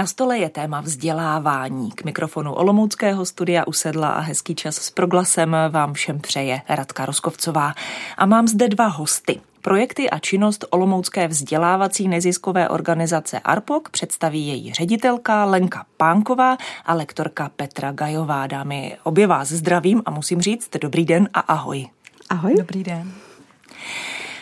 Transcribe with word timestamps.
Na 0.00 0.06
stole 0.06 0.38
je 0.38 0.48
téma 0.48 0.80
vzdělávání. 0.80 1.90
K 1.90 2.04
mikrofonu 2.04 2.52
Olomouckého 2.52 3.24
studia 3.24 3.66
usedla 3.66 4.08
a 4.08 4.20
hezký 4.20 4.54
čas 4.54 4.76
s 4.76 4.90
proglasem 4.90 5.56
vám 5.70 5.92
všem 5.92 6.20
přeje 6.20 6.62
Radka 6.68 7.06
Roskovcová. 7.06 7.74
A 8.16 8.26
mám 8.26 8.48
zde 8.48 8.68
dva 8.68 8.86
hosty. 8.86 9.40
Projekty 9.62 10.10
a 10.10 10.18
činnost 10.18 10.64
Olomoucké 10.70 11.28
vzdělávací 11.28 12.08
neziskové 12.08 12.68
organizace 12.68 13.40
ARPOK 13.40 13.90
představí 13.90 14.46
její 14.46 14.72
ředitelka 14.72 15.44
Lenka 15.44 15.84
Pánková 15.96 16.56
a 16.86 16.94
lektorka 16.94 17.50
Petra 17.56 17.92
Gajová. 17.92 18.46
Dámy, 18.46 18.96
obě 19.02 19.26
vás 19.26 19.48
zdravím 19.48 20.02
a 20.06 20.10
musím 20.10 20.40
říct 20.40 20.70
dobrý 20.80 21.04
den 21.04 21.28
a 21.34 21.40
ahoj. 21.40 21.86
Ahoj. 22.28 22.54
Dobrý 22.58 22.84
den. 22.84 23.12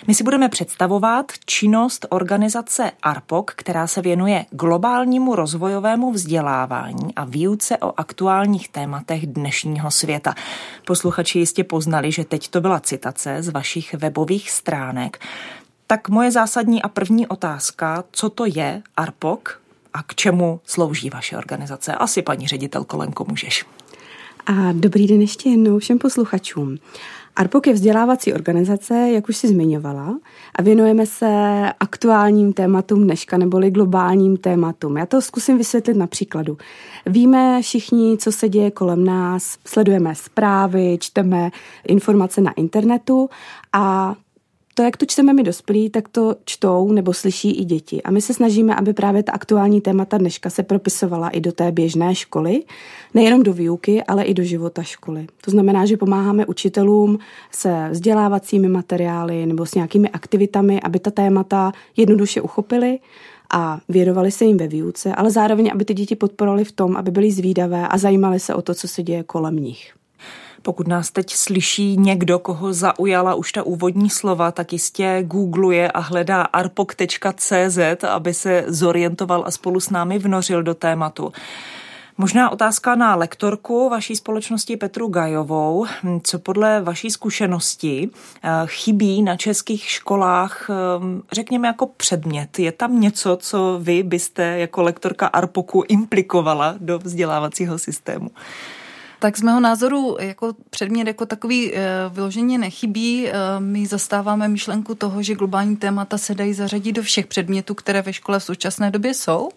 My 0.08 0.14
si 0.14 0.24
budeme 0.24 0.48
představovat 0.48 1.32
činnost 1.44 2.06
organizace 2.08 2.90
ARPOK, 3.02 3.52
která 3.56 3.86
se 3.86 4.02
věnuje 4.02 4.46
globálnímu 4.50 5.34
rozvojovému 5.34 6.12
vzdělávání 6.12 7.14
a 7.16 7.24
výuce 7.24 7.76
o 7.78 8.00
aktuálních 8.00 8.68
tématech 8.68 9.26
dnešního 9.26 9.90
světa. 9.90 10.34
Posluchači 10.86 11.38
jistě 11.38 11.64
poznali, 11.64 12.12
že 12.12 12.24
teď 12.24 12.48
to 12.48 12.60
byla 12.60 12.80
citace 12.80 13.42
z 13.42 13.48
vašich 13.48 13.94
webových 13.94 14.50
stránek. 14.50 15.18
Tak 15.86 16.08
moje 16.08 16.30
zásadní 16.30 16.82
a 16.82 16.88
první 16.88 17.26
otázka, 17.26 18.04
co 18.12 18.30
to 18.30 18.44
je 18.46 18.82
ARPOK 18.96 19.60
a 19.94 20.02
k 20.02 20.14
čemu 20.14 20.60
slouží 20.64 21.10
vaše 21.10 21.36
organizace? 21.36 21.94
Asi 21.94 22.22
paní 22.22 22.46
ředitelko 22.48 22.96
Lenko 22.96 23.24
můžeš. 23.28 23.64
A 24.46 24.72
dobrý 24.72 25.06
den 25.06 25.20
ještě 25.20 25.48
jednou 25.48 25.78
všem 25.78 25.98
posluchačům. 25.98 26.78
ARPOK 27.38 27.66
je 27.66 27.72
vzdělávací 27.72 28.32
organizace, 28.32 28.94
jak 28.94 29.28
už 29.28 29.36
si 29.36 29.48
zmiňovala, 29.48 30.18
a 30.54 30.62
věnujeme 30.62 31.06
se 31.06 31.26
aktuálním 31.80 32.52
tématům 32.52 33.04
dneška, 33.04 33.38
neboli 33.38 33.70
globálním 33.70 34.36
tématům. 34.36 34.96
Já 34.96 35.06
to 35.06 35.20
zkusím 35.20 35.58
vysvětlit 35.58 35.96
na 35.96 36.06
příkladu. 36.06 36.56
Víme 37.06 37.62
všichni, 37.62 38.18
co 38.18 38.32
se 38.32 38.48
děje 38.48 38.70
kolem 38.70 39.04
nás, 39.04 39.58
sledujeme 39.66 40.14
zprávy, 40.14 40.98
čteme 41.00 41.50
informace 41.88 42.40
na 42.40 42.52
internetu 42.52 43.30
a 43.72 44.14
to, 44.78 44.82
jak 44.82 44.96
to 44.96 45.06
čteme 45.06 45.32
my 45.32 45.42
dospělí, 45.42 45.90
tak 45.90 46.08
to 46.08 46.36
čtou 46.44 46.92
nebo 46.92 47.12
slyší 47.12 47.60
i 47.60 47.64
děti. 47.64 48.02
A 48.02 48.10
my 48.10 48.20
se 48.20 48.34
snažíme, 48.34 48.74
aby 48.74 48.92
právě 48.92 49.22
ta 49.22 49.32
aktuální 49.32 49.80
témata 49.80 50.18
dneška 50.18 50.50
se 50.50 50.62
propisovala 50.62 51.28
i 51.28 51.40
do 51.40 51.52
té 51.52 51.72
běžné 51.72 52.14
školy, 52.14 52.62
nejenom 53.14 53.42
do 53.42 53.52
výuky, 53.52 54.02
ale 54.02 54.24
i 54.24 54.34
do 54.34 54.42
života 54.42 54.82
školy. 54.82 55.26
To 55.44 55.50
znamená, 55.50 55.86
že 55.86 55.96
pomáháme 55.96 56.46
učitelům 56.46 57.18
se 57.50 57.88
vzdělávacími 57.90 58.68
materiály 58.68 59.46
nebo 59.46 59.66
s 59.66 59.74
nějakými 59.74 60.08
aktivitami, 60.08 60.80
aby 60.80 60.98
ta 60.98 61.10
témata 61.10 61.72
jednoduše 61.96 62.40
uchopili 62.40 62.98
a 63.50 63.80
věnovali 63.88 64.30
se 64.30 64.44
jim 64.44 64.56
ve 64.56 64.68
výuce, 64.68 65.14
ale 65.14 65.30
zároveň, 65.30 65.70
aby 65.72 65.84
ty 65.84 65.94
děti 65.94 66.16
podporovali 66.16 66.64
v 66.64 66.72
tom, 66.72 66.96
aby 66.96 67.10
byly 67.10 67.30
zvídavé 67.30 67.88
a 67.88 67.98
zajímali 67.98 68.40
se 68.40 68.54
o 68.54 68.62
to, 68.62 68.74
co 68.74 68.88
se 68.88 69.02
děje 69.02 69.22
kolem 69.22 69.56
nich. 69.56 69.97
Pokud 70.62 70.88
nás 70.88 71.10
teď 71.10 71.34
slyší 71.34 71.96
někdo, 71.96 72.38
koho 72.38 72.72
zaujala 72.72 73.34
už 73.34 73.52
ta 73.52 73.62
úvodní 73.62 74.10
slova, 74.10 74.52
tak 74.52 74.72
jistě 74.72 75.22
googluje 75.26 75.92
a 75.92 76.00
hledá 76.00 76.42
arpok.cz, 76.42 78.04
aby 78.08 78.34
se 78.34 78.64
zorientoval 78.66 79.42
a 79.46 79.50
spolu 79.50 79.80
s 79.80 79.90
námi 79.90 80.18
vnořil 80.18 80.62
do 80.62 80.74
tématu. 80.74 81.32
Možná 82.20 82.50
otázka 82.50 82.94
na 82.94 83.14
lektorku 83.14 83.88
vaší 83.88 84.16
společnosti 84.16 84.76
Petru 84.76 85.08
Gajovou. 85.08 85.86
Co 86.22 86.38
podle 86.38 86.80
vaší 86.80 87.10
zkušenosti 87.10 88.10
eh, 88.42 88.50
chybí 88.66 89.22
na 89.22 89.36
českých 89.36 89.88
školách, 89.88 90.70
eh, 90.70 90.74
řekněme 91.32 91.68
jako 91.68 91.86
předmět? 91.86 92.58
Je 92.58 92.72
tam 92.72 93.00
něco, 93.00 93.38
co 93.40 93.78
vy 93.82 94.02
byste 94.02 94.42
jako 94.42 94.82
lektorka 94.82 95.26
ARPOKu 95.26 95.84
implikovala 95.88 96.74
do 96.80 96.98
vzdělávacího 96.98 97.78
systému? 97.78 98.30
Tak 99.20 99.38
z 99.38 99.42
mého 99.42 99.60
názoru 99.60 100.16
jako 100.20 100.54
předmět 100.70 101.06
jako 101.06 101.26
takový 101.26 101.74
e, 101.74 101.80
vyloženě 102.08 102.58
nechybí. 102.58 103.28
E, 103.28 103.32
my 103.58 103.86
zastáváme 103.86 104.48
myšlenku 104.48 104.94
toho, 104.94 105.22
že 105.22 105.34
globální 105.34 105.76
témata 105.76 106.18
se 106.18 106.34
dají 106.34 106.54
zařadit 106.54 106.92
do 106.92 107.02
všech 107.02 107.26
předmětů, 107.26 107.74
které 107.74 108.02
ve 108.02 108.12
škole 108.12 108.38
v 108.38 108.44
současné 108.44 108.90
době 108.90 109.14
jsou 109.14 109.48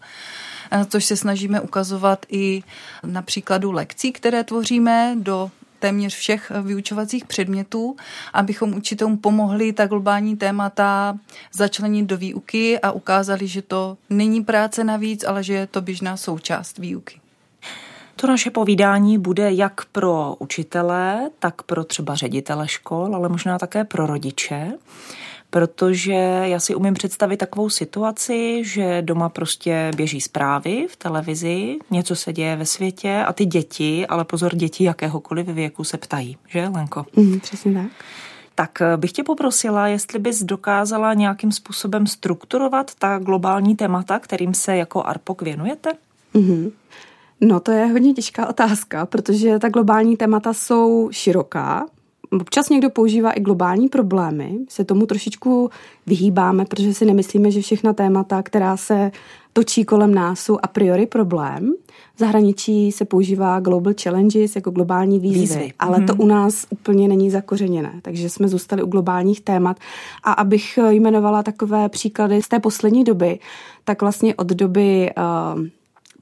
e, 0.72 0.86
což 0.86 1.06
se 1.06 1.18
snažíme 1.18 1.62
ukazovat 1.62 2.26
i 2.30 2.64
na 3.06 3.22
příkladu 3.22 3.72
lekcí, 3.72 4.12
které 4.12 4.44
tvoříme 4.44 5.16
do 5.20 5.52
téměř 5.80 6.16
všech 6.16 6.52
vyučovacích 6.62 7.26
předmětů, 7.26 7.96
abychom 8.34 8.74
učitelům 8.74 9.18
pomohli 9.18 9.74
ta 9.74 9.88
globální 9.88 10.38
témata 10.38 11.18
začlenit 11.54 12.06
do 12.06 12.18
výuky 12.18 12.80
a 12.80 12.92
ukázali, 12.92 13.48
že 13.48 13.62
to 13.62 13.98
není 14.10 14.44
práce 14.44 14.84
navíc, 14.84 15.24
ale 15.24 15.44
že 15.44 15.54
je 15.54 15.68
to 15.68 15.82
běžná 15.82 16.18
součást 16.18 16.78
výuky. 16.78 17.21
To 18.22 18.28
naše 18.28 18.52
povídání 18.52 19.18
bude 19.18 19.52
jak 19.52 19.86
pro 19.86 20.36
učitele, 20.40 21.30
tak 21.40 21.64
pro 21.64 21.84
třeba 21.84 22.16
ředitele 22.16 22.68
škol, 22.68 23.16
ale 23.16 23.30
možná 23.30 23.60
také 23.60 23.84
pro 23.84 24.06
rodiče 24.06 24.72
protože 25.50 26.14
já 26.44 26.60
si 26.60 26.76
umím 26.76 26.94
představit 26.94 27.38
takovou 27.38 27.70
situaci, 27.70 28.62
že 28.64 29.02
doma 29.02 29.30
prostě 29.30 29.92
běží 29.96 30.22
zprávy 30.22 30.88
v 30.90 30.96
televizi, 30.96 31.78
něco 31.92 32.16
se 32.16 32.34
děje 32.34 32.56
ve 32.56 32.66
světě 32.66 33.24
a 33.28 33.34
ty 33.34 33.46
děti, 33.46 34.08
ale 34.08 34.26
pozor, 34.26 34.56
děti 34.56 34.84
jakéhokoliv 34.84 35.48
věku 35.48 35.84
se 35.84 35.98
ptají, 35.98 36.38
že 36.48 36.68
Lenko? 36.68 37.06
Mm, 37.16 37.40
přesně 37.40 37.74
tak. 37.74 37.92
Tak 38.56 38.82
eh, 38.82 38.98
bych 38.98 39.12
tě 39.12 39.24
poprosila, 39.24 39.88
jestli 39.88 40.20
bys 40.20 40.44
dokázala 40.44 41.14
nějakým 41.14 41.52
způsobem 41.52 42.08
strukturovat 42.08 42.92
ta 42.96 43.20
globální 43.20 43.76
témata, 43.76 44.20
kterým 44.20 44.54
se 44.54 44.78
jako 44.78 45.04
ARPOK 45.06 45.42
věnujete? 45.42 45.92
Mm-hmm. 46.36 46.72
No 47.42 47.60
to 47.60 47.72
je 47.72 47.86
hodně 47.86 48.14
těžká 48.14 48.50
otázka, 48.50 49.06
protože 49.06 49.60
ta 49.60 49.70
globální 49.70 50.18
témata 50.18 50.54
jsou 50.54 51.10
široká. 51.12 51.86
Občas 52.42 52.70
někdo 52.70 52.90
používá 52.90 53.32
i 53.32 53.40
globální 53.40 53.90
problémy, 53.90 54.58
se 54.70 54.84
tomu 54.84 55.06
trošičku 55.06 55.70
vyhýbáme, 56.08 56.66
protože 56.66 56.94
si 56.94 57.06
nemyslíme, 57.06 57.52
že 57.52 57.62
všechna 57.62 57.94
témata, 57.94 58.44
která 58.44 58.78
se 58.78 59.12
točí 59.54 59.86
kolem 59.86 60.14
nás, 60.14 60.40
jsou 60.40 60.58
a 60.64 60.68
priori 60.68 61.06
problém. 61.06 61.74
V 62.16 62.20
zahraničí 62.20 62.92
se 62.92 63.06
používá 63.06 63.60
global 63.60 63.94
challenges 64.04 64.56
jako 64.56 64.72
globální 64.72 65.20
výzvy, 65.20 65.40
výzvy. 65.40 65.74
ale 65.80 65.98
mm-hmm. 65.98 66.08
to 66.08 66.14
mhm. 66.14 66.22
u 66.22 66.26
nás 66.26 66.66
úplně 66.70 67.08
není 67.08 67.30
zakořeněné, 67.30 67.94
takže 68.02 68.30
jsme 68.30 68.48
zůstali 68.48 68.84
u 68.84 68.88
globálních 68.88 69.42
témat. 69.42 69.78
A 70.24 70.32
abych 70.32 70.80
jmenovala 70.90 71.44
takové 71.44 71.90
příklady 71.90 72.42
z 72.42 72.48
té 72.48 72.60
poslední 72.60 73.04
doby, 73.04 73.40
tak 73.84 74.02
vlastně 74.02 74.36
od 74.36 74.48
doby 74.48 75.12
uh, 75.18 75.64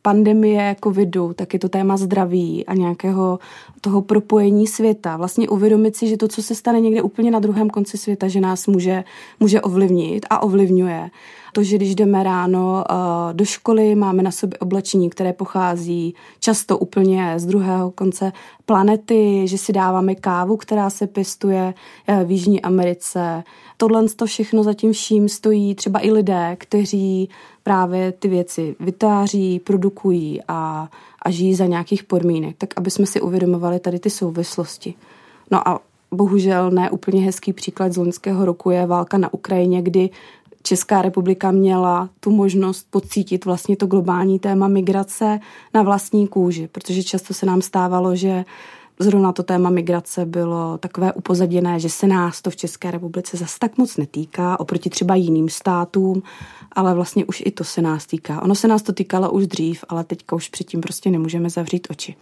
pandemie 0.01 0.75
covidu, 0.83 1.33
tak 1.33 1.53
je 1.53 1.59
to 1.59 1.69
téma 1.69 1.97
zdraví 1.97 2.65
a 2.65 2.73
nějakého 2.73 3.39
toho 3.81 4.01
propojení 4.01 4.67
světa. 4.67 5.17
Vlastně 5.17 5.49
uvědomit 5.49 5.95
si, 5.95 6.07
že 6.07 6.17
to, 6.17 6.27
co 6.27 6.43
se 6.43 6.55
stane 6.55 6.79
někde 6.79 7.01
úplně 7.01 7.31
na 7.31 7.39
druhém 7.39 7.69
konci 7.69 7.97
světa, 7.97 8.27
že 8.27 8.41
nás 8.41 8.67
může, 8.67 9.03
může 9.39 9.61
ovlivnit 9.61 10.25
a 10.29 10.43
ovlivňuje. 10.43 11.09
To, 11.53 11.63
že 11.63 11.75
když 11.75 11.95
jdeme 11.95 12.23
ráno 12.23 12.83
uh, 12.89 12.97
do 13.33 13.45
školy, 13.45 13.95
máme 13.95 14.23
na 14.23 14.31
sobě 14.31 14.59
oblečení, 14.59 15.09
které 15.09 15.33
pochází 15.33 16.15
často 16.39 16.77
úplně 16.77 17.33
z 17.37 17.45
druhého 17.45 17.91
konce 17.91 18.31
planety, 18.65 19.47
že 19.47 19.57
si 19.57 19.73
dáváme 19.73 20.15
kávu, 20.15 20.57
která 20.57 20.89
se 20.89 21.07
pěstuje 21.07 21.73
uh, 22.09 22.23
v 22.23 22.31
Jižní 22.31 22.61
Americe. 22.61 23.43
Tohle 23.77 24.09
to 24.09 24.25
všechno 24.25 24.63
zatím 24.63 24.93
vším 24.93 25.29
stojí 25.29 25.75
třeba 25.75 26.05
i 26.05 26.11
lidé, 26.11 26.55
kteří 26.59 27.29
právě 27.69 28.11
ty 28.11 28.27
věci 28.27 28.75
vytváří, 28.79 29.59
produkují 29.59 30.41
a, 30.47 30.89
a 31.21 31.31
žijí 31.31 31.55
za 31.55 31.65
nějakých 31.65 32.03
podmínek, 32.03 32.55
tak 32.57 32.69
aby 32.77 32.91
jsme 32.91 33.05
si 33.05 33.21
uvědomovali 33.21 33.79
tady 33.79 33.99
ty 33.99 34.09
souvislosti. 34.09 34.93
No 35.51 35.67
a 35.67 35.79
bohužel 36.11 36.71
ne 36.71 36.91
úplně 36.91 37.21
hezký 37.21 37.53
příklad 37.53 37.93
z 37.93 37.97
loňského 37.97 38.45
roku 38.45 38.69
je 38.69 38.85
válka 38.85 39.17
na 39.17 39.33
Ukrajině, 39.33 39.81
kdy 39.81 40.09
Česká 40.63 41.01
republika 41.01 41.51
měla 41.51 42.09
tu 42.19 42.31
možnost 42.31 42.87
pocítit 42.89 43.45
vlastně 43.45 43.77
to 43.77 43.85
globální 43.85 44.39
téma 44.39 44.67
migrace 44.67 45.39
na 45.73 45.81
vlastní 45.81 46.27
kůži, 46.27 46.67
protože 46.71 47.03
často 47.03 47.33
se 47.33 47.45
nám 47.45 47.61
stávalo, 47.61 48.15
že 48.15 48.45
zrovna 48.99 49.31
to 49.31 49.43
téma 49.43 49.69
migrace 49.69 50.25
bylo 50.25 50.77
takové 50.77 51.13
upozaděné, 51.13 51.79
že 51.79 51.89
se 51.89 52.07
nás 52.07 52.41
to 52.41 52.49
v 52.49 52.55
České 52.55 52.91
republice 52.91 53.37
zas 53.37 53.59
tak 53.59 53.77
moc 53.77 53.97
netýká, 53.97 54.59
oproti 54.59 54.89
třeba 54.89 55.15
jiným 55.15 55.49
státům, 55.49 56.23
ale 56.71 56.93
vlastně 56.93 57.25
už 57.25 57.43
i 57.45 57.51
to 57.51 57.63
se 57.63 57.81
nás 57.81 58.05
týká. 58.05 58.41
Ono 58.41 58.55
se 58.55 58.67
nás 58.67 58.81
to 58.81 58.93
týkalo 58.93 59.31
už 59.31 59.47
dřív, 59.47 59.85
ale 59.89 60.03
teďka 60.03 60.35
už 60.35 60.49
předtím 60.49 60.81
prostě 60.81 61.09
nemůžeme 61.09 61.49
zavřít 61.49 61.87
oči. 61.89 62.15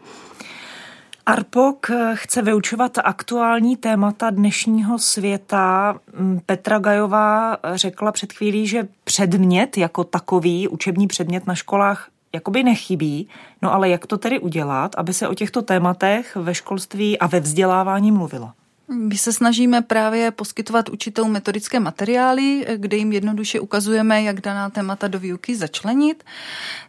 Arpok 1.26 1.92
chce 2.14 2.42
vyučovat 2.42 2.98
aktuální 3.04 3.78
témata 3.78 4.30
dnešního 4.30 5.00
světa. 5.00 6.00
Petra 6.46 6.80
Gajová 6.80 7.58
řekla 7.74 8.12
před 8.12 8.34
chvílí, 8.34 8.68
že 8.68 8.88
předmět 9.04 9.78
jako 9.78 10.04
takový, 10.04 10.68
učební 10.68 11.08
předmět 11.08 11.48
na 11.48 11.56
školách 11.56 12.10
jakoby 12.34 12.64
nechybí. 12.64 13.28
No 13.62 13.74
ale 13.74 13.90
jak 13.90 14.08
to 14.08 14.18
tedy 14.18 14.40
udělat, 14.40 14.96
aby 14.98 15.14
se 15.14 15.28
o 15.28 15.34
těchto 15.34 15.62
tématech 15.62 16.36
ve 16.36 16.56
školství 16.56 17.20
a 17.20 17.28
ve 17.28 17.40
vzdělávání 17.40 18.12
mluvilo? 18.12 18.52
My 18.90 19.18
se 19.18 19.34
snažíme 19.34 19.82
právě 19.82 20.32
poskytovat 20.32 20.90
učitelům 20.90 21.32
metodické 21.32 21.80
materiály, 21.80 22.66
kde 22.76 22.98
jim 22.98 23.12
jednoduše 23.12 23.60
ukazujeme, 23.60 24.24
jak 24.24 24.42
daná 24.42 24.70
témata 24.70 25.08
do 25.08 25.20
výuky 25.20 25.56
začlenit. 25.56 26.24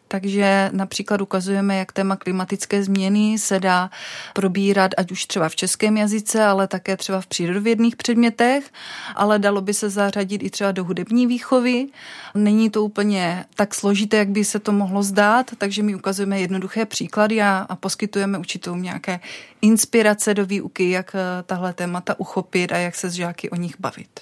Takže 0.08 0.70
například 0.72 1.20
ukazujeme, 1.20 1.76
jak 1.76 1.92
téma 1.92 2.16
klimatické 2.16 2.82
změny 2.82 3.38
se 3.38 3.60
dá 3.60 3.90
probírat, 4.34 4.90
ať 4.96 5.12
už 5.12 5.24
třeba 5.24 5.48
v 5.48 5.56
českém 5.56 5.96
jazyce, 5.96 6.44
ale 6.44 6.66
také 6.66 6.96
třeba 6.96 7.20
v 7.20 7.26
přírodovědných 7.26 7.96
předmětech, 7.96 8.70
ale 9.14 9.38
dalo 9.38 9.60
by 9.60 9.74
se 9.74 9.90
zařadit 9.90 10.42
i 10.42 10.50
třeba 10.50 10.72
do 10.72 10.84
hudební 10.84 11.26
výchovy. 11.26 11.86
Není 12.34 12.70
to 12.70 12.84
úplně 12.84 13.44
tak 13.54 13.74
složité, 13.74 14.16
jak 14.16 14.28
by 14.28 14.44
se 14.44 14.58
to 14.58 14.72
mohlo 14.72 15.02
zdát, 15.02 15.50
takže 15.58 15.82
my 15.82 15.94
ukazujeme 15.94 16.40
jednoduché 16.40 16.86
příklady 16.86 17.42
a, 17.42 17.66
a 17.68 17.76
poskytujeme 17.76 18.38
učitelům 18.38 18.82
nějaké 18.82 19.20
inspirace 19.62 20.34
do 20.34 20.46
výuky, 20.46 20.90
jak 20.90 21.14
eh, 21.14 21.42
tahle 21.42 21.72
témata 21.72 22.20
uchopit 22.20 22.72
a 22.72 22.76
jak 22.76 22.94
se 22.94 23.10
s 23.10 23.12
žáky 23.12 23.50
o 23.50 23.56
nich 23.56 23.74
bavit. 23.80 24.20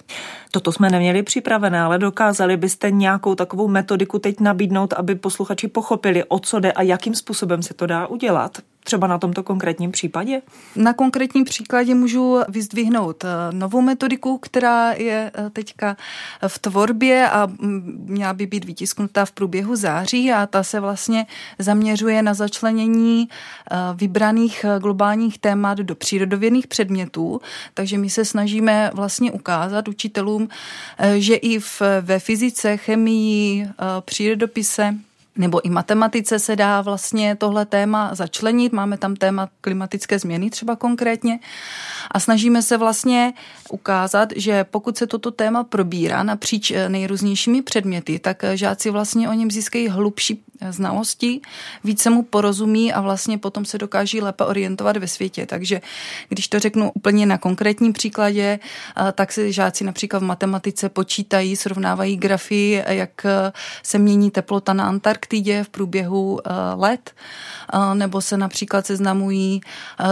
Toto 0.51 0.73
jsme 0.73 0.91
neměli 0.91 1.23
připravené, 1.23 1.81
ale 1.81 1.99
dokázali 1.99 2.57
byste 2.57 2.91
nějakou 2.91 3.35
takovou 3.35 3.69
metodiku 3.69 4.19
teď 4.19 4.41
nabídnout, 4.41 4.93
aby 4.93 5.15
posluchači 5.15 5.69
pochopili, 5.77 6.25
o 6.25 6.39
co 6.39 6.61
jde 6.61 6.73
a 6.73 6.83
jakým 6.83 7.15
způsobem 7.15 7.63
se 7.63 7.75
to 7.75 7.87
dá 7.87 8.07
udělat? 8.07 8.59
Třeba 8.87 9.07
na 9.07 9.19
tomto 9.19 9.43
konkrétním 9.43 9.93
případě? 9.93 10.43
Na 10.77 10.93
konkrétním 10.93 11.45
příkladě 11.45 11.95
můžu 11.95 12.39
vyzdvihnout 12.49 13.25
eh, 13.25 13.29
novou 13.51 13.81
metodiku, 13.81 14.39
která 14.39 14.93
je 14.93 15.31
eh, 15.35 15.51
teďka 15.51 15.97
v 16.47 16.59
tvorbě 16.59 17.31
a 17.31 17.49
měla 18.07 18.33
by 18.33 18.47
být 18.47 18.65
vytisknutá 18.65 19.25
v 19.25 19.33
průběhu 19.33 19.77
září 19.77 20.33
a 20.33 20.47
ta 20.47 20.63
se 20.63 20.81
vlastně 20.81 21.27
zaměřuje 21.59 22.23
na 22.23 22.35
začlenění 22.35 23.29
eh, 23.29 23.77
vybraných 23.95 24.65
globálních 24.79 25.39
témat 25.39 25.79
do 25.79 25.95
přírodovědných 25.95 26.67
předmětů. 26.67 27.41
Takže 27.75 27.99
my 27.99 28.11
se 28.11 28.25
snažíme 28.25 28.91
vlastně 28.95 29.33
ukázat 29.33 29.89
učitelům, 29.89 30.49
že 31.19 31.35
i 31.35 31.59
v, 31.59 31.83
ve 32.01 32.19
fyzice, 32.19 32.77
chemii, 32.77 33.69
přírodopise 34.01 34.95
nebo 35.37 35.67
i 35.67 35.71
matematice 35.71 36.39
se 36.39 36.57
dá 36.57 36.81
vlastně 36.81 37.37
tohle 37.37 37.67
téma 37.67 38.15
začlenit. 38.15 38.73
Máme 38.73 38.99
tam 38.99 39.17
téma 39.17 39.49
klimatické 39.61 40.19
změny 40.19 40.51
třeba 40.51 40.77
konkrétně 40.77 41.39
a 42.11 42.21
snažíme 42.21 42.63
se 42.63 42.77
vlastně 42.77 43.33
ukázat, 43.71 44.29
že 44.37 44.65
pokud 44.65 44.97
se 44.99 45.07
toto 45.07 45.31
téma 45.31 45.65
probírá 45.65 46.23
napříč 46.23 46.71
eh, 46.71 46.89
nejrůznějšími 46.89 47.63
předměty, 47.63 48.19
tak 48.19 48.45
eh, 48.45 48.57
žáci 48.57 48.91
vlastně 48.91 49.29
o 49.29 49.33
něm 49.33 49.51
získají 49.51 49.89
hlubší 49.89 50.45
eh, 50.61 50.73
znalosti, 50.73 51.41
více 51.85 52.11
mu 52.11 52.23
porozumí 52.23 52.93
a 52.93 53.01
vlastně 53.01 53.39
potom 53.39 53.65
se 53.65 53.79
dokáží 53.79 54.21
lépe 54.21 54.45
orientovat 54.45 54.97
ve 54.97 55.09
světě. 55.09 55.47
Takže 55.47 55.81
když 56.29 56.49
to 56.49 56.59
řeknu 56.59 56.93
úplně 56.95 57.27
na 57.27 57.39
konkrétním 57.39 57.93
příkladě, 57.93 58.59
tak 59.13 59.33
se 59.33 59.53
žáci 59.53 59.85
například 59.85 60.19
v 60.19 60.23
matematice 60.23 60.89
počítají, 60.89 61.57
srovnávají 61.57 62.17
grafy, 62.17 62.85
jak 62.87 63.27
se 63.83 63.99
mění 63.99 64.31
teplota 64.31 64.73
na 64.73 64.89
Antarktidě 64.89 65.65
v 65.65 65.69
průběhu 65.69 66.41
let, 66.75 67.15
nebo 67.95 68.21
se 68.21 68.37
například 68.37 68.87
seznamují 68.87 69.61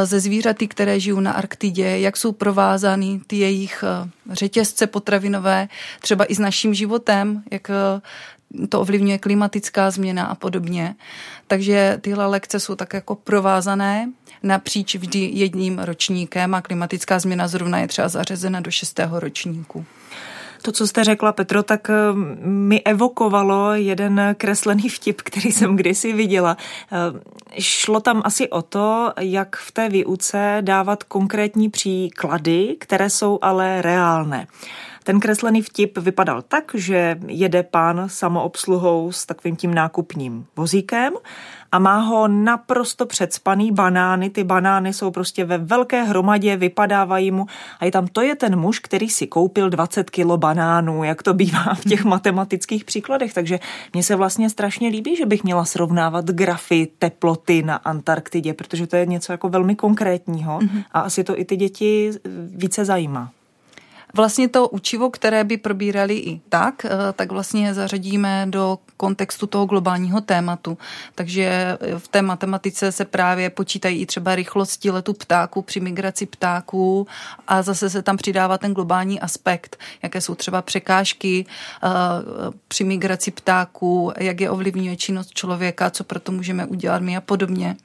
ze 0.05 0.21
zvířaty, 0.21 0.69
které 0.69 1.01
žijou 1.01 1.21
na 1.21 1.33
Arktidě, 1.33 1.99
jak 1.99 2.17
jsou 2.17 2.33
provázány 2.33 3.21
ty 3.27 3.37
jejich 3.37 3.85
eh, 3.87 4.11
řetězce 4.31 4.87
potravinové, 4.87 5.69
třeba 6.01 6.25
i 6.25 6.35
s 6.35 6.39
naším 6.39 6.75
životem, 6.75 7.43
jak 7.51 7.71
eh, 7.71 8.01
to 8.69 8.81
ovlivňuje 8.81 9.19
klimatická 9.19 9.91
změna 9.91 10.25
a 10.27 10.35
podobně. 10.35 10.95
Takže 11.47 11.99
tyhle 12.01 12.27
lekce 12.27 12.61
jsou 12.61 12.75
tak 12.75 12.95
jako 12.95 13.15
provázané 13.15 14.13
napříč 14.43 14.95
vždy 14.95 15.31
jedním 15.33 15.79
ročníkem 15.79 16.55
a 16.55 16.63
klimatická 16.63 17.19
změna 17.19 17.49
zrovna 17.49 17.79
je 17.79 17.89
třeba 17.89 18.09
zařazena 18.09 18.61
do 18.61 18.71
šestého 18.71 19.21
ročníku. 19.21 19.85
To, 20.65 20.73
co 20.73 20.87
jste 20.87 21.05
řekla, 21.05 21.33
Petro, 21.33 21.63
tak 21.63 21.91
mi 22.45 22.83
evokovalo 22.83 23.75
jeden 23.75 24.35
kreslený 24.39 24.89
vtip, 24.89 25.23
který 25.23 25.53
jsem 25.53 25.77
kdysi 25.77 26.13
viděla. 26.13 26.57
Eh, 26.93 27.61
šlo 27.61 28.01
tam 28.01 28.23
asi 28.25 28.51
o 28.51 28.63
to, 28.63 29.13
jak 29.21 29.57
v 29.57 29.73
té 29.73 29.89
výuce 29.89 30.59
dávat 30.61 31.03
konkrétní 31.03 31.71
příklady, 31.71 32.77
které 32.81 33.11
jsou 33.11 33.39
ale 33.43 33.83
reálné. 33.83 34.47
Ten 35.05 35.21
kreslený 35.21 35.63
vtip 35.63 35.99
vypadal 35.99 36.43
tak, 36.43 36.73
že 36.75 37.19
jede 37.27 37.63
pán 37.63 38.05
samoobsluhou 38.07 39.13
s 39.13 39.27
takovým 39.27 39.57
tím 39.57 39.75
nákupním 39.75 40.47
vozíkem 40.57 41.13
a 41.73 41.79
má 41.79 41.99
ho 41.99 42.29
naprosto 42.29 43.07
předspaný 43.07 43.73
banány. 43.73 44.31
Ty 44.31 44.45
banány 44.45 44.93
jsou 44.93 45.11
prostě 45.11 45.45
ve 45.45 45.59
velké 45.59 46.03
hromadě, 46.03 46.57
vypadávají 46.57 47.31
mu 47.31 47.47
a 47.81 47.85
je 47.85 47.91
tam, 47.91 48.07
to 48.07 48.21
je 48.21 48.35
ten 48.37 48.57
muž, 48.57 48.79
který 48.79 49.09
si 49.09 49.27
koupil 49.27 49.71
20 49.71 50.11
kilo 50.11 50.37
banánů, 50.37 51.05
jak 51.05 51.23
to 51.23 51.35
bývá 51.35 51.75
v 51.75 51.85
těch 51.85 52.05
matematických 52.15 52.85
příkladech. 52.85 53.35
Takže 53.35 53.61
mně 53.93 54.03
se 54.03 54.17
vlastně 54.17 54.51
strašně 54.51 54.89
líbí, 54.89 55.17
že 55.17 55.27
bych 55.27 55.45
měla 55.45 55.65
srovnávat 55.65 56.25
grafy 56.25 56.89
teploty 56.99 57.63
na 57.63 57.77
Antarktidě, 57.77 58.55
protože 58.55 58.87
to 58.87 58.97
je 58.97 59.07
něco 59.07 59.33
jako 59.33 59.49
velmi 59.49 59.77
konkrétního 59.77 60.59
mm-hmm. 60.59 60.85
a 60.93 61.01
asi 61.01 61.25
to 61.25 61.41
i 61.41 61.45
ty 61.45 61.57
děti 61.57 62.11
více 62.57 62.85
zajímá. 62.85 63.31
Vlastně 64.15 64.49
to 64.49 64.69
učivo, 64.69 65.11
které 65.11 65.45
by 65.45 65.57
probírali 65.57 66.17
i 66.17 66.41
tak, 66.49 66.85
eh, 66.85 66.91
tak 67.13 67.33
vlastně 67.33 67.75
zařadíme 67.75 68.47
do 68.51 68.79
kontextu 68.97 69.47
toho 69.47 69.67
globálního 69.67 70.21
tématu. 70.21 70.79
Takže 71.15 71.79
v 71.99 72.09
té 72.09 72.23
matematice 72.23 72.93
se 72.93 73.05
právě 73.05 73.51
počítají 73.51 74.01
i 74.01 74.07
třeba 74.07 74.35
rychlosti 74.35 74.91
letu 74.91 75.13
ptáků 75.13 75.63
při 75.63 75.81
migraci 75.81 76.27
ptáků 76.27 77.07
a 77.49 77.63
zase 77.63 77.91
se 77.91 78.03
tam 78.03 78.17
přidává 78.17 78.59
ten 78.59 78.75
globální 78.75 79.21
aspekt, 79.21 79.77
jaké 80.03 80.21
jsou 80.21 80.35
třeba 80.35 80.63
překážky 80.63 81.47
eh, 81.83 81.89
při 82.69 82.85
migraci 82.85 83.31
ptáků, 83.31 84.13
jak 84.19 84.41
je 84.41 84.51
ovlivňuje 84.51 84.97
činnost 84.97 85.35
člověka, 85.35 85.91
co 85.91 86.05
proto 86.05 86.33
můžeme 86.33 86.67
udělat 86.67 87.03
my 87.03 87.17
a 87.17 87.21
podobně. 87.21 87.77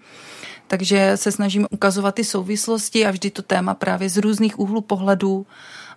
Takže 0.68 1.12
se 1.16 1.32
snažíme 1.32 1.68
ukazovat 1.72 2.16
ty 2.16 2.24
souvislosti 2.24 3.06
a 3.06 3.12
vždy 3.12 3.30
to 3.30 3.42
téma 3.42 3.74
právě 3.74 4.10
z 4.10 4.18
různých 4.18 4.60
úhlů 4.60 4.82
pohledů 4.82 5.46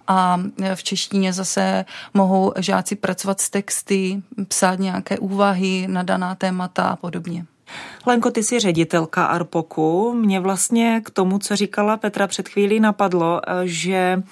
a 0.07 0.41
v 0.75 0.83
češtině 0.83 1.33
zase 1.33 1.85
mohou 2.15 2.53
žáci 2.59 2.97
pracovat 2.97 3.41
s 3.41 3.51
texty, 3.51 4.23
psát 4.49 4.79
nějaké 4.79 5.19
úvahy 5.19 5.87
na 5.91 6.03
daná 6.03 6.35
témata 6.35 6.85
a 6.85 6.97
podobně. 6.97 7.47
Lenko, 8.07 8.31
ty 8.31 8.43
jsi 8.43 8.61
ředitelka 8.61 9.25
Arpoku. 9.25 10.13
Mě 10.13 10.41
vlastně 10.41 11.01
k 11.05 11.11
tomu, 11.11 11.39
co 11.39 11.57
říkala 11.57 11.97
Petra 11.97 12.27
před 12.27 12.49
chvílí, 12.49 12.81
napadlo, 12.81 13.41
že 13.65 14.23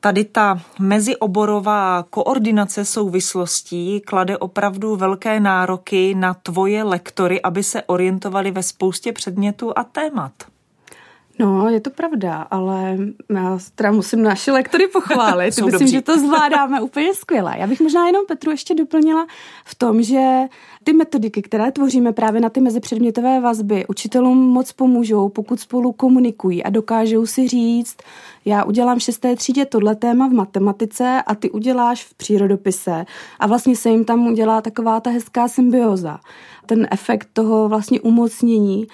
tady 0.00 0.24
ta 0.24 0.60
mezioborová 0.78 2.04
koordinace 2.10 2.84
souvislostí 2.84 4.00
klade 4.00 4.38
opravdu 4.38 4.96
velké 4.96 5.40
nároky 5.40 6.14
na 6.14 6.34
tvoje 6.34 6.82
lektory, 6.82 7.42
aby 7.42 7.62
se 7.62 7.82
orientovali 7.82 8.50
ve 8.50 8.62
spoustě 8.62 9.12
předmětů 9.12 9.72
a 9.78 9.84
témat. 9.84 10.32
No, 11.38 11.68
je 11.68 11.80
to 11.80 11.90
pravda, 11.90 12.46
ale 12.50 12.98
já 13.34 13.58
teda 13.74 13.92
musím 13.92 14.22
naše 14.22 14.52
lektory 14.52 14.88
pochválit. 14.92 15.46
Myslím, 15.46 15.70
dobří. 15.70 15.88
že 15.88 16.02
to 16.02 16.18
zvládáme 16.18 16.80
úplně 16.80 17.14
skvěle. 17.14 17.54
Já 17.58 17.66
bych 17.66 17.80
možná 17.80 18.06
jenom 18.06 18.26
Petru 18.26 18.50
ještě 18.50 18.74
doplnila 18.74 19.26
v 19.64 19.74
tom, 19.74 20.02
že 20.02 20.40
ty 20.84 20.92
metodiky, 20.92 21.42
které 21.42 21.72
tvoříme 21.72 22.12
právě 22.12 22.40
na 22.40 22.48
ty 22.48 22.60
mezipředmětové 22.60 23.40
vazby, 23.40 23.86
učitelům 23.88 24.38
moc 24.38 24.72
pomůžou, 24.72 25.28
pokud 25.28 25.60
spolu 25.60 25.92
komunikují 25.92 26.64
a 26.64 26.70
dokážou 26.70 27.26
si 27.26 27.48
říct, 27.48 27.96
já 28.44 28.64
udělám 28.64 28.98
v 28.98 29.02
šesté 29.02 29.36
třídě 29.36 29.64
tohle 29.64 29.96
téma 29.96 30.28
v 30.28 30.32
matematice 30.32 31.22
a 31.26 31.34
ty 31.34 31.50
uděláš 31.50 32.04
v 32.04 32.14
přírodopise 32.14 33.04
a 33.38 33.46
vlastně 33.46 33.76
se 33.76 33.90
jim 33.90 34.04
tam 34.04 34.26
udělá 34.26 34.60
taková 34.60 35.00
ta 35.00 35.10
hezká 35.10 35.48
symbioza. 35.48 36.20
Ten 36.66 36.88
efekt 36.90 37.28
toho 37.32 37.68
vlastně 37.68 38.00
umocnění 38.00 38.86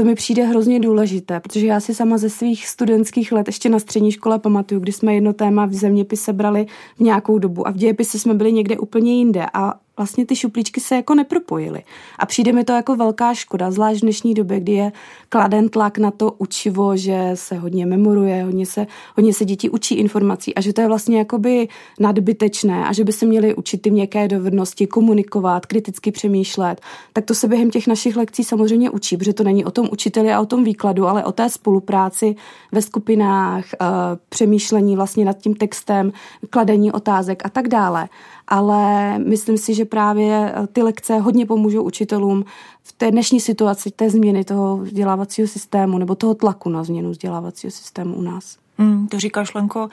to 0.00 0.06
mi 0.06 0.14
přijde 0.14 0.44
hrozně 0.44 0.80
důležité, 0.80 1.40
protože 1.40 1.66
já 1.66 1.80
si 1.80 1.94
sama 1.94 2.18
ze 2.18 2.30
svých 2.30 2.66
studentských 2.66 3.32
let 3.32 3.48
ještě 3.48 3.68
na 3.68 3.78
střední 3.78 4.12
škole 4.12 4.38
pamatuju, 4.38 4.80
kdy 4.80 4.92
jsme 4.92 5.14
jedno 5.14 5.32
téma 5.32 5.66
v 5.66 5.72
zeměpise 5.72 6.32
brali 6.32 6.66
v 6.96 7.00
nějakou 7.00 7.38
dobu 7.38 7.68
a 7.68 7.70
v 7.70 7.76
dějepise 7.76 8.18
jsme 8.18 8.34
byli 8.34 8.52
někde 8.52 8.78
úplně 8.78 9.14
jinde. 9.14 9.46
A 9.54 9.74
vlastně 10.00 10.26
ty 10.26 10.36
šuplíčky 10.36 10.80
se 10.80 10.96
jako 10.96 11.14
nepropojily. 11.14 11.82
A 12.18 12.26
přijde 12.26 12.52
mi 12.52 12.64
to 12.64 12.72
jako 12.72 12.96
velká 12.96 13.34
škoda, 13.34 13.70
zvlášť 13.70 13.98
v 13.98 14.02
dnešní 14.02 14.34
době, 14.34 14.60
kdy 14.60 14.72
je 14.72 14.92
kladen 15.28 15.68
tlak 15.68 15.98
na 15.98 16.10
to 16.10 16.32
učivo, 16.32 16.96
že 16.96 17.30
se 17.34 17.54
hodně 17.54 17.86
memoruje, 17.86 18.44
hodně 18.44 18.66
se, 18.66 18.86
hodně 19.16 19.32
se 19.34 19.44
děti 19.44 19.70
učí 19.70 19.94
informací 19.94 20.54
a 20.54 20.60
že 20.60 20.72
to 20.72 20.80
je 20.80 20.88
vlastně 20.88 21.18
jakoby 21.18 21.68
nadbytečné 22.00 22.84
a 22.88 22.92
že 22.92 23.04
by 23.04 23.12
se 23.12 23.26
měly 23.26 23.54
učit 23.54 23.82
ty 23.82 23.90
měkké 23.90 24.28
dovednosti, 24.28 24.86
komunikovat, 24.86 25.66
kriticky 25.66 26.12
přemýšlet, 26.12 26.80
tak 27.12 27.24
to 27.24 27.34
se 27.34 27.48
během 27.48 27.70
těch 27.70 27.86
našich 27.86 28.16
lekcí 28.16 28.44
samozřejmě 28.44 28.90
učí, 28.90 29.16
protože 29.16 29.32
to 29.32 29.44
není 29.44 29.64
o 29.64 29.70
tom 29.70 29.88
učiteli 29.92 30.32
a 30.32 30.40
o 30.40 30.46
tom 30.46 30.64
výkladu, 30.64 31.06
ale 31.06 31.24
o 31.24 31.32
té 31.32 31.48
spolupráci 31.48 32.36
ve 32.72 32.82
skupinách, 32.82 33.64
eh, 33.74 33.86
přemýšlení 34.28 34.96
vlastně 34.96 35.24
nad 35.24 35.38
tím 35.38 35.54
textem, 35.54 36.12
kladení 36.50 36.92
otázek 36.92 37.42
a 37.44 37.48
tak 37.48 37.68
dále 37.68 38.08
ale 38.50 39.18
myslím 39.18 39.58
si, 39.58 39.74
že 39.74 39.84
právě 39.84 40.52
eh, 40.54 40.66
ty 40.66 40.82
lekce 40.82 41.18
hodně 41.18 41.46
pomůžou 41.46 41.82
učitelům 41.82 42.44
v 42.82 42.92
té 42.92 43.10
dnešní 43.10 43.40
situaci, 43.40 43.90
té 43.90 44.10
změny 44.10 44.44
toho 44.44 44.76
vzdělávacího 44.76 45.48
systému 45.48 45.98
nebo 45.98 46.14
toho 46.14 46.34
tlaku 46.34 46.68
na 46.68 46.84
změnu 46.84 47.10
vzdělávacího 47.10 47.70
systému 47.70 48.14
u 48.14 48.22
nás. 48.22 48.56
Hmm, 48.78 49.08
to 49.08 49.20
říkáš, 49.20 49.54
Lenko, 49.54 49.88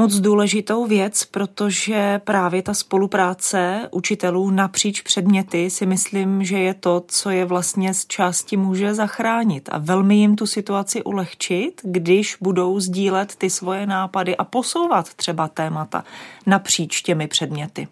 moc 0.00 0.14
důležitou 0.14 0.86
věc, 0.86 1.24
protože 1.24 2.20
právě 2.24 2.62
ta 2.62 2.74
spolupráce 2.74 3.88
učitelů 3.90 4.50
napříč 4.50 5.00
předměty 5.00 5.70
si 5.70 5.86
myslím, 5.86 6.44
že 6.44 6.58
je 6.58 6.74
to, 6.74 7.04
co 7.08 7.30
je 7.30 7.44
vlastně 7.44 7.94
z 7.94 8.06
části 8.06 8.56
může 8.56 8.94
zachránit 8.94 9.68
a 9.72 9.78
velmi 9.78 10.16
jim 10.16 10.36
tu 10.36 10.46
situaci 10.46 11.02
ulehčit, 11.02 11.80
když 11.84 12.36
budou 12.40 12.80
sdílet 12.80 13.36
ty 13.36 13.50
svoje 13.50 13.86
nápady 13.86 14.36
a 14.36 14.44
posouvat 14.44 15.14
třeba 15.14 15.48
témata 15.48 16.04
napříč 16.46 17.02
těmi 17.02 17.28
předměty. 17.28 17.88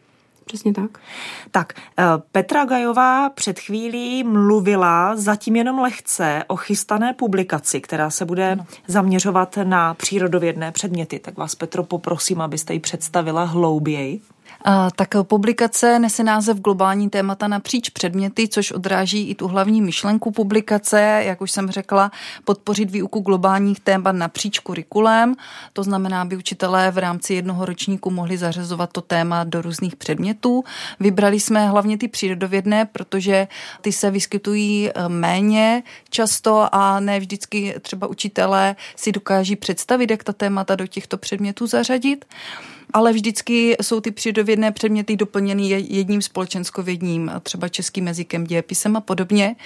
Přesně 0.49 0.73
tak. 0.73 0.99
Tak, 1.50 1.73
eh, 1.99 2.05
Petra 2.33 2.64
Gajová 2.64 3.31
před 3.31 3.59
chvílí 3.59 4.25
mluvila 4.25 5.17
zatím 5.17 5.57
jenom 5.57 5.78
lehce 5.78 6.45
o 6.47 6.57
chystané 6.57 7.12
publikaci, 7.12 7.81
která 7.81 8.11
se 8.11 8.25
bude 8.25 8.57
no. 8.57 8.67
zaměřovat 8.87 9.59
na 9.64 9.95
přírodovědné 9.95 10.73
předměty. 10.73 11.19
Tak 11.19 11.37
vás, 11.37 11.55
Petro, 11.55 11.83
poprosím, 11.83 12.40
abyste 12.40 12.75
ji 12.75 12.81
představila 12.81 13.45
hlouběji. 13.45 14.21
Tak 14.97 15.09
publikace 15.23 15.99
nese 15.99 16.25
název 16.25 16.61
Globální 16.61 17.11
témata 17.11 17.49
napříč 17.49 17.91
předměty, 17.91 18.49
což 18.49 18.73
odráží 18.73 19.31
i 19.31 19.35
tu 19.35 19.49
hlavní 19.49 19.83
myšlenku 19.83 20.31
publikace, 20.31 21.23
jak 21.27 21.41
už 21.41 21.50
jsem 21.50 21.71
řekla, 21.71 22.11
podpořit 22.45 22.91
výuku 22.91 23.21
globálních 23.21 23.81
témat 23.81 24.12
napříč 24.12 24.59
kurikulem. 24.59 25.35
To 25.73 25.83
znamená, 25.83 26.23
aby 26.23 26.37
učitelé 26.37 26.91
v 26.91 26.99
rámci 26.99 27.35
jednoho 27.35 27.65
ročníku 27.65 28.11
mohli 28.11 28.38
zařazovat 28.38 28.93
to 28.93 29.00
téma 29.00 29.45
do 29.45 29.62
různých 29.62 29.97
předmětů. 29.97 30.65
Vybrali 31.00 31.41
jsme 31.41 31.69
hlavně 31.69 31.99
ty 31.99 32.09
přírodovědné, 32.09 32.85
protože 32.85 33.49
ty 33.81 33.93
se 33.93 34.11
vyskytují 34.11 34.91
eh, 34.91 35.09
méně 35.09 35.83
často 36.11 36.75
a 36.75 37.00
ne 37.00 37.21
vždycky 37.21 37.75
třeba 37.83 38.07
učitelé 38.07 38.77
si 38.97 39.12
dokáží 39.12 39.57
představit, 39.57 40.11
jak 40.11 40.25
ta 40.25 40.33
témata 40.33 40.77
do 40.77 40.87
těchto 40.87 41.19
předmětů 41.19 41.67
zařadit 41.67 42.25
ale 42.92 43.12
vždycky 43.12 43.76
jsou 43.83 44.00
ty 44.00 44.11
přírodovědné 44.11 44.73
předměty 44.73 45.16
doplněny 45.16 45.68
jedním 45.68 46.23
společenskovědním, 46.23 47.30
třeba 47.42 47.68
českým 47.68 48.07
jazykem, 48.07 48.45
dějepisem 48.45 48.97
a 48.97 49.00
podobně. 49.00 49.57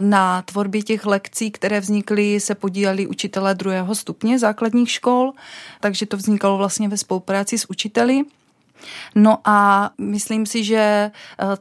Na 0.00 0.42
tvorbě 0.42 0.82
těch 0.82 1.06
lekcí, 1.06 1.50
které 1.50 1.80
vznikly, 1.80 2.40
se 2.40 2.54
podíleli 2.54 3.06
učitelé 3.06 3.54
druhého 3.54 3.94
stupně 3.94 4.38
základních 4.38 4.90
škol, 4.90 5.32
takže 5.80 6.06
to 6.06 6.16
vznikalo 6.16 6.58
vlastně 6.58 6.88
ve 6.88 6.96
spolupráci 6.96 7.58
s 7.58 7.70
učiteli. 7.70 8.22
No 9.14 9.38
a 9.44 9.90
myslím 9.98 10.46
si, 10.46 10.64
že 10.64 10.76
eh, 10.76 11.12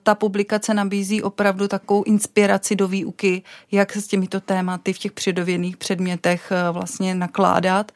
ta 0.03 0.15
publikace 0.15 0.73
nabízí 0.73 1.23
opravdu 1.23 1.67
takovou 1.67 2.03
inspiraci 2.03 2.75
do 2.75 2.87
výuky, 2.87 3.43
jak 3.71 3.95
s 3.95 4.07
těmito 4.07 4.39
tématy 4.39 4.93
v 4.93 4.99
těch 4.99 5.11
předovědných 5.11 5.77
předmětech 5.77 6.51
eh, 6.51 6.71
vlastně 6.71 7.15
nakládat 7.15 7.91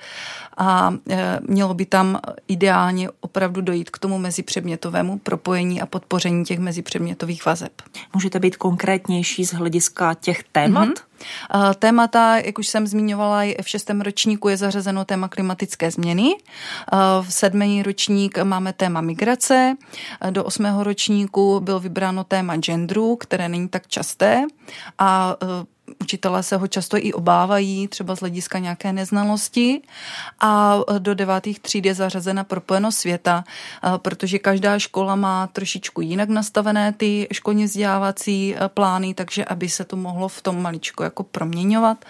a 0.57 0.93
eh, 1.09 1.39
mělo 1.47 1.73
by 1.73 1.85
tam 1.85 2.19
ideálně 2.47 3.09
opravdu 3.19 3.61
dojít 3.61 3.89
k 3.89 3.99
tomu 3.99 4.17
mezipředmětovému 4.17 5.17
propojení 5.17 5.81
a 5.81 5.85
podpoření 5.85 6.45
těch 6.45 6.59
mezipředmětových 6.59 7.45
vazeb. 7.45 7.81
Můžete 8.13 8.39
být 8.39 8.57
konkrétnější 8.57 9.45
z 9.45 9.53
hlediska 9.53 10.13
těch 10.13 10.43
témat? 10.43 10.89
Mm-hmm. 10.89 11.08
Témata, 11.79 12.37
jak 12.37 12.59
už 12.59 12.67
jsem 12.67 12.87
zmiňovala, 12.87 13.41
v 13.61 13.69
šestém 13.69 14.01
ročníku 14.01 14.49
je 14.49 14.57
zařazeno 14.57 15.05
téma 15.05 15.27
klimatické 15.27 15.91
změny. 15.91 16.35
V 17.21 17.33
sedmý 17.33 17.83
ročník 17.83 18.37
máme 18.37 18.73
téma 18.73 19.01
migrace. 19.01 19.75
Do 20.29 20.43
osmého 20.43 20.83
ročníku 20.83 21.59
bylo 21.59 21.79
vybráno 21.79 22.23
téma 22.23 22.57
genderu, 22.57 23.15
které 23.15 23.49
není 23.49 23.69
tak 23.69 23.87
časté. 23.87 24.43
A 24.99 25.35
učitelé 26.01 26.43
se 26.43 26.57
ho 26.57 26.67
často 26.67 26.97
i 26.97 27.13
obávají, 27.13 27.87
třeba 27.87 28.15
z 28.15 28.19
hlediska 28.19 28.59
nějaké 28.59 28.93
neznalosti. 28.93 29.81
A 30.39 30.77
do 30.99 31.15
devátých 31.15 31.59
tříd 31.59 31.85
je 31.85 31.93
zařazena 31.93 32.43
propojenost 32.43 32.99
světa, 32.99 33.43
protože 33.97 34.39
každá 34.39 34.79
škola 34.79 35.15
má 35.15 35.47
trošičku 35.47 36.01
jinak 36.01 36.29
nastavené 36.29 36.93
ty 36.93 37.27
školně 37.33 37.65
vzdělávací 37.65 38.55
plány, 38.67 39.13
takže 39.13 39.45
aby 39.45 39.69
se 39.69 39.85
to 39.85 39.95
mohlo 39.95 40.27
v 40.27 40.41
tom 40.41 40.61
maličko 40.61 41.03
jako 41.03 41.23
proměňovat. 41.23 42.05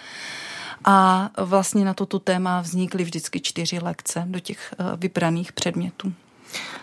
A 0.84 1.30
vlastně 1.36 1.84
na 1.84 1.94
toto 1.94 2.18
téma 2.18 2.60
vznikly 2.60 3.04
vždycky 3.04 3.40
čtyři 3.40 3.78
lekce 3.78 4.22
do 4.26 4.40
těch 4.40 4.74
vybraných 4.96 5.52
předmětů. 5.52 6.12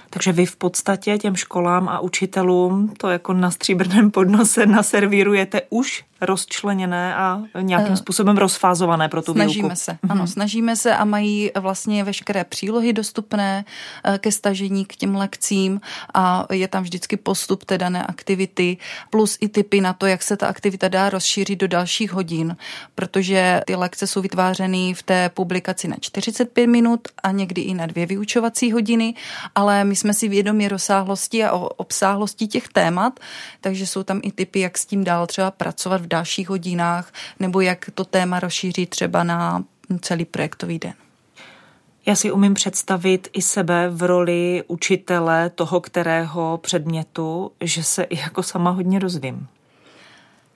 Takže 0.10 0.32
vy 0.32 0.46
v 0.46 0.56
podstatě 0.56 1.18
těm 1.18 1.36
školám 1.36 1.90
a 1.90 2.00
učitelům 2.00 2.94
to 2.98 3.10
jako 3.10 3.34
na 3.34 3.52
stříbrném 3.52 4.12
podnose 4.12 4.66
naservírujete 4.66 5.62
už 5.70 6.04
rozčleněné 6.22 7.16
a 7.16 7.42
nějakým 7.62 7.92
uh, 7.92 7.98
způsobem 7.98 8.38
rozfázované 8.38 9.10
pro 9.10 9.22
tu 9.22 9.34
snažíme 9.34 9.68
výuku. 9.68 9.76
se, 9.76 9.98
ano, 10.10 10.24
mm-hmm. 10.24 10.28
snažíme 10.28 10.76
se 10.76 10.96
a 10.96 11.06
mají 11.06 11.52
vlastně 11.60 12.04
veškeré 12.04 12.44
přílohy 12.44 12.94
dostupné 12.94 13.66
eh, 14.04 14.18
ke 14.18 14.32
stažení 14.32 14.86
k 14.86 14.96
těm 14.96 15.16
lekcím 15.16 15.82
a 16.14 16.46
je 16.52 16.68
tam 16.68 16.84
vždycky 16.84 17.18
postup 17.18 17.66
té 17.66 17.78
dané 17.78 18.06
aktivity 18.06 18.78
plus 19.10 19.38
i 19.42 19.50
typy 19.50 19.82
na 19.82 19.94
to, 19.94 20.06
jak 20.06 20.24
se 20.24 20.38
ta 20.38 20.48
aktivita 20.48 20.88
dá 20.88 21.10
rozšířit 21.10 21.60
do 21.60 21.68
dalších 21.68 22.12
hodin, 22.12 22.58
protože 22.96 23.62
ty 23.66 23.76
lekce 23.76 24.08
jsou 24.08 24.22
vytvářeny 24.22 24.94
v 24.94 25.04
té 25.04 25.30
publikaci 25.30 25.88
na 25.88 25.96
45 26.00 26.68
minut 26.68 27.08
a 27.24 27.32
někdy 27.32 27.62
i 27.62 27.74
na 27.74 27.86
dvě 27.86 28.06
vyučovací 28.06 28.72
hodiny, 28.72 29.14
ale 29.56 29.84
my 29.84 29.96
jsme 29.98 30.14
si 30.14 30.28
vědomi 30.28 30.68
rozsáhlosti 30.68 31.44
a 31.44 31.52
obsáhlosti 31.54 32.48
těch 32.48 32.68
témat, 32.68 33.20
takže 33.62 33.88
jsou 33.88 34.04
tam 34.04 34.20
i 34.24 34.32
typy, 34.32 34.60
jak 34.60 34.78
s 34.78 34.86
tím 34.86 35.04
dál 35.04 35.28
třeba 35.28 35.52
pracovat 35.52 36.02
v 36.02 36.08
dalších 36.08 36.50
hodinách, 36.50 37.14
nebo 37.40 37.62
jak 37.62 37.90
to 37.94 38.06
téma 38.06 38.40
rozšířit 38.40 38.90
třeba 38.90 39.24
na 39.24 39.64
celý 40.02 40.26
projektový 40.26 40.80
den. 40.80 40.94
Já 42.06 42.16
si 42.16 42.32
umím 42.32 42.54
představit 42.54 43.28
i 43.34 43.42
sebe 43.42 43.90
v 43.90 44.04
roli 44.04 44.64
učitele 44.68 45.50
toho, 45.50 45.82
kterého 45.82 46.60
předmětu, 46.64 47.52
že 47.62 47.84
se 47.84 48.04
i 48.04 48.20
jako 48.20 48.44
sama 48.44 48.70
hodně 48.70 49.00
rozvím. 49.00 49.48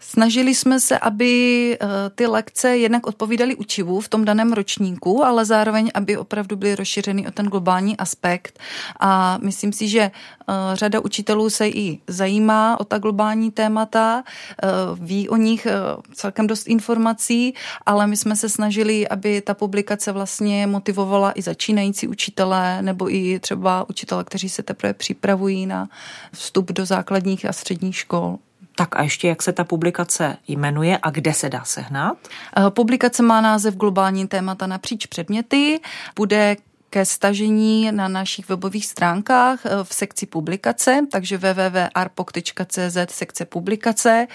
Snažili 0.03 0.55
jsme 0.55 0.79
se, 0.79 0.99
aby 0.99 1.77
eh, 1.81 1.87
ty 2.15 2.27
lekce 2.27 2.77
jednak 2.77 3.07
odpovídaly 3.07 3.55
učivu 3.55 4.01
v 4.01 4.09
tom 4.09 4.25
daném 4.25 4.53
ročníku, 4.53 5.25
ale 5.25 5.45
zároveň, 5.45 5.91
aby 5.93 6.17
opravdu 6.17 6.55
byly 6.55 6.75
rozšířeny 6.75 7.27
o 7.27 7.31
ten 7.31 7.45
globální 7.45 7.97
aspekt. 7.97 8.59
A 8.99 9.37
myslím 9.41 9.73
si, 9.73 9.87
že 9.87 10.01
eh, 10.01 10.53
řada 10.73 10.99
učitelů 10.99 11.49
se 11.49 11.67
i 11.67 11.99
zajímá 12.07 12.79
o 12.79 12.83
ta 12.83 12.97
globální 12.97 13.51
témata, 13.51 14.23
eh, 14.23 14.67
ví 14.95 15.29
o 15.29 15.35
nich 15.35 15.67
celkem 16.13 16.47
dost 16.47 16.67
informací, 16.67 17.53
ale 17.85 18.07
my 18.07 18.17
jsme 18.17 18.35
se 18.35 18.49
snažili, 18.49 19.07
aby 19.07 19.41
ta 19.41 19.53
publikace 19.53 20.11
vlastně 20.11 20.67
motivovala 20.67 21.31
i 21.35 21.41
začínající 21.41 22.07
učitelé 22.07 22.81
nebo 22.81 23.13
i 23.15 23.39
třeba 23.39 23.89
učitele, 23.89 24.23
kteří 24.23 24.49
se 24.49 24.63
teprve 24.63 24.93
připravují 24.93 25.65
na 25.65 25.89
vstup 26.33 26.71
do 26.71 26.85
základních 26.85 27.45
a 27.45 27.53
středních 27.53 27.95
škol. 27.95 28.37
Tak 28.81 28.95
a 28.95 29.03
ještě 29.03 29.27
jak 29.27 29.41
se 29.41 29.53
ta 29.53 29.63
publikace 29.63 30.37
jmenuje 30.47 30.99
a 31.01 31.09
kde 31.09 31.33
se 31.33 31.49
dá 31.49 31.63
sehnat? 31.63 32.17
Eh, 32.57 32.69
publikace 32.69 33.23
má 33.23 33.41
název 33.41 33.75
Globální 33.75 34.27
témata 34.27 34.67
napříč 34.67 35.05
předměty. 35.05 35.79
Bude 36.15 36.55
ke 36.89 37.05
stažení 37.05 37.91
na 37.91 38.07
našich 38.07 38.49
webových 38.49 38.85
stránkách 38.85 39.65
eh, 39.65 39.69
v 39.83 39.93
sekci 39.93 40.25
publikace, 40.25 41.01
takže 41.11 41.37
www.arpok.cz 41.37 42.97
sekce 43.07 43.45
publikace, 43.45 44.27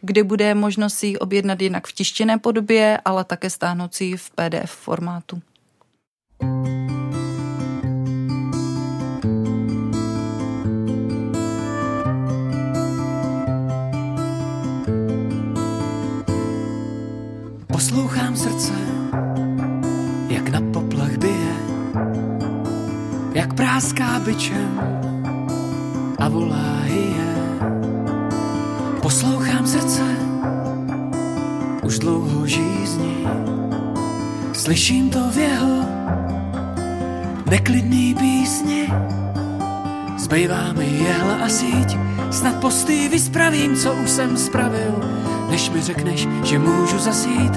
kde 0.00 0.24
bude 0.24 0.54
možnost 0.54 0.94
si 0.94 1.18
objednat 1.18 1.62
jinak 1.62 1.86
v 1.86 1.92
tištěné 1.92 2.38
podobě, 2.38 2.98
ale 3.04 3.24
také 3.24 3.50
stáhnout 3.50 3.94
si 3.94 4.16
v 4.16 4.30
PDF 4.30 4.70
formátu. 4.70 5.42
Poslouchám 17.82 18.36
srdce, 18.36 18.72
jak 20.28 20.48
na 20.48 20.60
poplach 20.72 21.16
bije, 21.18 21.56
jak 23.34 23.54
práská 23.54 24.22
byčem 24.22 24.80
a 26.18 26.28
volá 26.28 26.78
je. 26.86 27.26
Poslouchám 29.02 29.66
srdce, 29.66 30.02
už 31.82 31.98
dlouho 31.98 32.46
žízní, 32.46 33.26
slyším 34.52 35.10
to 35.10 35.30
v 35.30 35.36
jeho 35.38 35.82
neklidný 37.50 38.14
písni. 38.14 38.92
Zbývá 40.18 40.72
mi 40.72 40.86
jehla 40.86 41.34
a 41.34 41.48
síť, 41.48 41.98
snad 42.30 42.60
posty 42.60 43.08
vyspravím, 43.08 43.76
co 43.76 43.94
už 43.94 44.10
jsem 44.10 44.36
spravil, 44.36 45.21
než 45.52 45.70
mi 45.70 45.82
řekneš, 45.82 46.28
že 46.44 46.58
můžu 46.58 46.98
zasít 46.98 47.52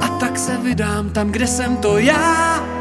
a 0.00 0.08
tak 0.08 0.38
se 0.38 0.56
vydám 0.56 1.10
tam, 1.10 1.30
kde 1.30 1.46
jsem 1.46 1.76
to 1.76 1.98
já. 1.98 2.75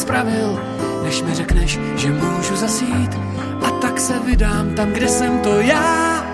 Spravil, 0.00 0.60
než 1.02 1.22
mi 1.22 1.34
řekneš, 1.34 1.78
že 1.96 2.10
můžu 2.10 2.56
zasít. 2.56 3.18
A 3.66 3.70
tak 3.70 4.00
se 4.00 4.18
vydám 4.26 4.74
tam, 4.74 4.88
kde 4.88 5.08
jsem 5.08 5.38
to 5.38 5.60
já. 5.60 6.24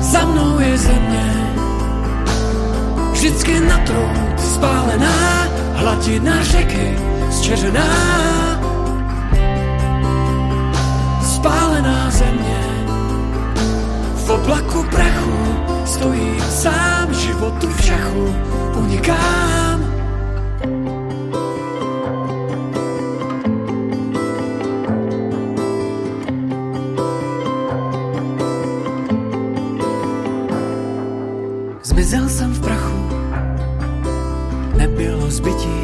Za 0.00 0.24
mnou 0.24 0.60
je 0.60 0.78
země, 0.78 1.26
vždycky 3.12 3.60
na 3.60 3.78
trout 3.78 4.40
spálená, 4.40 5.48
hladina 5.74 6.42
řeky 6.42 6.98
zčeřená. 7.30 7.88
Spálená 11.34 12.10
země, 12.10 12.60
v 14.26 14.30
oblaku 14.30 14.82
prachu 14.82 15.38
stojím 15.84 16.40
sám, 16.40 17.14
životu 17.14 17.68
v 17.68 17.80
šachu 17.84 18.34
unikám. 18.76 19.67
Zbytí, 35.38 35.80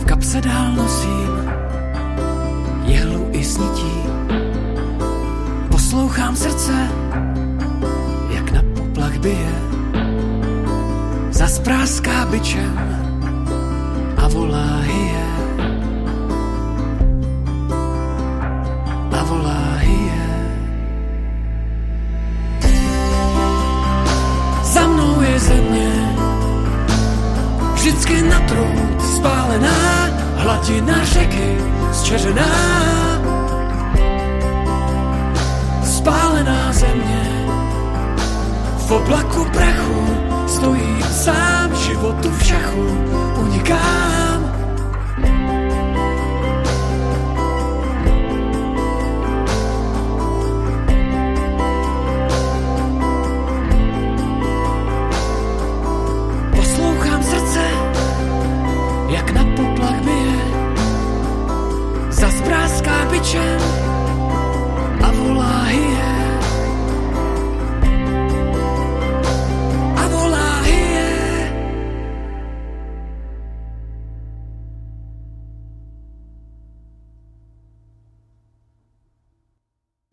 v 0.00 0.04
kapse 0.04 0.40
dál 0.40 0.72
nosím 0.72 1.32
jehlu 2.84 3.28
i 3.32 3.44
snití. 3.44 3.96
Poslouchám 5.70 6.36
srdce, 6.36 6.88
jak 8.30 8.52
na 8.52 8.62
poplach 8.76 9.18
bije, 9.18 9.54
zaspráská 11.30 12.26
byčem 12.26 12.76
a 14.16 14.28
volá 14.28 14.80
hyje. 14.80 15.27
Trout 28.48 29.02
spálená, 29.16 30.10
hladina 30.36 31.04
řeky 31.04 31.58
zčeřená. 31.92 32.48
Spálená 35.84 36.72
země, 36.72 37.46
v 38.78 38.90
oblaku 38.90 39.44
prachu 39.44 40.06
stojím 40.46 41.02
sám, 41.02 41.76
životu 41.76 42.30
v 42.30 42.42
šachu 42.44 42.86
unikám. 43.40 44.47
A 63.18 65.10
volá 65.10 65.62
hyje. 65.62 66.38
A 69.96 70.08
volá 70.08 70.60
hyje. 70.60 71.08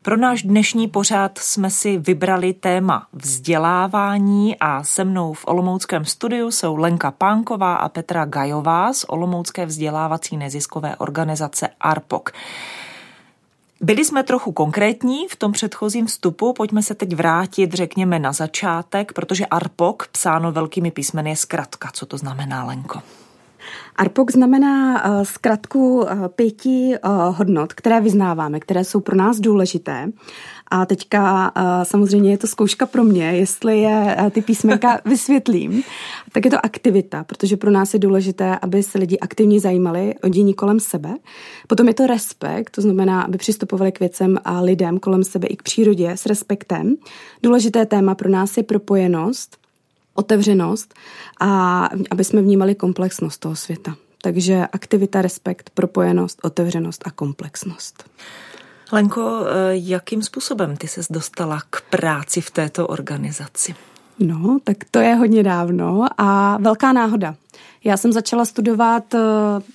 Pro 0.01 0.17
náš 0.17 0.43
dnešní 0.43 0.87
pořád 0.87 1.37
jsme 1.37 1.69
si 1.69 1.97
vybrali 1.97 2.53
téma 2.53 3.07
vzdělávání 3.13 4.59
a 4.59 4.83
se 4.83 5.03
mnou 5.03 5.33
v 5.33 5.47
Olomouckém 5.47 6.05
studiu 6.05 6.51
jsou 6.51 6.75
Lenka 6.75 7.11
Pánková 7.11 7.75
a 7.75 7.89
Petra 7.89 8.25
Gajová 8.25 8.93
z 8.93 9.05
Olomoucké 9.07 9.65
vzdělávací 9.65 10.37
neziskové 10.37 10.95
organizace 10.95 11.69
ARPOK. 11.79 12.31
Byli 13.85 14.05
jsme 14.05 14.23
trochu 14.23 14.51
konkrétní 14.51 15.27
v 15.27 15.35
tom 15.35 15.51
předchozím 15.51 16.05
vstupu, 16.05 16.53
pojďme 16.53 16.83
se 16.83 16.95
teď 16.95 17.15
vrátit, 17.15 17.73
řekněme, 17.73 18.19
na 18.19 18.33
začátek, 18.33 19.13
protože 19.13 19.45
ARPOK, 19.45 20.07
psáno 20.11 20.51
velkými 20.51 20.91
písmeny, 20.91 21.29
je 21.29 21.35
zkratka. 21.35 21.89
Co 21.93 22.05
to 22.05 22.17
znamená, 22.17 22.63
Lenko? 22.63 23.01
ARPOK 23.95 24.31
znamená 24.31 25.05
uh, 25.05 25.23
zkratku 25.23 25.99
uh, 25.99 26.27
pěti 26.27 26.93
uh, 27.05 27.37
hodnot, 27.37 27.73
které 27.73 28.01
vyznáváme, 28.01 28.59
které 28.59 28.83
jsou 28.83 28.99
pro 28.99 29.15
nás 29.15 29.39
důležité. 29.39 30.11
A 30.71 30.85
teďka 30.85 31.51
uh, 31.55 31.83
samozřejmě 31.83 32.31
je 32.31 32.37
to 32.37 32.47
zkouška 32.47 32.85
pro 32.85 33.03
mě, 33.03 33.25
jestli 33.25 33.79
je 33.79 34.17
uh, 34.19 34.29
ty 34.29 34.41
písmenka 34.41 34.99
vysvětlím. 35.05 35.83
Tak 36.31 36.45
je 36.45 36.51
to 36.51 36.65
aktivita, 36.65 37.23
protože 37.23 37.57
pro 37.57 37.71
nás 37.71 37.93
je 37.93 37.99
důležité, 37.99 38.59
aby 38.61 38.83
se 38.83 38.97
lidi 38.97 39.19
aktivně 39.19 39.59
zajímali 39.59 40.15
o 40.23 40.29
dění 40.29 40.53
kolem 40.53 40.79
sebe. 40.79 41.15
Potom 41.67 41.87
je 41.87 41.93
to 41.93 42.07
respekt, 42.07 42.69
to 42.69 42.81
znamená, 42.81 43.21
aby 43.21 43.37
přistupovali 43.37 43.91
k 43.91 43.99
věcem 43.99 44.37
a 44.45 44.61
lidem 44.61 44.99
kolem 44.99 45.23
sebe 45.23 45.47
i 45.47 45.55
k 45.55 45.63
přírodě 45.63 46.11
s 46.11 46.25
respektem. 46.25 46.95
Důležité 47.43 47.85
téma 47.85 48.15
pro 48.15 48.29
nás 48.29 48.57
je 48.57 48.63
propojenost, 48.63 49.57
otevřenost 50.13 50.93
a 51.39 51.89
aby 52.11 52.23
jsme 52.23 52.41
vnímali 52.41 52.75
komplexnost 52.75 53.39
toho 53.39 53.55
světa. 53.55 53.95
Takže 54.21 54.67
aktivita, 54.71 55.21
respekt, 55.21 55.69
propojenost, 55.69 56.39
otevřenost 56.43 57.01
a 57.05 57.11
komplexnost. 57.11 58.09
Lenko, 58.95 59.39
jakým 59.71 60.23
způsobem 60.23 60.77
ty 60.77 60.87
ses 60.87 61.07
dostala 61.09 61.61
k 61.69 61.81
práci 61.81 62.41
v 62.41 62.51
této 62.51 62.87
organizaci? 62.87 63.75
No, 64.19 64.57
tak 64.63 64.77
to 64.91 64.99
je 64.99 65.15
hodně 65.15 65.43
dávno 65.43 66.05
a 66.17 66.57
velká 66.61 66.93
náhoda. 66.93 67.35
Já 67.83 67.97
jsem 67.97 68.11
začala 68.11 68.45
studovat 68.45 69.13
eh, 69.13 69.19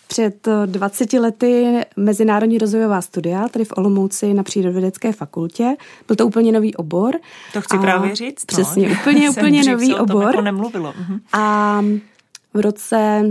před 0.06 0.48
20 0.66 1.12
lety 1.12 1.80
mezinárodní 1.96 2.58
rozvojová 2.58 3.00
studia, 3.02 3.48
tady 3.48 3.64
v 3.64 3.72
Olomouci 3.76 4.34
na 4.34 4.42
přírodovědecké 4.42 5.12
fakultě. 5.12 5.76
Byl 6.06 6.16
to 6.16 6.26
úplně 6.26 6.52
nový 6.52 6.74
obor. 6.74 7.14
To 7.52 7.60
chci 7.60 7.76
a 7.76 7.80
právě 7.80 8.16
říct. 8.16 8.44
Přesně, 8.44 8.88
no, 8.88 8.94
úplně, 9.00 9.30
úplně 9.30 9.64
nový 9.64 9.94
obor. 9.94 10.26
Jako 10.26 10.40
nemluvilo. 10.40 10.94
Mhm. 10.98 11.20
A 11.32 11.82
v 12.54 12.60
roce, 12.60 13.24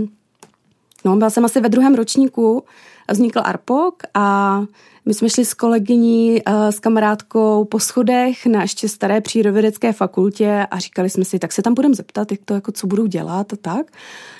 no 1.04 1.16
byla 1.16 1.30
jsem 1.30 1.44
asi 1.44 1.60
ve 1.60 1.68
druhém 1.68 1.94
ročníku, 1.94 2.64
vznikl 3.12 3.40
ARPOK 3.44 4.02
a 4.14 4.60
my 5.06 5.14
jsme 5.14 5.30
šli 5.30 5.44
s 5.44 5.54
kolegyní, 5.54 6.42
s 6.46 6.80
kamarádkou 6.80 7.64
po 7.64 7.78
schodech 7.78 8.46
na 8.46 8.62
ještě 8.62 8.88
staré 8.88 9.20
přírodovědecké 9.20 9.92
fakultě 9.92 10.66
a 10.70 10.78
říkali 10.78 11.10
jsme 11.10 11.24
si, 11.24 11.38
tak 11.38 11.52
se 11.52 11.62
tam 11.62 11.74
budeme 11.74 11.94
zeptat, 11.94 12.32
jak 12.32 12.40
to, 12.44 12.54
jako 12.54 12.72
co 12.72 12.86
budou 12.86 13.06
dělat 13.06 13.52
a 13.52 13.56
tak. 13.56 13.86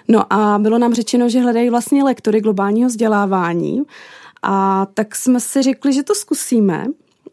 No 0.09 0.33
a 0.33 0.59
bylo 0.59 0.79
nám 0.79 0.95
řečeno, 0.95 1.29
že 1.29 1.41
hledají 1.41 1.71
vlastně 1.71 2.05
lektory 2.05 2.41
globálního 2.41 2.89
vzdělávání 2.89 3.83
a 4.43 4.87
tak 4.95 5.17
jsme 5.17 5.41
si 5.41 5.63
řekli, 5.63 5.93
že 5.93 6.03
to 6.03 6.15
zkusíme. 6.15 6.87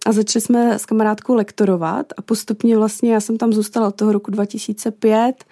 A 0.06 0.12
začali 0.12 0.42
jsme 0.42 0.80
s 0.80 0.86
kamarádkou 0.86 1.36
lektorovat 1.36 2.06
a 2.18 2.22
postupně 2.22 2.78
vlastně 2.78 3.14
já 3.14 3.20
jsem 3.20 3.38
tam 3.38 3.54
zůstala 3.54 3.88
od 3.88 3.96
toho 3.96 4.12
roku 4.12 4.32
2005 4.32 5.46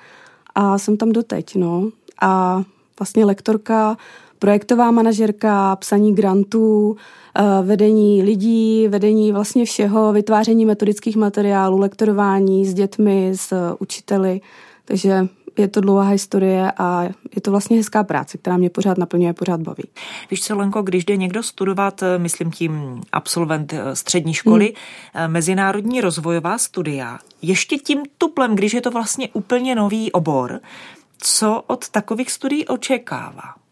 a 0.55 0.77
jsem 0.77 0.97
tam 0.97 1.11
doteď, 1.11 1.55
no. 1.55 1.89
A 2.21 2.63
vlastně 2.99 3.25
lektorka 3.25 3.97
projektová 4.45 4.91
manažerka, 4.91 5.75
psaní 5.75 6.15
grantů, 6.15 6.97
vedení 7.63 8.23
lidí, 8.23 8.87
vedení 8.87 9.31
vlastně 9.31 9.65
všeho, 9.65 10.13
vytváření 10.13 10.65
metodických 10.65 11.15
materiálů, 11.15 11.79
lektorování 11.79 12.65
s 12.65 12.73
dětmi, 12.73 13.31
s 13.35 13.75
učiteli. 13.79 14.41
Takže 14.85 15.27
je 15.57 15.67
to 15.67 15.81
dlouhá 15.81 16.09
historie 16.09 16.71
a 16.77 17.03
je 17.35 17.41
to 17.41 17.51
vlastně 17.51 17.77
hezká 17.77 18.03
práce, 18.03 18.37
která 18.37 18.57
mě 18.57 18.69
pořád 18.69 18.97
naplňuje, 18.97 19.33
pořád 19.33 19.61
baví. 19.61 19.83
Víš 20.31 20.43
co, 20.43 20.55
Lenko, 20.55 20.81
když 20.81 21.05
jde 21.05 21.17
někdo 21.17 21.43
studovat, 21.43 22.03
myslím 22.17 22.51
tím 22.51 23.01
absolvent 23.11 23.73
střední 23.93 24.33
školy, 24.33 24.73
hmm. 25.13 25.31
mezinárodní 25.31 26.01
rozvojová 26.01 26.57
studia, 26.57 27.19
ještě 27.41 27.77
tím 27.77 28.03
tuplem, 28.17 28.55
když 28.55 28.73
je 28.73 28.81
to 28.81 28.91
vlastně 28.91 29.29
úplně 29.33 29.75
nový 29.75 30.11
obor, 30.11 30.59
co 31.17 31.63
od 31.67 31.89
takových 31.89 32.31
studií 32.31 32.65
očekává? 32.67 33.64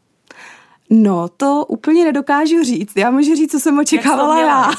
No, 0.96 1.28
to 1.38 1.66
úplně 1.68 2.06
nedokážu 2.06 2.64
říct. 2.64 2.98
Já 2.98 3.12
můžu 3.12 3.36
říct, 3.36 3.52
co 3.52 3.60
jsem 3.60 3.80
očekávala 3.80 4.42
já. 4.42 4.72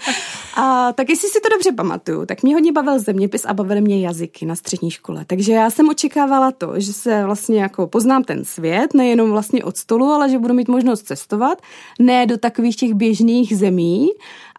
a 0.56 0.92
tak 0.92 1.08
jestli 1.08 1.28
si 1.28 1.40
to 1.40 1.48
dobře 1.48 1.72
pamatuju, 1.72 2.26
tak 2.26 2.42
mě 2.42 2.54
hodně 2.54 2.72
bavil 2.72 2.98
zeměpis 2.98 3.44
a 3.44 3.54
bavily 3.54 3.80
mě 3.80 4.00
jazyky 4.00 4.46
na 4.46 4.54
střední 4.54 4.90
škole. 4.90 5.24
Takže 5.26 5.52
já 5.52 5.70
jsem 5.70 5.88
očekávala 5.88 6.52
to, 6.52 6.80
že 6.80 6.92
se 6.92 7.24
vlastně 7.24 7.60
jako 7.60 7.86
poznám 7.86 8.24
ten 8.24 8.44
svět, 8.44 8.94
nejenom 8.94 9.30
vlastně 9.30 9.64
od 9.64 9.76
stolu, 9.76 10.06
ale 10.06 10.30
že 10.30 10.38
budu 10.38 10.54
mít 10.54 10.68
možnost 10.68 11.02
cestovat, 11.02 11.62
ne 11.98 12.26
do 12.26 12.38
takových 12.38 12.76
těch 12.76 12.94
běžných 12.94 13.56
zemí, 13.56 14.08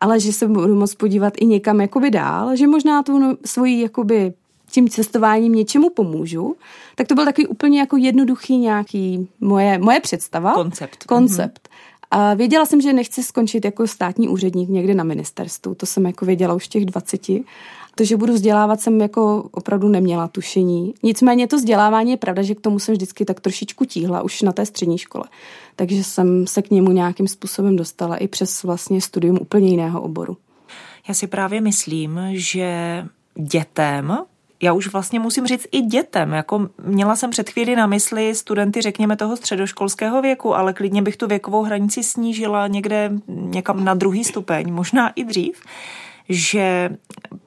ale 0.02 0.20
že 0.20 0.34
se 0.34 0.48
budu 0.48 0.76
moct 0.76 0.96
podívat 0.96 1.34
i 1.38 1.46
někam 1.46 1.82
jakoby 1.82 2.12
dál, 2.12 2.56
že 2.56 2.68
možná 2.68 3.04
tu 3.04 3.38
svoji 3.46 3.82
jakoby 3.82 4.34
tím 4.72 4.90
cestováním 4.90 5.54
něčemu 5.54 5.90
pomůžu, 5.90 6.56
tak 6.96 7.08
to 7.08 7.16
byl 7.16 7.26
takový 7.26 7.48
úplně 7.48 7.80
jako 7.80 7.98
jednoduchý 7.98 8.58
nějaký 8.58 9.28
moje, 9.40 9.78
moje 9.78 10.00
představa. 10.00 10.54
Koncept. 10.54 11.04
Koncept. 11.04 11.68
Mm-hmm. 11.68 11.98
A 12.12 12.34
věděla 12.34 12.66
jsem, 12.66 12.82
že 12.82 12.94
nechci 12.94 13.24
skončit 13.24 13.66
jako 13.66 13.88
státní 13.88 14.30
úředník 14.30 14.70
někde 14.70 14.96
na 14.96 15.04
ministerstvu. 15.04 15.76
To 15.76 15.86
jsem 15.86 16.06
jako 16.06 16.26
věděla 16.26 16.54
už 16.54 16.68
těch 16.68 16.86
20. 16.86 17.22
To, 17.96 18.04
že 18.04 18.18
budu 18.18 18.34
vzdělávat, 18.34 18.82
jsem 18.82 19.02
jako 19.02 19.50
opravdu 19.52 19.88
neměla 19.88 20.28
tušení. 20.28 20.94
Nicméně 21.04 21.48
to 21.48 21.58
vzdělávání 21.58 22.12
je 22.12 22.18
pravda, 22.18 22.42
že 22.42 22.56
k 22.56 22.62
tomu 22.62 22.80
jsem 22.80 22.94
vždycky 22.94 23.26
tak 23.26 23.40
trošičku 23.40 23.86
tíhla 23.86 24.22
už 24.22 24.42
na 24.42 24.52
té 24.52 24.66
střední 24.66 24.98
škole. 24.98 25.24
Takže 25.76 26.04
jsem 26.04 26.48
se 26.48 26.62
k 26.62 26.72
němu 26.72 26.92
nějakým 26.92 27.28
způsobem 27.28 27.76
dostala 27.76 28.18
i 28.18 28.28
přes 28.28 28.64
vlastně 28.64 29.02
studium 29.02 29.38
úplně 29.42 29.70
jiného 29.70 30.02
oboru. 30.02 30.38
Já 31.08 31.14
si 31.14 31.28
právě 31.28 31.62
myslím, 31.62 32.20
že 32.32 33.06
dětem 33.36 34.18
já 34.62 34.74
už 34.74 34.88
vlastně 34.88 35.20
musím 35.20 35.48
říct 35.48 35.68
i 35.72 35.82
dětem. 35.82 36.34
Jako 36.34 36.70
měla 36.84 37.16
jsem 37.16 37.30
před 37.30 37.50
chvíli 37.50 37.76
na 37.76 37.88
mysli 37.88 38.36
studenty, 38.36 38.82
řekněme, 38.82 39.16
toho 39.16 39.38
středoškolského 39.38 40.22
věku, 40.22 40.56
ale 40.56 40.74
klidně 40.74 41.02
bych 41.02 41.18
tu 41.18 41.28
věkovou 41.28 41.64
hranici 41.64 42.04
snížila 42.04 42.68
někde 42.68 43.12
někam 43.28 43.84
na 43.84 43.94
druhý 43.94 44.24
stupeň, 44.24 44.74
možná 44.74 45.10
i 45.10 45.24
dřív, 45.24 45.62
že 46.30 46.90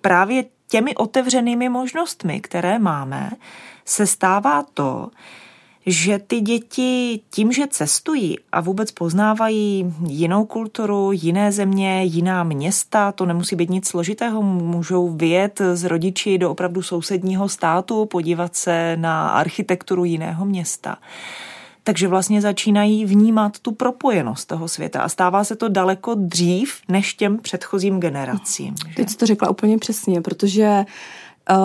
právě 0.00 0.44
těmi 0.68 0.94
otevřenými 0.94 1.68
možnostmi, 1.68 2.40
které 2.40 2.78
máme, 2.78 3.30
se 3.84 4.06
stává 4.06 4.62
to, 4.74 5.10
že 5.92 6.18
ty 6.18 6.40
děti 6.40 7.20
tím, 7.30 7.52
že 7.52 7.66
cestují 7.66 8.38
a 8.52 8.60
vůbec 8.60 8.92
poznávají 8.92 9.94
jinou 10.06 10.44
kulturu, 10.44 11.12
jiné 11.12 11.52
země, 11.52 12.04
jiná 12.04 12.44
města, 12.44 13.12
to 13.12 13.26
nemusí 13.26 13.56
být 13.56 13.70
nic 13.70 13.88
složitého, 13.88 14.42
můžou 14.42 15.08
vyjet 15.08 15.60
z 15.74 15.84
rodiči 15.84 16.38
do 16.38 16.50
opravdu 16.50 16.82
sousedního 16.82 17.48
státu, 17.48 18.06
podívat 18.06 18.56
se 18.56 18.96
na 18.96 19.28
architekturu 19.28 20.04
jiného 20.04 20.44
města. 20.44 20.96
Takže 21.84 22.08
vlastně 22.08 22.40
začínají 22.40 23.04
vnímat 23.04 23.58
tu 23.58 23.72
propojenost 23.72 24.48
toho 24.48 24.68
světa 24.68 25.02
a 25.02 25.08
stává 25.08 25.44
se 25.44 25.56
to 25.56 25.68
daleko 25.68 26.14
dřív 26.14 26.74
než 26.88 27.14
těm 27.14 27.38
předchozím 27.38 28.00
generacím. 28.00 28.74
Teď 28.96 29.08
jsi 29.08 29.16
to 29.16 29.26
řekla 29.26 29.50
úplně 29.50 29.78
přesně, 29.78 30.20
protože 30.20 30.84
Uh, 31.50 31.56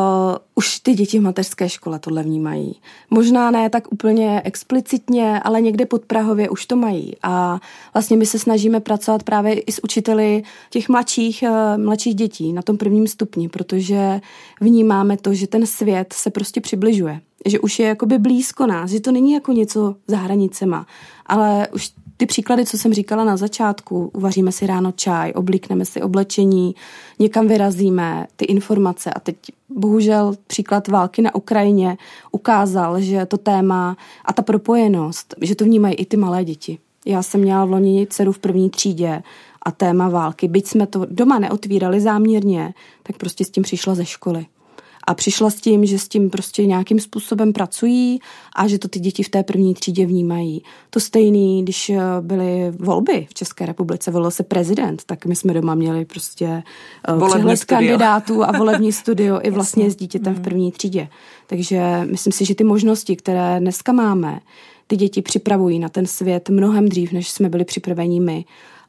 už 0.55 0.79
ty 0.79 0.93
děti 0.93 1.19
v 1.19 1.23
mateřské 1.23 1.69
škole 1.69 1.99
tohle 1.99 2.23
vnímají. 2.23 2.75
Možná 3.09 3.51
ne 3.51 3.69
tak 3.69 3.93
úplně 3.93 4.41
explicitně, 4.45 5.39
ale 5.39 5.61
někde 5.61 5.85
pod 5.85 6.05
Prahově 6.05 6.49
už 6.49 6.65
to 6.65 6.75
mají. 6.75 7.13
A 7.23 7.59
vlastně 7.93 8.17
my 8.17 8.25
se 8.25 8.39
snažíme 8.39 8.79
pracovat 8.79 9.23
právě 9.23 9.59
i 9.59 9.71
s 9.71 9.83
učiteli 9.83 10.43
těch 10.69 10.89
mladších, 10.89 11.43
uh, 11.47 11.83
mladších 11.83 12.15
dětí 12.15 12.53
na 12.53 12.61
tom 12.61 12.77
prvním 12.77 13.07
stupni, 13.07 13.49
protože 13.49 14.21
vnímáme 14.61 15.17
to, 15.17 15.33
že 15.33 15.47
ten 15.47 15.65
svět 15.65 16.13
se 16.13 16.29
prostě 16.29 16.61
přibližuje. 16.61 17.21
Že 17.45 17.59
už 17.59 17.79
je 17.79 17.87
jakoby 17.87 18.17
blízko 18.17 18.67
nás, 18.67 18.91
že 18.91 18.99
to 18.99 19.11
není 19.11 19.31
jako 19.31 19.51
něco 19.51 19.95
za 20.07 20.17
hranicema, 20.17 20.87
ale 21.25 21.67
už 21.73 21.91
ty 22.17 22.25
příklady, 22.25 22.65
co 22.65 22.77
jsem 22.77 22.93
říkala 22.93 23.23
na 23.23 23.37
začátku, 23.37 24.11
uvaříme 24.13 24.51
si 24.51 24.67
ráno 24.67 24.91
čaj, 24.91 25.31
oblíkneme 25.35 25.85
si 25.85 26.01
oblečení, 26.01 26.75
někam 27.19 27.47
vyrazíme, 27.47 28.27
ty 28.35 28.45
informace. 28.45 29.13
A 29.13 29.19
teď 29.19 29.35
bohužel 29.69 30.35
příklad 30.47 30.87
války 30.87 31.21
na 31.21 31.35
Ukrajině 31.35 31.97
ukázal, 32.31 33.01
že 33.01 33.25
to 33.25 33.37
téma 33.37 33.97
a 34.25 34.33
ta 34.33 34.41
propojenost, 34.41 35.35
že 35.41 35.55
to 35.55 35.65
vnímají 35.65 35.95
i 35.95 36.05
ty 36.05 36.17
malé 36.17 36.43
děti. 36.43 36.79
Já 37.05 37.23
jsem 37.23 37.41
měla 37.41 37.65
v 37.65 37.71
loni 37.71 38.07
dceru 38.09 38.31
v 38.31 38.39
první 38.39 38.69
třídě 38.69 39.23
a 39.61 39.71
téma 39.71 40.09
války, 40.09 40.47
byť 40.47 40.67
jsme 40.67 40.87
to 40.87 41.05
doma 41.09 41.39
neotvírali 41.39 42.01
záměrně, 42.01 42.73
tak 43.03 43.17
prostě 43.17 43.45
s 43.45 43.49
tím 43.49 43.63
přišla 43.63 43.95
ze 43.95 44.05
školy 44.05 44.45
a 45.07 45.13
přišla 45.13 45.49
s 45.49 45.55
tím, 45.55 45.85
že 45.85 45.99
s 45.99 46.07
tím 46.07 46.29
prostě 46.29 46.65
nějakým 46.65 46.99
způsobem 46.99 47.53
pracují 47.53 48.19
a 48.55 48.67
že 48.67 48.79
to 48.79 48.87
ty 48.87 48.99
děti 48.99 49.23
v 49.23 49.29
té 49.29 49.43
první 49.43 49.73
třídě 49.73 50.05
vnímají. 50.05 50.63
To 50.89 50.99
stejný, 50.99 51.63
když 51.63 51.89
eh, 51.89 51.99
byly 52.21 52.71
volby 52.79 53.27
v 53.29 53.33
České 53.33 53.65
republice, 53.65 54.11
volil 54.11 54.31
se 54.31 54.43
prezident, 54.43 55.03
tak 55.05 55.25
my 55.25 55.35
jsme 55.35 55.53
doma 55.53 55.75
měli 55.75 56.05
prostě 56.05 56.45
eh, 56.45 57.13
volební 57.13 57.35
přehled 57.35 57.57
studio. 57.57 57.77
kandidátů 57.77 58.43
a 58.43 58.51
volební 58.57 58.91
studio 58.91 59.39
i 59.43 59.51
vlastně 59.51 59.91
s 59.91 59.95
dítětem 59.95 60.33
v 60.33 60.37
mhm. 60.37 60.43
první 60.43 60.71
třídě. 60.71 61.07
Takže 61.47 62.07
myslím 62.11 62.33
si, 62.33 62.45
že 62.45 62.55
ty 62.55 62.63
možnosti, 62.63 63.15
které 63.15 63.59
dneska 63.59 63.91
máme, 63.91 64.39
ty 64.87 64.95
děti 64.95 65.21
připravují 65.21 65.79
na 65.79 65.89
ten 65.89 66.05
svět 66.05 66.49
mnohem 66.49 66.89
dřív, 66.89 67.11
než 67.11 67.29
jsme 67.29 67.49
byli 67.49 67.65
připraveni 67.65 68.19
my. 68.19 68.45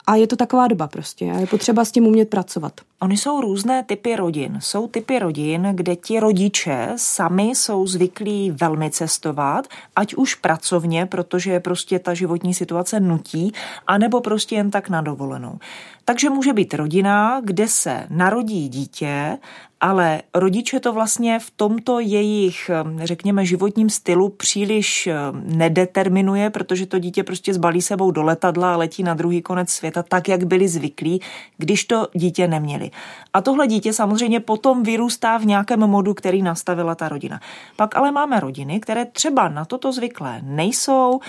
A 0.06 0.14
je 0.14 0.26
to 0.26 0.36
taková 0.36 0.68
doba 0.68 0.88
prostě 0.88 1.32
a 1.32 1.38
je 1.38 1.46
potřeba 1.46 1.84
s 1.84 1.92
tím 1.92 2.06
umět 2.06 2.30
pracovat. 2.30 2.72
Oni 3.00 3.16
jsou 3.16 3.40
různé 3.40 3.84
typy 3.84 4.16
rodin. 4.16 4.56
Jsou 4.60 4.88
typy 4.88 5.18
rodin, 5.18 5.68
kde 5.74 5.96
ti 5.96 6.20
rodiče 6.20 6.88
sami 6.96 7.42
jsou 7.42 7.86
zvyklí 7.86 8.50
velmi 8.50 8.90
cestovat, 8.90 9.66
ať 9.96 10.14
už 10.14 10.34
pracovně, 10.34 11.06
protože 11.06 11.60
prostě 11.60 11.98
ta 11.98 12.14
životní 12.14 12.54
situace 12.54 13.00
nutí, 13.00 13.52
anebo 13.86 14.20
prostě 14.20 14.54
jen 14.54 14.70
tak 14.70 14.88
na 14.88 15.00
dovolenou. 15.00 15.58
Takže 16.04 16.30
může 16.30 16.52
být 16.52 16.74
rodina, 16.74 17.40
kde 17.44 17.68
se 17.68 18.06
narodí 18.10 18.68
dítě 18.68 19.38
ale 19.86 20.22
rodiče 20.34 20.80
to 20.80 20.92
vlastně 20.92 21.38
v 21.38 21.50
tomto 21.50 22.00
jejich, 22.00 22.70
řekněme, 23.04 23.46
životním 23.46 23.90
stylu 23.90 24.28
příliš 24.28 25.08
nedeterminuje, 25.32 26.50
protože 26.50 26.86
to 26.86 26.98
dítě 26.98 27.22
prostě 27.22 27.54
zbalí 27.54 27.82
sebou 27.82 28.10
do 28.10 28.22
letadla 28.22 28.74
a 28.74 28.76
letí 28.76 29.02
na 29.02 29.14
druhý 29.14 29.42
konec 29.42 29.70
světa 29.70 30.02
tak, 30.02 30.28
jak 30.28 30.44
byli 30.44 30.68
zvyklí, 30.68 31.20
když 31.58 31.84
to 31.84 32.08
dítě 32.14 32.48
neměli. 32.48 32.90
A 33.32 33.40
tohle 33.40 33.66
dítě 33.66 33.92
samozřejmě 33.92 34.40
potom 34.40 34.82
vyrůstá 34.82 35.38
v 35.38 35.46
nějakém 35.46 35.80
modu, 35.80 36.14
který 36.14 36.42
nastavila 36.42 36.94
ta 36.94 37.08
rodina. 37.08 37.40
Pak 37.76 37.96
ale 37.96 38.12
máme 38.12 38.40
rodiny, 38.40 38.80
které 38.80 39.04
třeba 39.04 39.48
na 39.48 39.64
toto 39.64 39.92
zvyklé 39.92 40.40
nejsou, 40.42 41.20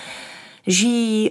žijí, 0.68 1.30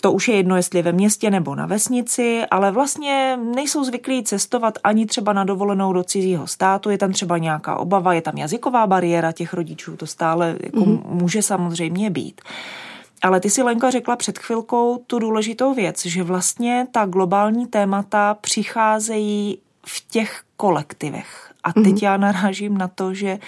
to 0.00 0.12
už 0.12 0.28
je 0.28 0.36
jedno, 0.36 0.56
jestli 0.56 0.82
ve 0.82 0.92
městě 0.92 1.30
nebo 1.30 1.54
na 1.54 1.66
vesnici, 1.66 2.42
ale 2.50 2.70
vlastně 2.70 3.38
nejsou 3.54 3.84
zvyklí 3.84 4.24
cestovat 4.24 4.78
ani 4.84 5.06
třeba 5.06 5.32
na 5.32 5.44
dovolenou 5.44 5.92
do 5.92 6.04
cizího 6.04 6.46
státu, 6.46 6.90
je 6.90 6.98
tam 6.98 7.12
třeba 7.12 7.38
nějaká 7.38 7.76
obava, 7.76 8.12
je 8.12 8.22
tam 8.22 8.36
jazyková 8.36 8.86
bariéra 8.86 9.32
těch 9.32 9.54
rodičů, 9.54 9.96
to 9.96 10.06
stále 10.06 10.56
jako 10.62 10.80
mm-hmm. 10.80 11.02
může 11.04 11.42
samozřejmě 11.42 12.10
být. 12.10 12.40
Ale 13.22 13.40
ty 13.40 13.50
si, 13.50 13.62
Lenka, 13.62 13.90
řekla 13.90 14.16
před 14.16 14.38
chvilkou 14.38 15.04
tu 15.06 15.18
důležitou 15.18 15.74
věc, 15.74 16.06
že 16.06 16.22
vlastně 16.22 16.86
ta 16.92 17.06
globální 17.06 17.66
témata 17.66 18.34
přicházejí 18.40 19.58
v 19.86 20.10
těch 20.10 20.42
kolektivech. 20.56 21.52
A 21.64 21.72
teď 21.72 21.84
mm-hmm. 21.84 22.04
já 22.04 22.16
narážím 22.16 22.78
na 22.78 22.88
to, 22.88 23.14
že 23.14 23.38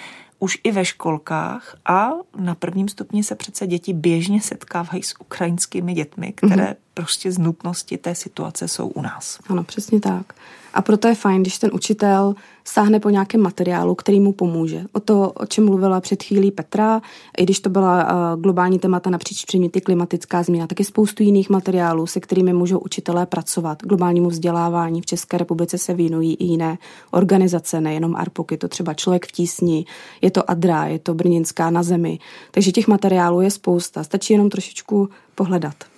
už 0.43 0.57
i 0.63 0.71
ve 0.71 0.85
školkách 0.85 1.75
a 1.85 2.09
na 2.37 2.55
prvním 2.55 2.87
stupni 2.87 3.23
se 3.23 3.35
přece 3.35 3.67
děti 3.67 3.93
běžně 3.93 4.41
setkávají 4.41 5.03
s 5.03 5.13
ukrajinskými 5.19 5.93
dětmi, 5.93 6.33
které 6.33 6.65
mm-hmm. 6.65 6.75
prostě 6.93 7.31
z 7.31 7.37
nutnosti 7.37 7.97
té 7.97 8.15
situace 8.15 8.67
jsou 8.67 8.87
u 8.87 9.01
nás. 9.01 9.39
Ano, 9.49 9.63
přesně 9.63 9.99
tak. 9.99 10.33
A 10.73 10.81
proto 10.81 11.07
je 11.07 11.15
fajn, 11.15 11.41
když 11.41 11.57
ten 11.57 11.69
učitel 11.73 12.35
sáhne 12.65 12.99
po 12.99 13.09
nějakém 13.09 13.41
materiálu, 13.41 13.95
který 13.95 14.19
mu 14.19 14.31
pomůže. 14.31 14.83
O 14.93 14.99
to, 14.99 15.31
o 15.31 15.45
čem 15.45 15.65
mluvila 15.65 16.01
před 16.01 16.23
chvílí 16.23 16.51
Petra, 16.51 17.01
i 17.37 17.43
když 17.43 17.59
to 17.59 17.69
byla 17.69 18.03
uh, 18.03 18.41
globální 18.41 18.79
témata 18.79 19.09
napříč 19.09 19.45
předměty 19.45 19.81
klimatická 19.81 20.43
změna, 20.43 20.67
tak 20.67 20.79
je 20.79 20.85
spoustu 20.85 21.23
jiných 21.23 21.49
materiálů, 21.49 22.07
se 22.07 22.19
kterými 22.19 22.53
můžou 22.53 22.79
učitelé 22.79 23.25
pracovat. 23.25 23.83
Globálnímu 23.83 24.29
vzdělávání 24.29 25.01
v 25.01 25.05
České 25.05 25.37
republice 25.37 25.77
se 25.77 25.93
věnují 25.93 26.33
i 26.33 26.45
jiné 26.45 26.77
organizace, 27.11 27.81
nejenom 27.81 28.15
ARPOK, 28.15 28.51
je 28.51 28.57
to 28.57 28.67
třeba 28.67 28.93
Člověk 28.93 29.25
v 29.25 29.31
tísni, 29.31 29.85
je 30.21 30.31
to 30.31 30.51
ADRA, 30.51 30.85
je 30.85 30.99
to 30.99 31.13
Brněnská 31.13 31.69
na 31.69 31.83
zemi. 31.83 32.19
Takže 32.51 32.71
těch 32.71 32.87
materiálů 32.87 33.41
je 33.41 33.51
spousta, 33.51 34.03
stačí 34.03 34.33
jenom 34.33 34.49
trošičku 34.49 35.09
pohledat 35.35 35.90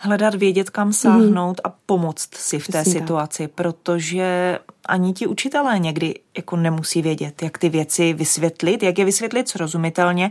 hledat, 0.00 0.34
vědět, 0.34 0.70
kam 0.70 0.92
sáhnout 0.92 1.60
mm. 1.64 1.70
a 1.70 1.74
pomoct 1.86 2.34
si 2.34 2.58
v 2.58 2.66
té 2.66 2.82
Přesně 2.82 3.00
situaci, 3.00 3.48
tak. 3.48 3.54
protože 3.54 4.58
ani 4.86 5.12
ti 5.12 5.26
učitelé 5.26 5.78
někdy 5.78 6.14
jako 6.36 6.56
nemusí 6.56 7.02
vědět, 7.02 7.42
jak 7.42 7.58
ty 7.58 7.68
věci 7.68 8.12
vysvětlit, 8.12 8.82
jak 8.82 8.98
je 8.98 9.04
vysvětlit 9.04 9.48
srozumitelně. 9.48 10.30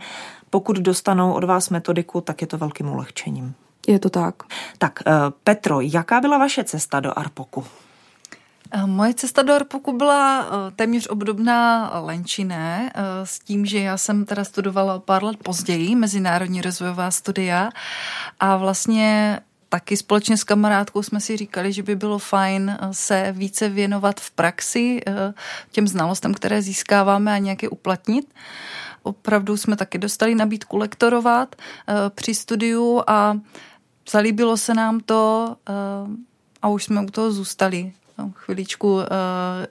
Pokud 0.49 0.77
dostanou 0.77 1.33
od 1.33 1.43
vás 1.43 1.69
metodiku, 1.69 2.21
tak 2.21 2.41
je 2.41 2.47
to 2.47 2.57
velkým 2.57 2.89
ulehčením. 2.89 3.53
Je 3.87 3.99
to 3.99 4.09
tak. 4.09 4.35
Tak, 4.77 4.99
eh, 5.07 5.11
Petro, 5.43 5.81
jaká 5.81 6.21
byla 6.21 6.37
vaše 6.37 6.63
cesta 6.63 6.99
do 6.99 7.19
Arpoku? 7.19 7.65
Eh, 8.71 8.85
moje 8.85 9.13
cesta 9.13 9.41
do 9.41 9.53
Arpoku 9.53 9.97
byla 9.97 10.41
eh, 10.41 10.71
téměř 10.75 11.07
obdobná 11.07 11.91
Lenčiné, 11.99 12.91
s 13.23 13.39
tím, 13.39 13.65
že 13.65 13.79
já 13.79 13.97
jsem 13.97 14.25
teda 14.25 14.43
studovala 14.43 14.99
pár 14.99 15.23
let 15.23 15.37
později 15.43 15.95
mezinárodní 15.95 16.61
rozvojová 16.61 17.11
studia 17.11 17.69
a 18.39 18.57
vlastně 18.57 19.39
taky 19.69 19.97
společně 19.97 20.37
s 20.37 20.43
kamarádkou 20.43 21.03
jsme 21.03 21.19
si 21.19 21.37
říkali, 21.37 21.73
že 21.73 21.83
by 21.83 21.95
bylo 21.95 22.19
fajn 22.19 22.77
se 22.91 23.31
více 23.31 23.69
věnovat 23.69 24.19
v 24.19 24.31
praxi 24.31 25.01
těm 25.71 25.87
znalostem, 25.87 26.33
které 26.33 26.61
získáváme 26.61 27.33
a 27.33 27.37
nějaké 27.37 27.69
uplatnit. 27.69 28.33
Opravdu 29.03 29.57
jsme 29.57 29.75
taky 29.75 29.97
dostali 29.97 30.35
nabídku 30.35 30.77
lektorovat 30.77 31.55
při 32.09 32.35
studiu 32.35 33.03
a 33.07 33.39
zalíbilo 34.09 34.57
se 34.57 34.73
nám 34.73 34.99
to 34.99 35.55
a 36.61 36.67
už 36.67 36.83
jsme 36.83 37.01
u 37.01 37.05
toho 37.05 37.31
zůstali 37.31 37.93
no, 38.17 38.31
chviličku 38.35 38.99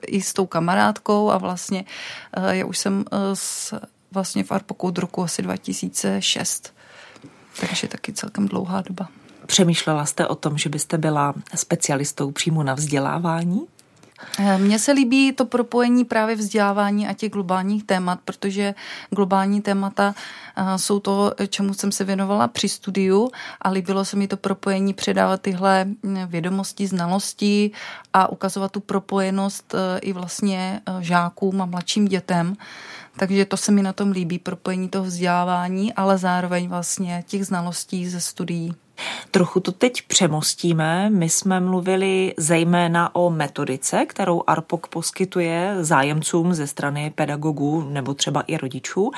i 0.07 0.21
s 0.21 0.33
tou 0.33 0.45
kamarádkou 0.45 1.31
a 1.31 1.37
vlastně 1.37 1.85
já 2.49 2.65
už 2.65 2.77
jsem 2.77 3.05
s, 3.33 3.73
vlastně 4.11 4.43
v 4.43 4.51
Arpoku 4.51 4.87
od 4.87 4.97
roku 4.97 5.23
asi 5.23 5.41
2006. 5.41 6.73
Takže 7.59 7.87
taky 7.87 8.13
celkem 8.13 8.47
dlouhá 8.47 8.81
doba. 8.81 9.07
Přemýšlela 9.49 10.05
jste 10.05 10.27
o 10.27 10.35
tom, 10.35 10.57
že 10.57 10.69
byste 10.69 10.97
byla 10.97 11.33
specialistou 11.55 12.31
přímo 12.31 12.63
na 12.63 12.73
vzdělávání? 12.73 13.67
Eh, 14.39 14.57
mně 14.57 14.79
se 14.79 14.91
líbí 14.91 15.31
to 15.31 15.45
propojení 15.45 16.05
právě 16.05 16.35
vzdělávání 16.35 17.07
a 17.07 17.13
těch 17.13 17.31
globálních 17.31 17.83
témat, 17.83 18.19
protože 18.25 18.73
globální 19.09 19.61
témata 19.61 20.15
eh, 20.55 20.77
jsou 20.77 20.99
to, 20.99 21.33
čemu 21.47 21.73
jsem 21.73 21.91
se 21.91 22.03
věnovala 22.03 22.47
při 22.47 22.69
studiu 22.69 23.29
a 23.61 23.69
líbilo 23.69 24.05
se 24.05 24.17
mi 24.17 24.27
to 24.27 24.37
propojení 24.37 24.93
předávat 24.93 25.41
tyhle 25.41 25.85
hm, 25.85 26.17
vědomosti, 26.27 26.87
znalosti 26.87 27.71
a 28.13 28.31
ukazovat 28.31 28.71
tu 28.71 28.79
propojenost 28.79 29.73
eh, 29.73 29.99
i 29.99 30.13
vlastně 30.13 30.81
žákům 30.99 31.61
a 31.61 31.65
mladším 31.65 32.07
dětem. 32.07 32.55
Takže 33.17 33.45
to 33.45 33.57
se 33.57 33.71
mi 33.71 33.83
na 33.83 33.93
tom 33.93 34.11
líbí, 34.11 34.39
propojení 34.39 34.89
toho 34.89 35.05
vzdělávání, 35.05 35.93
ale 35.93 36.17
zároveň 36.17 36.69
vlastně 36.69 37.23
těch 37.27 37.45
znalostí 37.45 38.09
ze 38.09 38.21
studií. 38.21 38.75
Trochu 39.31 39.59
to 39.59 39.71
teď 39.71 40.01
přemostíme. 40.01 41.09
My 41.09 41.29
jsme 41.29 41.59
mluvili 41.59 42.33
zejména 42.37 43.15
o 43.15 43.29
metodice, 43.29 44.05
kterou 44.05 44.43
ARPOK 44.47 44.87
poskytuje 44.87 45.75
zájemcům 45.81 46.53
ze 46.53 46.67
strany 46.67 47.11
pedagogů 47.15 47.89
nebo 47.89 48.13
třeba 48.13 48.41
i 48.41 48.57
rodičů. 48.57 49.11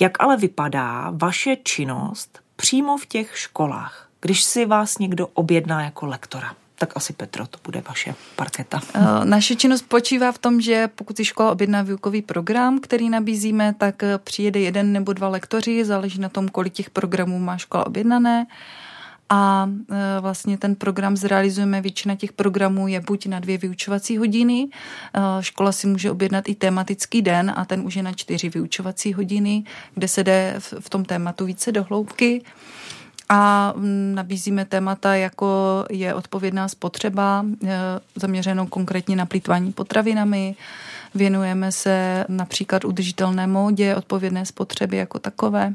Jak 0.00 0.22
ale 0.22 0.36
vypadá 0.36 1.12
vaše 1.14 1.56
činnost 1.62 2.40
přímo 2.56 2.98
v 2.98 3.06
těch 3.06 3.38
školách, 3.38 4.08
když 4.20 4.42
si 4.42 4.66
vás 4.66 4.98
někdo 4.98 5.26
objedná 5.34 5.82
jako 5.82 6.06
lektora? 6.06 6.54
tak 6.80 6.96
asi 6.96 7.12
Petro, 7.12 7.46
to 7.46 7.58
bude 7.64 7.82
vaše 7.88 8.14
parketa. 8.36 8.80
Eh, 8.94 9.00
naše 9.24 9.56
činnost 9.56 9.84
počívá 9.88 10.32
v 10.32 10.38
tom, 10.38 10.60
že 10.60 10.88
pokud 10.88 11.16
si 11.16 11.24
škola 11.24 11.52
objedná 11.52 11.82
výukový 11.82 12.22
program, 12.22 12.78
který 12.78 13.10
nabízíme, 13.10 13.74
tak 13.78 14.02
eh, 14.02 14.18
přijede 14.18 14.60
jeden 14.60 14.92
nebo 14.92 15.12
dva 15.12 15.28
lektoři, 15.28 15.84
záleží 15.84 16.20
na 16.20 16.28
tom, 16.28 16.48
kolik 16.48 16.72
těch 16.72 16.90
programů 16.90 17.38
má 17.38 17.56
škola 17.56 17.86
objednané 17.86 18.46
a 19.30 19.70
e, 19.90 20.20
vlastně 20.20 20.58
ten 20.58 20.74
program 20.74 21.16
zrealizujeme. 21.16 21.80
Většina 21.80 22.14
těch 22.14 22.32
programů 22.32 22.88
je 22.88 23.00
buď 23.00 23.26
na 23.26 23.40
dvě 23.40 23.58
vyučovací 23.58 24.16
hodiny, 24.16 24.68
e, 24.68 25.42
škola 25.42 25.72
si 25.72 25.86
může 25.86 26.10
objednat 26.10 26.48
i 26.48 26.54
tematický 26.54 27.22
den 27.22 27.52
a 27.56 27.64
ten 27.64 27.80
už 27.86 27.94
je 27.94 28.02
na 28.02 28.12
čtyři 28.12 28.48
vyučovací 28.48 29.12
hodiny, 29.12 29.64
kde 29.94 30.08
se 30.08 30.24
jde 30.24 30.54
v 30.80 30.90
tom 30.90 31.04
tématu 31.04 31.44
více 31.44 31.72
do 31.72 31.84
hloubky. 31.84 32.42
A 33.28 33.74
nabízíme 34.14 34.64
témata, 34.64 35.14
jako 35.14 35.84
je 35.90 36.14
odpovědná 36.14 36.68
spotřeba, 36.68 37.46
e, 37.64 37.78
zaměřenou 38.16 38.66
konkrétně 38.66 39.16
na 39.16 39.26
plýtvání 39.26 39.72
potravinami, 39.72 40.56
věnujeme 41.14 41.72
se 41.72 42.24
například 42.28 42.84
udržitelné 42.84 43.46
módě, 43.46 43.96
odpovědné 43.96 44.46
spotřeby 44.46 44.96
jako 44.96 45.18
takové 45.18 45.74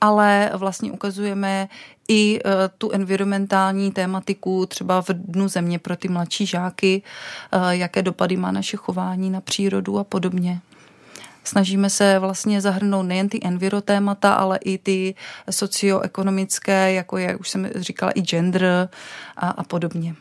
ale 0.00 0.50
vlastně 0.54 0.92
ukazujeme 0.92 1.68
i 2.08 2.38
e, 2.38 2.68
tu 2.78 2.90
environmentální 2.92 3.92
tématiku 3.92 4.66
třeba 4.66 5.02
v 5.02 5.08
Dnu 5.08 5.48
země 5.48 5.78
pro 5.78 5.96
ty 5.96 6.08
mladší 6.08 6.46
žáky, 6.46 7.02
e, 7.52 7.76
jaké 7.76 8.02
dopady 8.02 8.36
má 8.36 8.52
naše 8.52 8.76
chování 8.76 9.30
na 9.30 9.40
přírodu 9.40 9.98
a 9.98 10.04
podobně. 10.04 10.60
Snažíme 11.44 11.90
se 11.90 12.18
vlastně 12.18 12.60
zahrnout 12.60 13.06
nejen 13.06 13.28
ty 13.28 13.40
enviro 13.42 13.80
témata, 13.80 14.34
ale 14.34 14.58
i 14.64 14.78
ty 14.78 15.14
socioekonomické, 15.50 16.92
jako 16.92 17.16
je, 17.16 17.36
už 17.36 17.48
jsem 17.48 17.70
říkala, 17.76 18.12
i 18.14 18.20
gender 18.20 18.88
a, 19.36 19.48
a 19.48 19.64
podobně. 19.64 20.14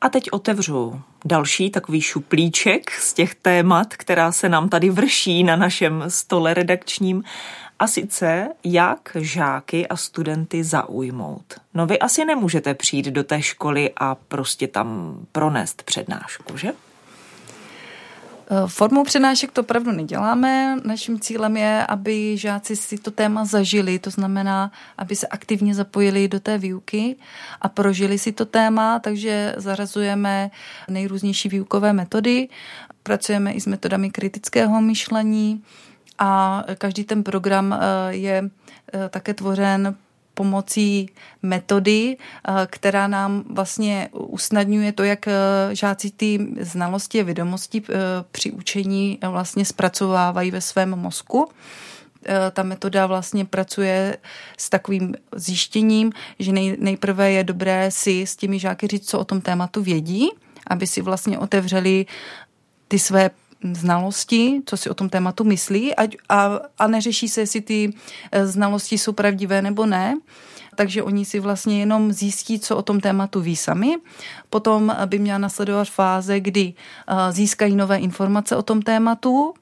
A 0.00 0.08
teď 0.08 0.30
otevřu 0.32 1.02
další 1.24 1.70
takový 1.70 2.00
šuplíček 2.00 2.90
z 2.90 3.12
těch 3.12 3.34
témat, 3.34 3.96
která 3.96 4.32
se 4.32 4.48
nám 4.48 4.68
tady 4.68 4.90
vrší 4.90 5.44
na 5.44 5.56
našem 5.56 6.04
stole 6.08 6.54
redakčním. 6.54 7.24
A 7.78 7.86
sice, 7.86 8.48
jak 8.64 9.16
žáky 9.20 9.88
a 9.88 9.96
studenty 9.96 10.64
zaujmout. 10.64 11.54
No 11.74 11.86
vy 11.86 11.98
asi 11.98 12.24
nemůžete 12.24 12.74
přijít 12.74 13.06
do 13.06 13.24
té 13.24 13.42
školy 13.42 13.90
a 13.96 14.14
prostě 14.14 14.68
tam 14.68 15.18
pronést 15.32 15.82
přednášku, 15.82 16.56
že? 16.56 16.72
Eh, 18.50 18.66
formou 18.66 19.04
přednášek 19.04 19.52
to 19.52 19.60
opravdu 19.60 19.92
neděláme. 19.92 20.76
Naším 20.84 21.20
cílem 21.20 21.56
je, 21.56 21.86
aby 21.86 22.36
žáci 22.36 22.76
si 22.76 22.98
to 22.98 23.10
téma 23.10 23.44
zažili, 23.44 23.98
to 23.98 24.10
znamená, 24.10 24.72
aby 24.98 25.16
se 25.16 25.26
aktivně 25.26 25.74
zapojili 25.74 26.28
do 26.28 26.40
té 26.40 26.58
výuky 26.58 27.16
a 27.60 27.68
prožili 27.68 28.18
si 28.18 28.32
to 28.32 28.44
téma, 28.44 28.98
takže 28.98 29.54
zarazujeme 29.56 30.50
nejrůznější 30.88 31.48
výukové 31.48 31.92
metody. 31.92 32.48
Pracujeme 33.02 33.52
i 33.52 33.60
s 33.60 33.66
metodami 33.66 34.10
kritického 34.10 34.80
myšlení, 34.80 35.62
a 36.18 36.64
každý 36.78 37.04
ten 37.04 37.22
program 37.24 37.72
eh, 37.72 37.78
je 38.14 38.50
eh, 38.92 39.08
také 39.08 39.34
tvořen 39.34 39.94
pomocí 40.34 41.10
metody, 41.42 42.16
eh, 42.16 42.66
která 42.66 43.08
nám 43.08 43.44
vlastně 43.50 44.08
usnadňuje 44.12 44.92
to, 44.92 45.04
jak 45.04 45.28
žáci 45.72 46.10
ty 46.10 46.48
znalosti 46.60 47.20
a 47.20 47.24
vědomosti 47.24 47.82
při 48.32 48.50
učení 48.50 49.18
vlastně 49.28 49.64
zpracovávají 49.64 50.50
ve 50.50 50.60
svém 50.60 50.90
mozku. 50.90 51.48
Ta 52.52 52.62
metoda 52.62 53.06
vlastně 53.06 53.44
pracuje 53.44 54.18
s 54.58 54.70
takovým 54.70 55.14
zjištěním, 55.36 56.12
že 56.38 56.52
nejprve 56.52 57.30
je 57.32 57.44
dobré 57.44 57.90
si 57.90 58.22
s 58.22 58.36
těmi 58.36 58.58
žáky 58.58 58.86
říct, 58.86 59.08
co 59.08 59.18
o 59.18 59.24
tom 59.24 59.40
tématu 59.40 59.82
vědí, 59.82 60.30
aby 60.66 60.86
si 60.86 61.00
vlastně 61.00 61.38
otevřeli 61.38 62.06
ty 62.88 62.98
své 62.98 63.30
znalosti, 63.72 64.62
co 64.66 64.76
si 64.76 64.90
o 64.90 64.94
tom 64.94 65.08
tématu 65.08 65.44
myslí 65.44 65.94
a, 65.94 66.08
a, 66.28 66.60
a 66.78 66.86
neřeší 66.86 67.28
se, 67.28 67.40
jestli 67.40 67.60
ty 67.60 67.92
eh, 68.32 68.46
znalosti 68.46 68.98
jsou 68.98 69.12
pravdivé 69.12 69.62
nebo 69.62 69.86
ne. 69.86 70.16
Takže 70.74 71.02
oni 71.02 71.24
si 71.24 71.40
vlastně 71.40 71.80
jenom 71.80 72.12
zjistí, 72.12 72.58
co 72.58 72.76
o 72.76 72.82
tom 72.82 73.00
tématu 73.00 73.40
ví 73.40 73.56
sami. 73.56 73.96
Potom 74.50 74.96
by 75.06 75.18
měla 75.18 75.38
nasledovat 75.38 75.88
fáze, 75.88 76.40
kdy 76.40 76.74
eh, 76.74 77.32
získají 77.32 77.76
nové 77.76 77.96
informace 77.96 78.56
o 78.56 78.62
tom 78.62 78.82
tématu, 78.82 79.54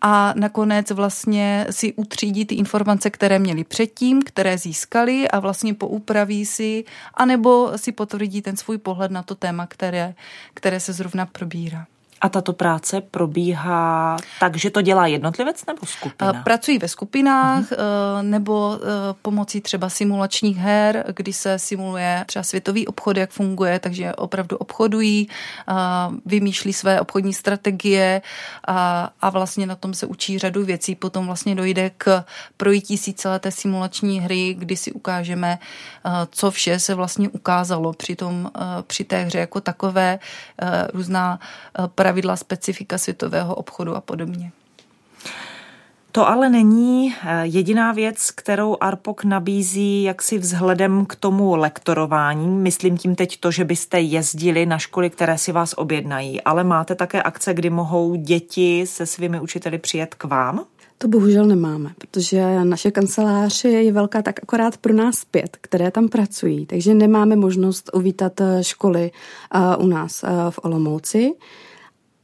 a 0.00 0.34
nakonec 0.36 0.90
vlastně 0.90 1.66
si 1.70 1.92
utřídí 1.92 2.44
ty 2.44 2.54
informace, 2.54 3.10
které 3.10 3.38
měli 3.38 3.64
předtím, 3.64 4.22
které 4.22 4.58
získali 4.58 5.28
a 5.28 5.40
vlastně 5.40 5.74
poupraví 5.74 6.46
si, 6.46 6.84
anebo 7.14 7.72
si 7.76 7.92
potvrdí 7.92 8.42
ten 8.42 8.56
svůj 8.56 8.78
pohled 8.78 9.10
na 9.10 9.22
to 9.22 9.34
téma, 9.34 9.66
které, 9.66 10.14
které 10.54 10.80
se 10.80 10.92
zrovna 10.92 11.26
probírá. 11.26 11.86
A 12.20 12.28
tato 12.28 12.52
práce 12.52 13.00
probíhá 13.00 14.16
tak, 14.40 14.56
že 14.56 14.70
to 14.70 14.82
dělá 14.82 15.06
jednotlivec 15.06 15.66
nebo 15.66 15.86
skupina? 15.86 16.32
Pracují 16.32 16.78
ve 16.78 16.88
skupinách 16.88 17.64
uh-huh. 17.64 18.22
nebo 18.22 18.78
eh, 18.82 18.88
pomocí 19.22 19.60
třeba 19.60 19.88
simulačních 19.88 20.56
her, 20.56 21.04
kdy 21.16 21.32
se 21.32 21.58
simuluje 21.58 22.24
třeba 22.26 22.42
světový 22.42 22.86
obchod, 22.86 23.16
jak 23.16 23.30
funguje, 23.30 23.78
takže 23.78 24.14
opravdu 24.14 24.56
obchodují, 24.56 25.28
vymýšlí 26.26 26.72
své 26.72 27.00
obchodní 27.00 27.32
strategie 27.34 28.22
a, 28.66 29.10
a 29.20 29.30
vlastně 29.30 29.66
na 29.66 29.74
tom 29.74 29.94
se 29.94 30.06
učí 30.06 30.38
řadu 30.38 30.64
věcí. 30.64 30.94
Potom 30.94 31.26
vlastně 31.26 31.54
dojde 31.54 31.90
k 31.98 32.24
projítí 32.56 32.98
si 32.98 33.12
celé 33.12 33.38
té 33.38 33.50
simulační 33.50 34.20
hry, 34.20 34.54
kdy 34.58 34.76
si 34.76 34.92
ukážeme, 34.92 35.58
co 36.30 36.50
vše 36.50 36.78
se 36.78 36.94
vlastně 36.94 37.28
ukázalo 37.28 37.92
při, 37.92 38.16
tom, 38.16 38.50
při 38.86 39.04
té 39.04 39.22
hře 39.24 39.38
jako 39.38 39.60
takové, 39.60 40.18
různá 40.92 41.40
pravidla 41.94 42.09
pravidla, 42.10 42.36
specifika 42.36 42.98
světového 42.98 43.54
obchodu 43.54 43.96
a 43.96 44.00
podobně. 44.00 44.52
To 46.12 46.28
ale 46.28 46.50
není 46.50 47.14
eh, 47.14 47.46
jediná 47.46 47.92
věc, 47.92 48.30
kterou 48.30 48.76
ARPOK 48.80 49.24
nabízí 49.24 50.02
jaksi 50.02 50.38
vzhledem 50.38 51.06
k 51.06 51.14
tomu 51.14 51.56
lektorování. 51.56 52.48
Myslím 52.48 52.98
tím 52.98 53.14
teď 53.14 53.40
to, 53.40 53.50
že 53.50 53.64
byste 53.64 54.00
jezdili 54.00 54.66
na 54.66 54.78
školy, 54.78 55.10
které 55.10 55.38
si 55.38 55.52
vás 55.52 55.74
objednají, 55.76 56.40
ale 56.40 56.64
máte 56.64 56.94
také 56.94 57.22
akce, 57.22 57.54
kdy 57.54 57.70
mohou 57.70 58.14
děti 58.14 58.86
se 58.86 59.06
svými 59.06 59.40
učiteli 59.40 59.78
přijet 59.78 60.14
k 60.14 60.24
vám? 60.24 60.64
To 60.98 61.08
bohužel 61.08 61.46
nemáme, 61.46 61.90
protože 61.98 62.64
naše 62.64 62.90
kancelář 62.90 63.64
je 63.64 63.92
velká 63.92 64.22
tak 64.22 64.40
akorát 64.42 64.76
pro 64.76 64.94
nás 64.94 65.24
pět, 65.24 65.56
které 65.60 65.90
tam 65.90 66.08
pracují, 66.08 66.66
takže 66.66 66.94
nemáme 66.94 67.36
možnost 67.36 67.90
uvítat 67.92 68.40
eh, 68.40 68.64
školy 68.64 69.10
eh, 69.54 69.76
u 69.76 69.86
nás 69.86 70.24
v 70.50 70.58
Olomouci. 70.62 71.32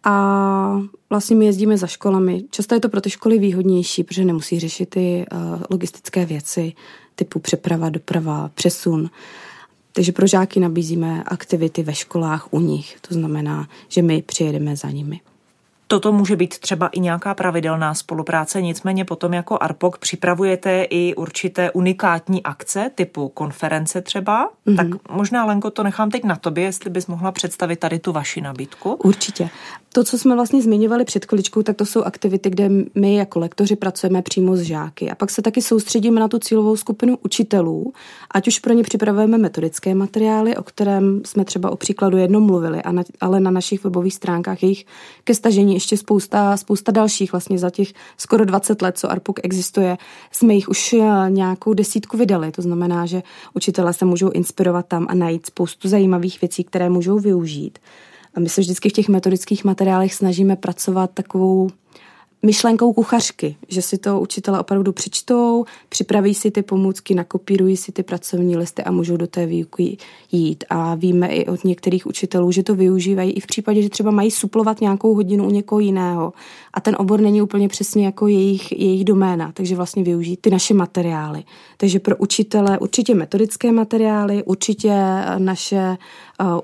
A 0.08 0.80
vlastně 1.10 1.36
my 1.36 1.46
jezdíme 1.46 1.78
za 1.78 1.86
školami. 1.86 2.44
Často 2.50 2.74
je 2.74 2.80
to 2.80 2.88
pro 2.88 3.00
ty 3.00 3.10
školy 3.10 3.38
výhodnější, 3.38 4.04
protože 4.04 4.24
nemusí 4.24 4.60
řešit 4.60 4.90
ty 4.90 5.26
uh, 5.32 5.62
logistické 5.70 6.26
věci. 6.26 6.72
typu 7.14 7.38
přeprava, 7.38 7.90
doprava, 7.90 8.50
přesun. 8.54 9.10
Takže 9.92 10.12
pro 10.12 10.26
žáky 10.26 10.60
nabízíme 10.60 11.24
aktivity 11.24 11.82
ve 11.82 11.94
školách 11.94 12.48
u 12.50 12.60
nich. 12.60 12.98
To 13.08 13.14
znamená, 13.14 13.68
že 13.88 14.02
my 14.02 14.22
přijedeme 14.22 14.76
za 14.76 14.90
nimi. 14.90 15.20
Toto 15.88 16.12
může 16.12 16.36
být 16.36 16.58
třeba 16.58 16.88
i 16.88 17.00
nějaká 17.00 17.34
pravidelná 17.34 17.94
spolupráce, 17.94 18.62
nicméně 18.62 19.04
potom 19.04 19.34
jako 19.34 19.58
ARPOK 19.60 19.98
připravujete 19.98 20.82
i 20.82 21.14
určité 21.14 21.70
unikátní 21.70 22.42
akce 22.42 22.90
typu 22.94 23.28
konference 23.28 24.02
třeba. 24.02 24.50
Mm-hmm. 24.66 24.76
Tak 24.76 25.10
možná, 25.10 25.44
Lenko, 25.44 25.70
to 25.70 25.82
nechám 25.82 26.10
teď 26.10 26.24
na 26.24 26.36
tobě, 26.36 26.64
jestli 26.64 26.90
bys 26.90 27.06
mohla 27.06 27.32
představit 27.32 27.76
tady 27.76 27.98
tu 27.98 28.12
vaši 28.12 28.40
nabídku. 28.40 28.92
Určitě. 28.92 29.50
To, 29.92 30.04
co 30.04 30.18
jsme 30.18 30.34
vlastně 30.34 30.62
zmiňovali 30.62 31.04
před 31.04 31.24
chviličkou, 31.26 31.62
tak 31.62 31.76
to 31.76 31.86
jsou 31.86 32.02
aktivity, 32.02 32.50
kde 32.50 32.68
my 32.94 33.14
jako 33.14 33.38
lektoři 33.38 33.76
pracujeme 33.76 34.22
přímo 34.22 34.56
s 34.56 34.60
žáky. 34.60 35.10
A 35.10 35.14
pak 35.14 35.30
se 35.30 35.42
taky 35.42 35.62
soustředíme 35.62 36.20
na 36.20 36.28
tu 36.28 36.38
cílovou 36.38 36.76
skupinu 36.76 37.18
učitelů, 37.24 37.92
ať 38.30 38.48
už 38.48 38.58
pro 38.58 38.72
ně 38.72 38.82
připravujeme 38.82 39.38
metodické 39.38 39.94
materiály, 39.94 40.56
o 40.56 40.62
kterém 40.62 41.22
jsme 41.24 41.44
třeba 41.44 41.70
o 41.70 41.76
příkladu 41.76 42.16
jednou 42.16 42.40
mluvili, 42.40 42.82
ale 43.20 43.40
na 43.40 43.50
našich 43.50 43.84
webových 43.84 44.14
stránkách 44.14 44.62
jejich 44.62 44.84
ke 45.24 45.34
stažení 45.34 45.75
ještě 45.76 45.96
spousta, 45.96 46.56
spousta 46.56 46.92
dalších. 46.92 47.32
Vlastně 47.32 47.58
za 47.58 47.70
těch 47.70 47.92
skoro 48.16 48.44
20 48.44 48.82
let, 48.82 48.98
co 48.98 49.10
ARPUK 49.10 49.40
existuje, 49.42 49.96
jsme 50.32 50.54
jich 50.54 50.68
už 50.68 50.92
eh, 50.92 51.00
nějakou 51.28 51.74
desítku 51.74 52.16
vydali. 52.16 52.52
To 52.52 52.62
znamená, 52.62 53.06
že 53.06 53.22
učitelé 53.54 53.92
se 53.92 54.04
můžou 54.04 54.30
inspirovat 54.30 54.86
tam 54.86 55.06
a 55.08 55.14
najít 55.14 55.46
spoustu 55.46 55.88
zajímavých 55.88 56.40
věcí, 56.40 56.64
které 56.64 56.90
můžou 56.90 57.18
využít. 57.18 57.78
A 58.34 58.40
my 58.40 58.48
se 58.48 58.60
vždycky 58.60 58.88
v 58.88 58.92
těch 58.92 59.08
metodických 59.08 59.64
materiálech 59.64 60.14
snažíme 60.14 60.56
pracovat 60.56 61.10
takovou 61.14 61.70
myšlenkou 62.42 62.92
kuchařky, 62.92 63.56
že 63.68 63.82
si 63.82 63.98
to 63.98 64.20
učitele 64.20 64.60
opravdu 64.60 64.92
přečtou, 64.92 65.64
připraví 65.88 66.34
si 66.34 66.50
ty 66.50 66.62
pomůcky, 66.62 67.14
nakopírují 67.14 67.76
si 67.76 67.92
ty 67.92 68.02
pracovní 68.02 68.56
listy 68.56 68.82
a 68.82 68.90
můžou 68.90 69.16
do 69.16 69.26
té 69.26 69.46
výuky 69.46 69.96
jít. 70.32 70.64
A 70.70 70.94
víme 70.94 71.26
i 71.26 71.46
od 71.46 71.64
některých 71.64 72.06
učitelů, 72.06 72.52
že 72.52 72.62
to 72.62 72.74
využívají 72.74 73.32
i 73.32 73.40
v 73.40 73.46
případě, 73.46 73.82
že 73.82 73.88
třeba 73.88 74.10
mají 74.10 74.30
suplovat 74.30 74.80
nějakou 74.80 75.14
hodinu 75.14 75.46
u 75.46 75.50
někoho 75.50 75.78
jiného 75.78 76.32
a 76.74 76.80
ten 76.80 76.96
obor 76.98 77.20
není 77.20 77.42
úplně 77.42 77.68
přesně 77.68 78.04
jako 78.04 78.26
jejich, 78.26 78.72
jejich 78.72 79.04
doména, 79.04 79.52
takže 79.52 79.76
vlastně 79.76 80.02
využijí 80.02 80.36
ty 80.36 80.50
naše 80.50 80.74
materiály. 80.74 81.44
Takže 81.76 82.00
pro 82.00 82.16
učitele 82.16 82.78
určitě 82.78 83.14
metodické 83.14 83.72
materiály, 83.72 84.42
určitě 84.44 84.94
naše 85.38 85.96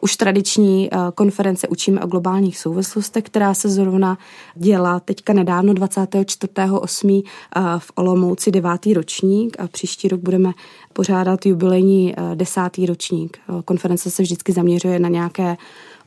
už 0.01 0.17
tradiční 0.17 0.91
uh, 0.91 1.11
konference 1.15 1.69
Učíme 1.69 2.01
o 2.01 2.07
globálních 2.07 2.59
souvislostech, 2.59 3.25
která 3.25 3.55
se 3.55 3.69
zrovna 3.69 4.19
dělá 4.55 5.01
teďka 5.01 5.33
nedávno 5.33 5.73
24.8. 5.73 7.23
Uh, 7.23 7.79
v 7.79 7.93
Olomouci 7.95 8.51
devátý 8.51 8.95
ročník 8.95 9.57
a 9.61 9.69
příští 9.69 10.09
rok 10.09 10.21
budeme 10.21 10.53
pořádat 10.93 11.47
jubilejní 11.47 12.15
uh, 12.15 12.35
desátý 12.35 12.87
ročník. 12.87 13.39
Uh, 13.49 13.63
konference 13.63 14.11
se 14.11 14.23
vždycky 14.23 14.53
zaměřuje 14.53 14.99
na 14.99 15.09
nějaké 15.09 15.57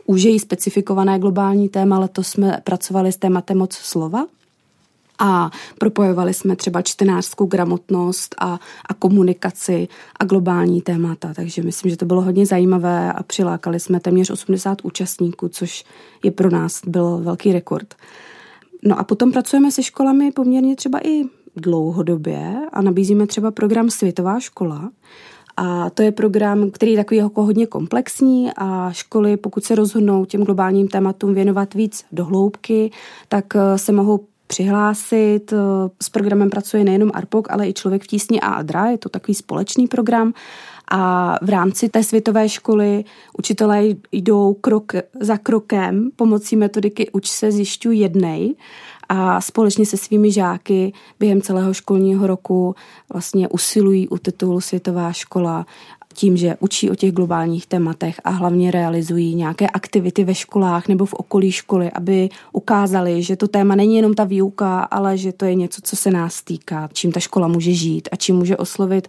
užeji 0.05 0.39
specifikované 0.39 1.19
globální 1.19 1.69
téma. 1.69 1.99
Letos 1.99 2.27
jsme 2.27 2.61
pracovali 2.63 3.11
s 3.11 3.17
tématem 3.17 3.57
moc 3.57 3.73
slova, 3.73 4.25
a 5.19 5.51
propojovali 5.79 6.33
jsme 6.33 6.55
třeba 6.55 6.81
čtenářskou 6.81 7.45
gramotnost 7.45 8.35
a, 8.39 8.59
a 8.89 8.93
komunikaci 8.93 9.87
a 10.19 10.25
globální 10.25 10.81
témata. 10.81 11.33
Takže 11.33 11.63
myslím, 11.63 11.89
že 11.89 11.97
to 11.97 12.05
bylo 12.05 12.21
hodně 12.21 12.45
zajímavé 12.45 13.13
a 13.13 13.23
přilákali 13.23 13.79
jsme 13.79 13.99
téměř 13.99 14.29
80 14.29 14.77
účastníků, 14.83 15.49
což 15.49 15.83
je 16.23 16.31
pro 16.31 16.49
nás 16.49 16.81
byl 16.87 17.17
velký 17.23 17.53
rekord. 17.53 17.95
No 18.83 18.99
a 18.99 19.03
potom 19.03 19.31
pracujeme 19.31 19.71
se 19.71 19.83
školami 19.83 20.31
poměrně 20.31 20.75
třeba 20.75 20.99
i 21.07 21.23
dlouhodobě 21.55 22.55
a 22.73 22.81
nabízíme 22.81 23.27
třeba 23.27 23.51
program 23.51 23.89
Světová 23.89 24.39
škola. 24.39 24.91
A 25.57 25.89
to 25.89 26.01
je 26.01 26.11
program, 26.11 26.71
který 26.71 26.91
je 26.91 26.97
takový 26.97 27.17
jako 27.17 27.43
hodně 27.43 27.67
komplexní 27.67 28.49
a 28.57 28.91
školy, 28.91 29.37
pokud 29.37 29.63
se 29.63 29.75
rozhodnou 29.75 30.25
těm 30.25 30.43
globálním 30.43 30.87
tématům 30.87 31.33
věnovat 31.33 31.73
víc 31.73 32.05
do 32.11 32.25
hloubky, 32.25 32.91
tak 33.27 33.45
eh, 33.55 33.77
se 33.77 33.91
mohou 33.91 34.27
přihlásit. 34.47 35.53
S 36.03 36.09
programem 36.09 36.49
pracuje 36.49 36.83
nejenom 36.83 37.11
ARPOK, 37.13 37.51
ale 37.51 37.67
i 37.67 37.73
Člověk 37.73 38.03
v 38.03 38.07
tísni 38.07 38.41
a 38.41 38.47
ADRA, 38.47 38.85
je 38.85 38.97
to 38.97 39.09
takový 39.09 39.35
společný 39.35 39.87
program. 39.87 40.33
A 40.91 41.35
v 41.41 41.49
rámci 41.49 41.89
té 41.89 42.03
světové 42.03 42.49
školy 42.49 43.03
učitelé 43.37 43.83
jdou 44.11 44.53
krok 44.53 44.93
za 45.19 45.37
krokem 45.37 46.09
pomocí 46.15 46.55
metodiky 46.55 47.09
Uč 47.11 47.27
se, 47.27 47.51
zjišťuj, 47.51 47.97
jednej 47.97 48.55
a 49.09 49.41
společně 49.41 49.85
se 49.85 49.97
svými 49.97 50.31
žáky 50.31 50.93
během 51.19 51.41
celého 51.41 51.73
školního 51.73 52.27
roku 52.27 52.75
vlastně 53.13 53.47
usilují 53.47 54.07
u 54.07 54.17
titulu 54.17 54.61
Světová 54.61 55.13
škola 55.13 55.65
tím, 56.15 56.37
že 56.37 56.55
učí 56.59 56.89
o 56.89 56.95
těch 56.95 57.11
globálních 57.11 57.67
tématech 57.67 58.21
a 58.23 58.29
hlavně 58.29 58.71
realizují 58.71 59.35
nějaké 59.35 59.67
aktivity 59.67 60.23
ve 60.23 60.35
školách 60.35 60.87
nebo 60.87 61.05
v 61.05 61.13
okolí 61.13 61.51
školy, 61.51 61.91
aby 61.91 62.29
ukázali, 62.51 63.23
že 63.23 63.35
to 63.35 63.47
téma 63.47 63.75
není 63.75 63.95
jenom 63.95 64.13
ta 64.13 64.23
výuka, 64.23 64.79
ale 64.79 65.17
že 65.17 65.31
to 65.31 65.45
je 65.45 65.55
něco, 65.55 65.81
co 65.83 65.95
se 65.95 66.11
nás 66.11 66.41
týká, 66.41 66.89
čím 66.93 67.11
ta 67.11 67.19
škola 67.19 67.47
může 67.47 67.73
žít 67.73 68.09
a 68.11 68.15
čím 68.15 68.35
může 68.35 68.57
oslovit 68.57 69.07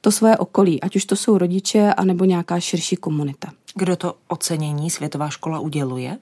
to 0.00 0.10
svoje 0.10 0.36
okolí, 0.36 0.80
ať 0.80 0.96
už 0.96 1.04
to 1.04 1.16
jsou 1.16 1.38
rodiče, 1.38 1.94
anebo 1.94 2.24
nějaká 2.24 2.60
širší 2.60 2.96
komunita. 2.96 3.48
Kdo 3.74 3.96
to 3.96 4.14
ocenění 4.28 4.90
Světová 4.90 5.28
škola 5.28 5.60
uděluje? 5.60 6.18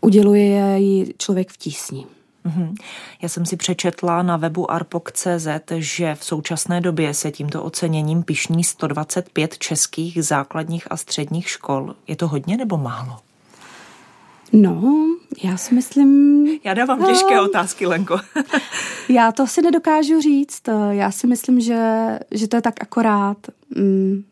Uděluje 0.00 0.78
ji 0.78 1.14
člověk 1.18 1.50
v 1.50 1.56
tísni. 1.56 2.06
Mhm. 2.44 2.74
Já 3.22 3.28
jsem 3.28 3.46
si 3.46 3.56
přečetla 3.56 4.22
na 4.22 4.36
webu 4.36 4.70
arpok.cz, 4.70 5.48
že 5.76 6.14
v 6.14 6.24
současné 6.24 6.80
době 6.80 7.14
se 7.14 7.30
tímto 7.30 7.62
oceněním 7.62 8.22
pišní 8.22 8.64
125 8.64 9.58
českých 9.58 10.24
základních 10.24 10.92
a 10.92 10.96
středních 10.96 11.48
škol. 11.48 11.96
Je 12.06 12.16
to 12.16 12.28
hodně 12.28 12.56
nebo 12.56 12.78
málo? 12.78 13.16
No, 14.52 15.06
já 15.42 15.56
si 15.56 15.74
myslím... 15.74 16.46
Já 16.64 16.74
dávám 16.74 17.06
těžké 17.06 17.36
no, 17.36 17.44
otázky, 17.44 17.86
Lenko. 17.86 18.20
já 19.08 19.32
to 19.32 19.46
si 19.46 19.62
nedokážu 19.62 20.20
říct. 20.20 20.62
Já 20.90 21.10
si 21.10 21.26
myslím, 21.26 21.60
že, 21.60 22.18
že 22.30 22.48
to 22.48 22.56
je 22.56 22.62
tak 22.62 22.82
akorát. 22.82 23.36
Mm, 23.76 24.24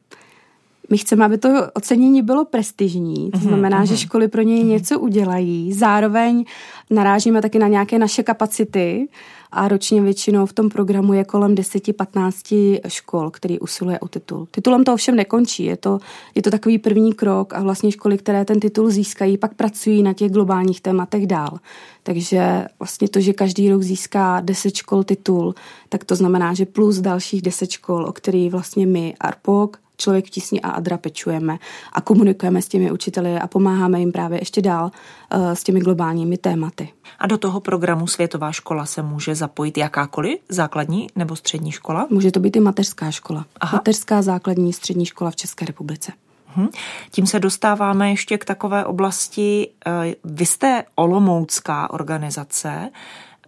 my 0.91 0.99
chceme, 0.99 1.25
aby 1.25 1.39
to 1.39 1.49
ocenění 1.75 2.23
bylo 2.23 2.45
prestižní, 2.45 3.31
to 3.31 3.39
mhm, 3.39 3.49
znamená, 3.49 3.85
že 3.85 3.95
mhm. 3.95 4.01
školy 4.01 4.29
pro 4.29 4.43
něj 4.43 4.61
mhm. 4.61 4.69
něco 4.69 5.01
udělají. 5.01 5.73
Zároveň 5.73 6.45
narážíme 6.91 7.43
taky 7.43 7.59
na 7.59 7.69
nějaké 7.69 7.99
naše 7.99 8.23
kapacity 8.23 9.09
a 9.53 9.69
ročně 9.69 10.03
většinou 10.03 10.47
v 10.47 10.53
tom 10.53 10.69
programu 10.69 11.13
je 11.13 11.25
kolem 11.25 11.55
10-15 11.55 12.81
škol, 12.89 13.31
který 13.31 13.59
usiluje 13.59 13.99
o 13.99 14.09
titul. 14.09 14.49
Titulem 14.51 14.85
to 14.85 14.95
ovšem 14.95 15.17
nekončí, 15.17 15.65
je 15.65 15.77
to, 15.77 15.99
je 16.35 16.43
to 16.43 16.51
takový 16.51 16.79
první 16.79 17.13
krok 17.13 17.55
a 17.55 17.63
vlastně 17.63 17.93
školy, 17.93 18.19
které 18.19 18.45
ten 18.45 18.61
titul 18.61 18.91
získají, 18.91 19.39
pak 19.39 19.55
pracují 19.55 20.03
na 20.03 20.13
těch 20.13 20.33
globálních 20.33 20.81
tématech 20.81 21.27
dál. 21.27 21.59
Takže 22.03 22.67
vlastně 22.79 23.09
to, 23.09 23.21
že 23.21 23.33
každý 23.33 23.71
rok 23.71 23.83
získá 23.83 24.41
10 24.41 24.75
škol 24.75 25.05
titul, 25.05 25.55
tak 25.89 26.05
to 26.05 26.17
znamená, 26.17 26.55
že 26.55 26.67
plus 26.67 26.99
dalších 26.99 27.43
10 27.43 27.71
škol, 27.71 28.05
o 28.05 28.13
který 28.13 28.51
vlastně 28.51 28.87
my, 28.87 29.15
ARPOK, 29.21 29.79
člověk 29.97 30.27
v 30.27 30.31
tísni 30.31 30.61
a 30.61 30.71
Adra 30.71 30.99
pečujeme 30.99 31.59
a 31.93 32.01
komunikujeme 32.01 32.63
s 32.63 32.69
těmi 32.69 32.91
učiteli 32.91 33.39
a 33.39 33.47
pomáháme 33.47 34.01
jim 34.01 34.13
právě 34.13 34.41
ještě 34.41 34.63
dál 34.63 34.91
uh, 35.35 35.51
s 35.51 35.63
těmi 35.63 35.81
globálními 35.81 36.37
tématy. 36.37 36.89
A 37.19 37.27
do 37.27 37.39
toho 37.39 37.61
programu 37.61 38.07
Světová 38.07 38.53
škola 38.53 38.87
se 38.87 39.03
může 39.03 39.35
zapojit 39.35 39.79
jakákoliv 39.79 40.39
základní 40.49 41.07
nebo 41.17 41.37
střední 41.37 41.73
škola? 41.73 42.07
Může 42.11 42.31
to 42.31 42.41
být 42.41 42.57
i 42.57 42.61
mateřská 42.61 43.11
škola. 43.11 43.47
Aha. 43.61 43.77
Mateřská 43.77 44.23
základní 44.23 44.73
střední 44.73 45.07
škola 45.07 45.31
v 45.31 45.37
České 45.37 45.65
republice. 45.65 46.13
Mhm. 46.57 46.69
Tím 47.11 47.27
se 47.27 47.41
dostáváme 47.41 48.11
ještě 48.11 48.39
k 48.39 48.45
takové 48.45 48.85
oblasti. 48.85 49.69
Eh, 49.87 50.15
vy 50.25 50.47
jste 50.47 50.85
Olomoucká 50.95 51.91
organizace, 51.91 52.91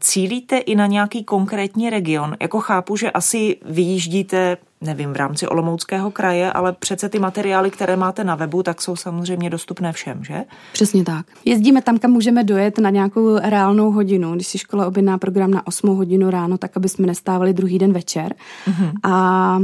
Cílíte 0.01 0.59
i 0.59 0.75
na 0.75 0.87
nějaký 0.87 1.25
konkrétní 1.25 1.91
region? 1.91 2.37
Jako 2.41 2.61
chápu, 2.61 2.97
že 2.97 3.11
asi 3.11 3.57
vyjíždíte, 3.65 4.57
nevím, 4.81 5.13
v 5.13 5.17
rámci 5.17 5.47
Olomouckého 5.47 6.11
kraje, 6.11 6.53
ale 6.53 6.73
přece 6.73 7.09
ty 7.09 7.19
materiály, 7.19 7.71
které 7.71 7.97
máte 7.97 8.25
na 8.25 8.35
webu, 8.35 8.63
tak 8.63 8.83
jsou 8.83 8.97
samozřejmě 8.97 9.51
dostupné 9.51 9.93
všem, 9.93 10.25
že? 10.25 10.45
Přesně 10.73 11.05
tak. 11.05 11.27
Jezdíme 11.45 11.83
tam, 11.83 11.99
kam 11.99 12.11
můžeme 12.11 12.45
dojet 12.45 12.79
na 12.79 12.91
nějakou 12.91 13.39
reálnou 13.39 13.91
hodinu. 13.91 14.35
Když 14.35 14.47
si 14.47 14.59
škola 14.59 14.87
objedná 14.87 15.19
program 15.19 15.51
na 15.51 15.67
8 15.67 15.97
hodinu 15.97 16.31
ráno, 16.31 16.59
tak 16.59 16.77
aby 16.77 16.89
jsme 16.89 17.07
nestávali 17.07 17.53
druhý 17.53 17.79
den 17.79 17.93
večer. 17.93 18.35
Mm-hmm. 18.67 18.93
A 19.03 19.59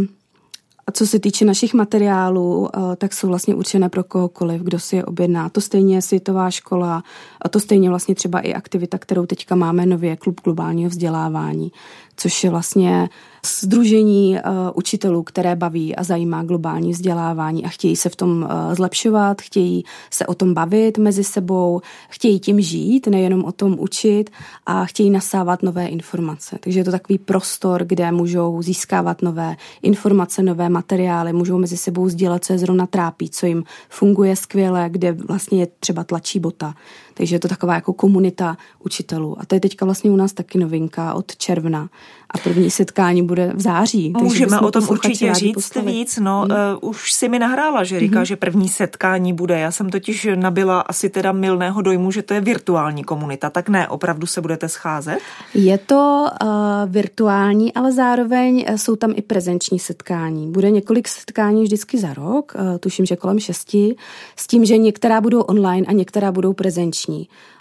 a 0.86 0.92
co 0.92 1.06
se 1.06 1.18
týče 1.18 1.44
našich 1.44 1.74
materiálů, 1.74 2.68
eh, 2.68 2.96
tak 2.96 3.12
jsou 3.12 3.28
vlastně 3.28 3.54
určené 3.54 3.88
pro 3.88 4.04
kohokoliv, 4.04 4.62
kdo 4.62 4.78
si 4.78 4.96
je 4.96 5.04
objedná. 5.04 5.48
To 5.48 5.60
stejně 5.60 5.94
je 5.94 6.02
světová 6.02 6.50
škola, 6.50 7.02
a 7.42 7.48
to 7.48 7.60
stejně 7.60 7.88
vlastně 7.88 8.14
třeba 8.14 8.40
i 8.40 8.54
aktivita, 8.54 8.98
kterou 8.98 9.26
teďka 9.26 9.54
máme 9.54 9.86
nově, 9.86 10.16
klub 10.16 10.40
globálního 10.44 10.90
vzdělávání, 10.90 11.72
což 12.16 12.44
je 12.44 12.50
vlastně 12.50 13.08
Združení 13.46 14.34
uh, 14.34 14.52
učitelů, 14.74 15.22
které 15.22 15.56
baví 15.56 15.96
a 15.96 16.02
zajímá 16.02 16.42
globální 16.42 16.92
vzdělávání 16.92 17.64
a 17.64 17.68
chtějí 17.68 17.96
se 17.96 18.08
v 18.08 18.16
tom 18.16 18.42
uh, 18.42 18.74
zlepšovat, 18.74 19.42
chtějí 19.42 19.84
se 20.10 20.26
o 20.26 20.34
tom 20.34 20.54
bavit 20.54 20.98
mezi 20.98 21.24
sebou, 21.24 21.80
chtějí 22.08 22.40
tím 22.40 22.60
žít, 22.60 23.06
nejenom 23.06 23.44
o 23.44 23.52
tom 23.52 23.76
učit 23.78 24.30
a 24.66 24.84
chtějí 24.84 25.10
nasávat 25.10 25.62
nové 25.62 25.86
informace. 25.86 26.56
Takže 26.60 26.80
je 26.80 26.84
to 26.84 26.90
takový 26.90 27.18
prostor, 27.18 27.84
kde 27.84 28.12
můžou 28.12 28.62
získávat 28.62 29.22
nové 29.22 29.56
informace, 29.82 30.42
nové 30.42 30.68
materiály, 30.68 31.32
můžou 31.32 31.58
mezi 31.58 31.76
sebou 31.76 32.08
sdílet, 32.08 32.44
co 32.44 32.52
je 32.52 32.58
zrovna 32.58 32.86
trápí, 32.86 33.30
co 33.30 33.46
jim 33.46 33.64
funguje 33.88 34.36
skvěle, 34.36 34.88
kde 34.90 35.12
vlastně 35.12 35.60
je 35.60 35.68
třeba 35.80 36.04
tlačí 36.04 36.40
bota. 36.40 36.74
Takže 37.14 37.34
je 37.34 37.40
to 37.40 37.48
taková 37.48 37.74
jako 37.74 37.92
komunita 37.92 38.56
učitelů. 38.78 39.36
A 39.40 39.46
to 39.46 39.54
je 39.54 39.60
teďka 39.60 39.84
vlastně 39.84 40.10
u 40.10 40.16
nás 40.16 40.32
taky 40.32 40.58
novinka 40.58 41.14
od 41.14 41.36
června. 41.36 41.88
A 42.30 42.38
první 42.38 42.70
setkání 42.70 43.22
bude 43.22 43.52
v 43.54 43.60
září. 43.60 44.12
Můžeme 44.22 44.60
o 44.60 44.70
tom 44.70 44.86
určitě 44.90 45.34
říct 45.34 45.54
postavit. 45.54 45.92
víc. 45.92 46.18
No, 46.22 46.40
hmm. 46.40 46.50
uh, 46.82 46.90
už 46.90 47.12
si 47.12 47.28
mi 47.28 47.38
nahrála, 47.38 47.84
že 47.84 48.00
říká, 48.00 48.18
hmm. 48.18 48.24
že 48.24 48.36
první 48.36 48.68
setkání 48.68 49.32
bude. 49.32 49.58
Já 49.58 49.70
jsem 49.70 49.90
totiž 49.90 50.28
nabila 50.34 50.80
asi 50.80 51.08
teda 51.08 51.32
milného 51.32 51.82
dojmu, 51.82 52.10
že 52.10 52.22
to 52.22 52.34
je 52.34 52.40
virtuální 52.40 53.04
komunita. 53.04 53.50
Tak 53.50 53.68
ne, 53.68 53.88
opravdu 53.88 54.26
se 54.26 54.40
budete 54.40 54.68
scházet? 54.68 55.18
Je 55.54 55.78
to 55.78 56.26
uh, 56.42 56.48
virtuální, 56.86 57.74
ale 57.74 57.92
zároveň 57.92 58.64
eh, 58.66 58.78
jsou 58.78 58.96
tam 58.96 59.12
i 59.16 59.22
prezenční 59.22 59.78
setkání. 59.78 60.50
Bude 60.50 60.70
několik 60.70 61.08
setkání 61.08 61.62
vždycky 61.62 61.98
za 61.98 62.14
rok, 62.14 62.52
uh, 62.58 62.78
tuším, 62.78 63.06
že 63.06 63.16
kolem 63.16 63.38
šesti, 63.38 63.96
s 64.36 64.46
tím, 64.46 64.64
že 64.64 64.76
některá 64.76 65.20
budou 65.20 65.40
online 65.40 65.86
a 65.86 65.92
některá 65.92 66.32
budou 66.32 66.52
prezenční. 66.52 67.03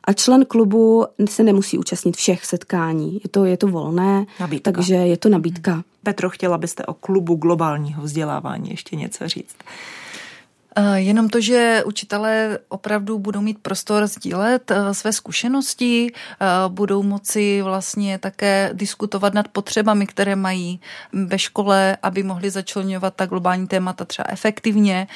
A 0.03 0.13
člen 0.13 0.45
klubu 0.45 1.05
se 1.29 1.43
nemusí 1.43 1.77
účastnit 1.77 2.17
všech 2.17 2.45
setkání. 2.45 3.19
Je 3.23 3.29
to, 3.29 3.45
je 3.45 3.57
to 3.57 3.67
volné, 3.67 4.25
nabídka. 4.39 4.71
takže 4.71 4.95
je 4.95 5.17
to 5.17 5.29
nabídka. 5.29 5.83
Petro, 6.03 6.29
chtěla 6.29 6.57
byste 6.57 6.85
o 6.85 6.93
klubu 6.93 7.35
globálního 7.35 8.03
vzdělávání 8.03 8.69
ještě 8.69 8.95
něco 8.95 9.27
říct? 9.27 9.55
Eh, 10.76 10.99
jenom 10.99 11.30
to, 11.30 11.41
že 11.41 11.84
učitelé 11.86 12.59
opravdu 12.69 13.19
budou 13.19 13.41
mít 13.41 13.57
prostor 13.61 14.07
sdílet 14.07 14.71
eh, 14.71 14.93
své 14.93 15.13
zkušenosti, 15.13 16.11
eh, 16.13 16.45
budou 16.67 17.03
moci 17.03 17.61
vlastně 17.61 18.17
také 18.17 18.69
diskutovat 18.74 19.34
nad 19.34 19.47
potřebami, 19.47 20.07
které 20.07 20.36
mají 20.36 20.80
ve 21.13 21.39
škole, 21.39 21.97
aby 22.03 22.24
mohli 22.24 22.49
začlenovat 22.49 23.15
ta 23.15 23.26
globální 23.26 23.67
témata 23.67 24.05
třeba 24.05 24.26
efektivně. 24.30 25.07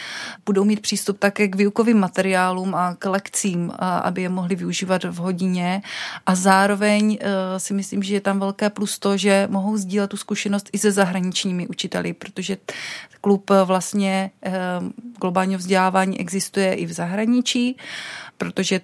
Budou 0.45 0.64
mít 0.64 0.80
přístup 0.80 1.20
také 1.20 1.47
k 1.47 1.55
výukovým 1.55 1.99
materiálům 1.99 2.76
a 2.76 2.95
k 2.95 3.10
lekcím, 3.10 3.72
aby 3.80 4.22
je 4.22 4.30
mohli 4.30 4.55
využívat 4.55 5.03
v 5.03 5.16
hodině. 5.16 5.82
A 6.26 6.36
zároveň 6.36 7.20
si 7.58 7.74
myslím, 7.74 8.03
že 8.03 8.14
je 8.14 8.22
tam 8.22 8.39
velké 8.39 8.70
plus 8.70 8.99
to, 8.99 9.18
že 9.18 9.47
mohou 9.51 9.78
sdílet 9.78 10.10
tu 10.10 10.18
zkušenost 10.18 10.70
i 10.74 10.78
se 10.78 10.91
zahraničními 10.91 11.68
učiteli, 11.68 12.14
protože 12.14 12.58
klub 13.22 13.51
vlastně 13.66 14.32
globální 15.22 15.47
duálního 15.48 15.60
vzdělávání 15.60 16.20
existuje 16.20 16.74
i 16.74 16.86
v 16.86 16.93
zahraničí, 16.93 17.78
protože 18.38 18.82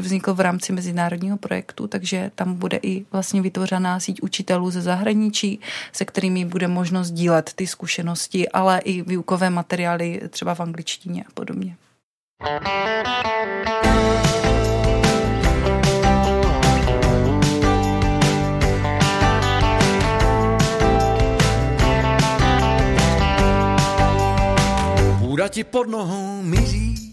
vznikl 0.00 0.34
v 0.34 0.40
rámci 0.40 0.72
mezinárodního 0.72 1.36
projektu, 1.36 1.86
takže 1.86 2.30
tam 2.34 2.54
bude 2.54 2.78
i 2.82 3.04
vlastně 3.12 3.42
vytvořená 3.42 4.00
síť 4.00 4.22
učitelů 4.22 4.70
ze 4.70 4.82
zahraničí, 4.82 5.60
se 5.92 6.04
kterými 6.04 6.44
bude 6.44 6.68
možnost 6.68 7.10
dílet 7.10 7.50
ty 7.54 7.66
zkušenosti, 7.66 8.48
ale 8.48 8.78
i 8.78 9.02
výukové 9.02 9.50
materiály 9.50 10.20
třeba 10.30 10.54
v 10.54 10.60
angličtině 10.60 11.24
a 11.24 11.30
podobně. 11.34 11.76
Půda 25.34 25.48
ti 25.48 25.64
pod 25.64 25.88
nohou 25.88 26.42
mizí, 26.42 27.12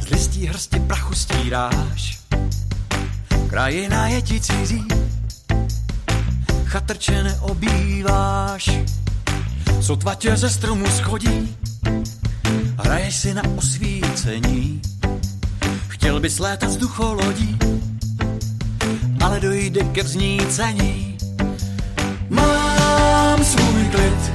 z 0.00 0.08
listí 0.10 0.46
hrsti 0.46 0.80
prachu 0.80 1.14
stíráš. 1.14 2.20
Krajina 3.48 4.08
je 4.08 4.22
ti 4.22 4.40
cizí, 4.40 4.84
chatrče 6.64 7.22
neobýváš. 7.22 8.70
Sotva 9.80 10.14
tě 10.14 10.36
ze 10.36 10.50
stromu 10.50 10.86
schodí, 10.86 11.56
hraješ 12.78 13.16
si 13.16 13.34
na 13.34 13.42
osvícení. 13.56 14.82
Chtěl 15.88 16.20
bys 16.20 16.38
létat 16.38 16.70
vzducholodí, 16.70 17.58
ale 19.24 19.40
dojde 19.40 19.84
ke 19.84 20.02
vznícení. 20.02 21.16
Mám 22.28 23.44
svůj 23.44 23.84
klid, 23.84 24.32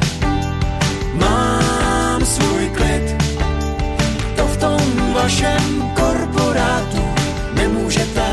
vašem 5.28 5.92
korporátu 5.96 7.04
nemůžete 7.54 8.26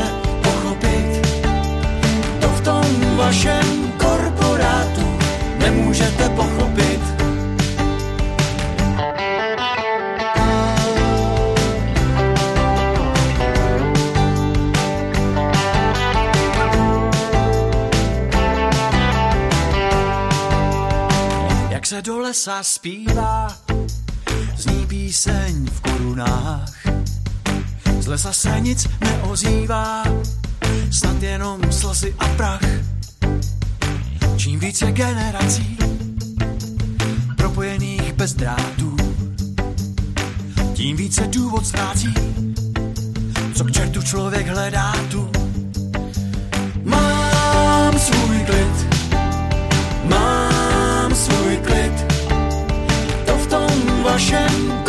pochopit. 0.43 1.27
To 2.41 2.47
v 2.47 2.61
tom 2.61 3.17
vašem 3.17 3.93
korporátu 3.97 5.19
nemůžete 5.57 6.29
pochopit. 6.29 7.01
Jak 21.69 21.85
se 21.85 22.01
do 22.01 22.19
lesa 22.19 22.63
zpívá, 22.63 23.64
píseň 25.05 25.69
v 25.69 25.79
korunách. 25.81 26.73
Z 27.99 28.07
lesa 28.07 28.33
se 28.33 28.59
nic 28.59 28.87
neozývá, 29.01 30.03
snad 30.91 31.23
jenom 31.23 31.61
slzy 31.71 32.15
a 32.19 32.27
prach. 32.27 32.65
Čím 34.37 34.59
více 34.59 34.91
generací 34.91 35.77
propojených 37.37 38.13
bez 38.13 38.33
drátů, 38.33 38.97
tím 40.73 40.97
více 40.97 41.27
důvod 41.27 41.67
ztrácí, 41.67 42.13
co 43.53 43.63
k 43.63 43.71
čertu 43.71 44.01
člověk 44.01 44.47
hledá 44.47 44.93
tu. 45.11 45.29
Mám 46.83 47.99
svůj 47.99 48.39
klid, 48.39 48.75
mám 50.09 51.15
svůj 51.15 51.57
klid, 51.57 52.13
to 53.25 53.37
v 53.37 53.47
tom 53.47 54.03
vašem 54.03 54.84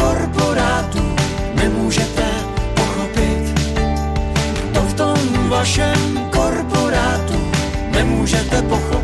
vašem 5.49 6.30
korporátu 6.30 7.51
nemůžete 7.90 8.62
pochopit. 8.62 8.95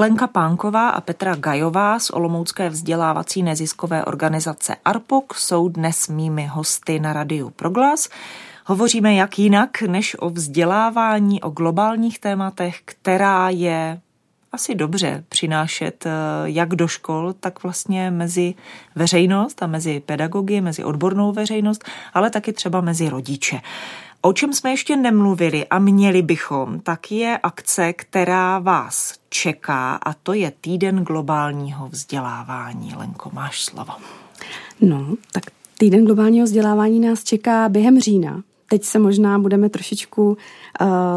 Lenka 0.00 0.26
Pánková 0.26 0.88
a 0.90 1.00
Petra 1.00 1.34
Gajová 1.36 1.98
z 1.98 2.10
Olomoucké 2.10 2.68
vzdělávací 2.68 3.42
neziskové 3.42 4.04
organizace 4.04 4.76
ARPOK 4.84 5.34
jsou 5.34 5.68
dnes 5.68 6.08
mými 6.08 6.46
hosty 6.46 7.00
na 7.00 7.12
Radiu 7.12 7.50
Proglas. 7.50 8.08
Hovoříme 8.66 9.14
jak 9.14 9.38
jinak 9.38 9.82
než 9.82 10.16
o 10.18 10.30
vzdělávání, 10.30 11.42
o 11.42 11.50
globálních 11.50 12.18
tématech, 12.18 12.80
která 12.84 13.48
je 13.50 14.00
asi 14.52 14.74
dobře 14.74 15.24
přinášet 15.28 16.06
eh, 16.06 16.10
jak 16.44 16.68
do 16.68 16.88
škol, 16.88 17.32
tak 17.40 17.62
vlastně 17.62 18.10
mezi 18.10 18.54
veřejnost 18.94 19.62
a 19.62 19.66
mezi 19.66 20.00
pedagogy, 20.00 20.60
mezi 20.60 20.84
odbornou 20.84 21.32
veřejnost, 21.32 21.84
ale 22.14 22.30
taky 22.30 22.52
třeba 22.52 22.80
mezi 22.80 23.08
rodiče. 23.08 23.60
O 24.22 24.32
čem 24.32 24.52
jsme 24.52 24.70
ještě 24.70 24.96
nemluvili 24.96 25.66
a 25.66 25.78
měli 25.78 26.22
bychom, 26.22 26.80
tak 26.80 27.12
je 27.12 27.38
akce, 27.42 27.92
která 27.92 28.58
vás 28.58 29.14
čeká 29.28 29.94
a 29.94 30.12
to 30.12 30.32
je 30.32 30.52
týden 30.60 31.04
globálního 31.04 31.88
vzdělávání. 31.88 32.94
Lenko, 32.96 33.30
máš 33.32 33.64
slovo. 33.64 33.92
No, 34.80 35.14
tak 35.32 35.44
Týden 35.80 36.04
globálního 36.04 36.44
vzdělávání 36.44 37.00
nás 37.00 37.24
čeká 37.24 37.68
během 37.68 38.00
října. 38.00 38.42
Teď 38.72 38.84
se 38.84 38.98
možná 38.98 39.38
budeme 39.38 39.68
trošičku 39.68 40.26
uh, 40.26 40.36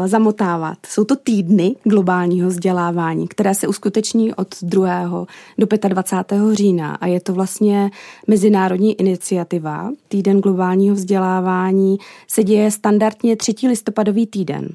zamotávat. 0.06 0.78
Jsou 0.86 1.04
to 1.04 1.16
týdny 1.16 1.76
globálního 1.84 2.48
vzdělávání, 2.48 3.28
které 3.28 3.54
se 3.54 3.68
uskuteční 3.68 4.34
od 4.34 4.48
2. 4.62 5.26
do 5.58 5.66
25. 5.88 6.40
října 6.52 6.94
a 6.94 7.06
je 7.06 7.20
to 7.20 7.32
vlastně 7.32 7.90
mezinárodní 8.26 9.00
iniciativa. 9.00 9.90
Týden 10.08 10.40
globálního 10.40 10.94
vzdělávání 10.94 11.98
se 12.28 12.44
děje 12.44 12.70
standardně 12.70 13.36
3. 13.36 13.54
listopadový 13.68 14.26
týden. 14.26 14.68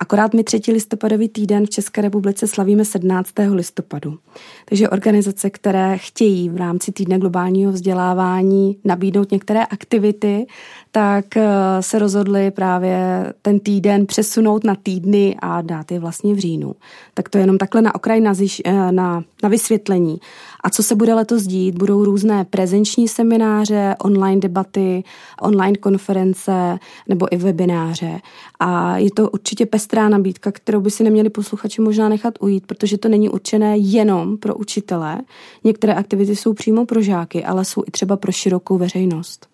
Akorát 0.00 0.34
my 0.34 0.44
3. 0.44 0.60
listopadový 0.72 1.28
týden 1.28 1.66
v 1.66 1.70
České 1.70 2.00
republice 2.00 2.46
slavíme 2.46 2.84
17. 2.84 3.30
listopadu. 3.52 4.18
Takže 4.64 4.88
organizace, 4.88 5.50
které 5.50 5.98
chtějí 5.98 6.48
v 6.48 6.56
rámci 6.56 6.92
týdne 6.92 7.18
globálního 7.18 7.72
vzdělávání 7.72 8.76
nabídnout 8.84 9.30
některé 9.30 9.64
aktivity, 9.64 10.46
tak 10.90 11.36
eh, 11.36 11.48
se 11.80 11.98
rozhodli 11.98 12.50
právě 12.50 13.26
ten 13.42 13.60
týden 13.60 14.06
přesunout 14.06 14.64
na 14.64 14.74
týdny 14.74 15.36
a 15.42 15.60
dát 15.62 15.92
je 15.92 16.00
vlastně 16.00 16.34
v 16.34 16.38
říjnu. 16.38 16.74
Tak 17.14 17.28
to 17.28 17.38
je 17.38 17.42
jenom 17.42 17.58
takhle 17.58 17.82
na 17.82 17.94
okraj 17.94 18.20
na, 18.20 18.32
eh, 18.64 18.92
na, 18.92 19.24
na 19.42 19.48
vysvětlení. 19.48 20.20
A 20.62 20.70
co 20.70 20.82
se 20.82 20.94
bude 20.94 21.14
letos 21.14 21.42
dít? 21.42 21.78
Budou 21.78 22.04
různé 22.04 22.44
prezenční 22.44 23.08
semináře, 23.08 23.96
online 23.98 24.40
debaty, 24.40 25.04
online 25.40 25.78
konference 25.78 26.78
nebo 27.08 27.34
i 27.34 27.36
webináře. 27.36 28.20
A 28.60 28.98
je 28.98 29.10
to 29.10 29.30
určitě 29.30 29.66
pestrá 29.66 30.08
nabídka, 30.08 30.52
kterou 30.52 30.80
by 30.80 30.90
si 30.90 31.04
neměli 31.04 31.30
posluchači 31.30 31.82
možná 31.82 32.08
nechat 32.08 32.34
ujít, 32.40 32.66
protože 32.66 32.98
to 32.98 33.08
není 33.08 33.28
určené 33.28 33.78
jenom 33.78 34.38
pro 34.38 34.54
učitele. 34.54 35.18
Některé 35.64 35.94
aktivity 35.94 36.36
jsou 36.36 36.54
přímo 36.54 36.86
pro 36.86 37.02
žáky, 37.02 37.44
ale 37.44 37.64
jsou 37.64 37.82
i 37.86 37.90
třeba 37.90 38.16
pro 38.16 38.32
širokou 38.32 38.78
veřejnost. 38.78 39.50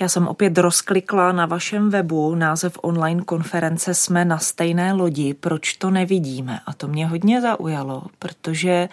Já 0.00 0.08
jsem 0.08 0.28
opět 0.28 0.58
rozklikla 0.58 1.32
na 1.32 1.46
vašem 1.46 1.90
webu 1.90 2.34
název 2.34 2.78
online 2.82 3.22
konference 3.22 3.94
Jsme 3.94 4.24
na 4.24 4.38
stejné 4.38 4.92
lodi, 4.92 5.34
proč 5.34 5.72
to 5.72 5.90
nevidíme. 5.90 6.60
A 6.66 6.72
to 6.72 6.88
mě 6.88 7.06
hodně 7.06 7.40
zaujalo, 7.40 8.02
protože 8.18 8.88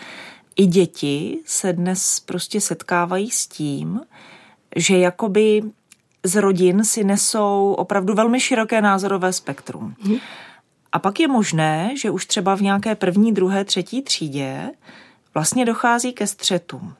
i 0.55 0.65
děti 0.65 1.39
se 1.45 1.73
dnes 1.73 2.19
prostě 2.19 2.61
setkávají 2.61 3.31
s 3.31 3.47
tím, 3.47 4.01
že 4.75 4.97
jakoby 4.97 5.61
z 6.23 6.35
rodin 6.35 6.85
si 6.85 7.03
nesou 7.03 7.75
opravdu 7.77 8.13
velmi 8.13 8.39
široké 8.39 8.81
názorové 8.81 9.33
spektrum. 9.33 9.95
Hmm. 10.01 10.17
A 10.91 10.99
pak 10.99 11.19
je 11.19 11.27
možné, 11.27 11.91
že 11.97 12.09
už 12.09 12.25
třeba 12.25 12.55
v 12.55 12.61
nějaké 12.61 12.95
první, 12.95 13.33
druhé, 13.33 13.65
třetí 13.65 14.01
třídě 14.01 14.69
vlastně 15.33 15.65
dochází 15.65 16.13
ke 16.13 16.27
střetům. 16.27 16.93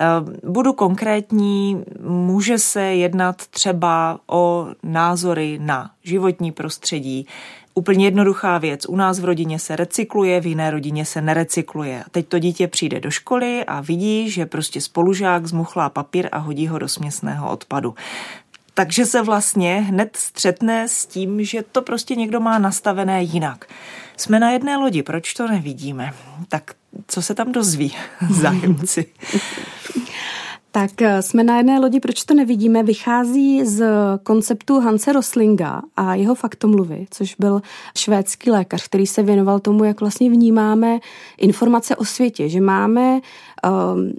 Eh, 0.00 0.48
budu 0.50 0.72
konkrétní, 0.72 1.84
může 2.00 2.58
se 2.58 2.82
jednat 2.82 3.46
třeba 3.46 4.20
o 4.26 4.66
názory 4.82 5.58
na 5.62 5.90
životní 6.04 6.52
prostředí. 6.52 7.26
Úplně 7.78 8.04
jednoduchá 8.04 8.58
věc. 8.58 8.86
U 8.88 8.96
nás 8.96 9.20
v 9.20 9.24
rodině 9.24 9.58
se 9.58 9.76
recykluje, 9.76 10.40
v 10.40 10.46
jiné 10.46 10.70
rodině 10.70 11.04
se 11.04 11.22
nerecykluje. 11.22 12.04
Teď 12.10 12.28
to 12.28 12.38
dítě 12.38 12.68
přijde 12.68 13.00
do 13.00 13.10
školy 13.10 13.64
a 13.64 13.80
vidí, 13.80 14.30
že 14.30 14.46
prostě 14.46 14.80
spolužák 14.80 15.46
zmuchlá 15.46 15.88
papír 15.88 16.28
a 16.32 16.38
hodí 16.38 16.66
ho 16.66 16.78
do 16.78 16.88
směsného 16.88 17.50
odpadu. 17.50 17.94
Takže 18.74 19.06
se 19.06 19.22
vlastně 19.22 19.80
hned 19.80 20.16
střetne 20.16 20.88
s 20.88 21.06
tím, 21.06 21.44
že 21.44 21.62
to 21.72 21.82
prostě 21.82 22.14
někdo 22.14 22.40
má 22.40 22.58
nastavené 22.58 23.22
jinak. 23.22 23.64
Jsme 24.16 24.40
na 24.40 24.50
jedné 24.50 24.76
lodi, 24.76 25.02
proč 25.02 25.34
to 25.34 25.48
nevidíme? 25.48 26.14
Tak 26.48 26.74
co 27.06 27.22
se 27.22 27.34
tam 27.34 27.52
dozví 27.52 27.94
zájemci? 28.30 29.06
Tak 30.70 31.02
eh, 31.02 31.22
jsme 31.22 31.44
na 31.44 31.56
jedné 31.56 31.80
lodi, 31.80 32.00
proč 32.00 32.24
to 32.24 32.34
nevidíme, 32.34 32.82
vychází 32.82 33.64
z 33.64 33.86
konceptu 34.22 34.80
Hanse 34.80 35.12
Roslinga 35.12 35.82
a 35.96 36.14
jeho 36.14 36.34
faktomluvy, 36.34 37.06
což 37.10 37.34
byl 37.38 37.62
švédský 37.98 38.50
lékař, 38.50 38.84
který 38.84 39.06
se 39.06 39.22
věnoval 39.22 39.60
tomu, 39.60 39.84
jak 39.84 40.00
vlastně 40.00 40.30
vnímáme 40.30 40.98
informace 41.38 41.96
o 41.96 42.04
světě, 42.04 42.48
že 42.48 42.60
máme 42.60 43.14
um, 43.14 44.12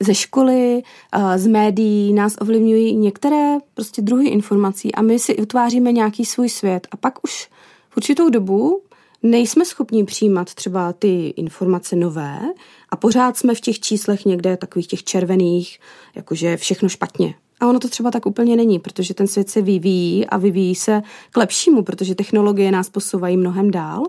ze 0.00 0.14
školy, 0.14 0.82
uh, 1.16 1.36
z 1.36 1.46
médií 1.46 2.12
nás 2.12 2.36
ovlivňují 2.40 2.96
některé 2.96 3.58
prostě 3.74 4.02
druhy 4.02 4.28
informací 4.28 4.94
a 4.94 5.02
my 5.02 5.18
si 5.18 5.36
utváříme 5.36 5.92
nějaký 5.92 6.24
svůj 6.24 6.48
svět. 6.48 6.86
A 6.90 6.96
pak 6.96 7.24
už 7.24 7.48
v 7.90 7.96
určitou 7.96 8.28
dobu 8.28 8.82
nejsme 9.22 9.64
schopni 9.64 10.04
přijímat 10.04 10.54
třeba 10.54 10.92
ty 10.92 11.26
informace 11.26 11.96
nové 11.96 12.40
a 12.88 12.96
pořád 12.96 13.36
jsme 13.36 13.54
v 13.54 13.60
těch 13.60 13.80
číslech 13.80 14.24
někde 14.24 14.56
takových 14.56 14.86
těch 14.86 15.04
červených, 15.04 15.80
jakože 16.14 16.56
všechno 16.56 16.88
špatně. 16.88 17.34
A 17.62 17.66
ono 17.66 17.78
to 17.78 17.88
třeba 17.88 18.10
tak 18.10 18.26
úplně 18.26 18.56
není, 18.56 18.78
protože 18.78 19.14
ten 19.14 19.26
svět 19.26 19.50
se 19.50 19.62
vyvíjí 19.62 20.26
a 20.26 20.36
vyvíjí 20.36 20.74
se 20.74 21.02
k 21.30 21.36
lepšímu, 21.36 21.82
protože 21.82 22.14
technologie 22.14 22.72
nás 22.72 22.90
posouvají 22.90 23.36
mnohem 23.36 23.70
dál. 23.70 24.02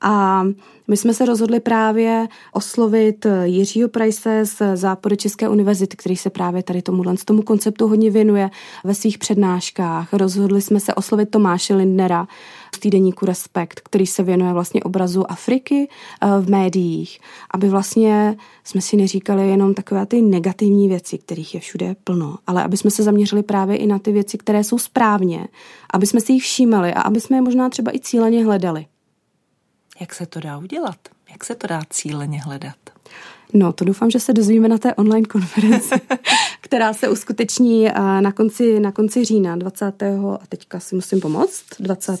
A 0.00 0.44
my 0.88 0.96
jsme 0.96 1.14
se 1.14 1.26
rozhodli 1.26 1.60
právě 1.60 2.28
oslovit 2.52 3.26
Jiřího 3.44 3.88
Price 3.88 4.44
z 4.44 4.76
Západy 4.76 5.16
České 5.16 5.48
univerzity, 5.48 5.96
který 5.96 6.16
se 6.16 6.30
právě 6.30 6.62
tady 6.62 6.82
tomu, 6.82 7.16
tomu 7.24 7.42
konceptu 7.42 7.88
hodně 7.88 8.10
věnuje 8.10 8.50
ve 8.84 8.94
svých 8.94 9.18
přednáškách. 9.18 10.12
Rozhodli 10.12 10.62
jsme 10.62 10.80
se 10.80 10.94
oslovit 10.94 11.30
Tomáše 11.30 11.74
Lindnera 11.74 12.28
z 12.74 12.78
týdeníku 12.78 13.26
Respekt, 13.26 13.80
který 13.84 14.06
se 14.06 14.22
věnuje 14.22 14.52
vlastně 14.52 14.82
obrazu 14.82 15.30
Afriky 15.30 15.88
eh, 15.88 16.40
v 16.40 16.50
médiích, 16.50 17.20
aby 17.50 17.68
vlastně 17.68 18.36
jsme 18.64 18.80
si 18.80 18.96
neříkali 18.96 19.48
jenom 19.48 19.74
takové 19.74 20.06
ty 20.06 20.22
negativní 20.22 20.88
věci, 20.88 21.18
kterých 21.18 21.54
je 21.54 21.60
všude 21.60 21.96
plno, 22.04 22.36
ale 22.46 22.64
aby 22.64 22.76
jsme 22.76 22.89
se 22.90 23.02
zaměřili 23.02 23.42
právě 23.42 23.76
i 23.76 23.86
na 23.86 23.98
ty 23.98 24.12
věci, 24.12 24.38
které 24.38 24.64
jsou 24.64 24.78
správně, 24.78 25.48
aby 25.94 26.06
jsme 26.06 26.20
si 26.20 26.32
jich 26.32 26.42
všímali 26.42 26.94
a 26.94 27.00
aby 27.00 27.20
jsme 27.20 27.36
je 27.36 27.40
možná 27.40 27.68
třeba 27.68 27.94
i 27.94 28.00
cíleně 28.00 28.44
hledali. 28.44 28.86
Jak 30.00 30.14
se 30.14 30.26
to 30.26 30.40
dá 30.40 30.58
udělat? 30.58 30.96
Jak 31.30 31.44
se 31.44 31.54
to 31.54 31.66
dá 31.66 31.82
cíleně 31.90 32.42
hledat? 32.42 32.76
No, 33.54 33.72
to 33.72 33.84
doufám, 33.84 34.10
že 34.10 34.20
se 34.20 34.32
dozvíme 34.32 34.68
na 34.68 34.78
té 34.78 34.94
online 34.94 35.26
konferenci, 35.26 35.94
která 36.60 36.92
se 36.92 37.08
uskuteční 37.08 37.88
eh, 37.88 38.20
na 38.20 38.32
konci, 38.32 38.80
na 38.80 38.92
konci 38.92 39.24
října, 39.24 39.56
20. 39.56 40.02
a 40.02 40.40
teďka 40.48 40.80
si 40.80 40.94
musím 40.94 41.20
pomoct, 41.20 41.64
20. 41.78 42.20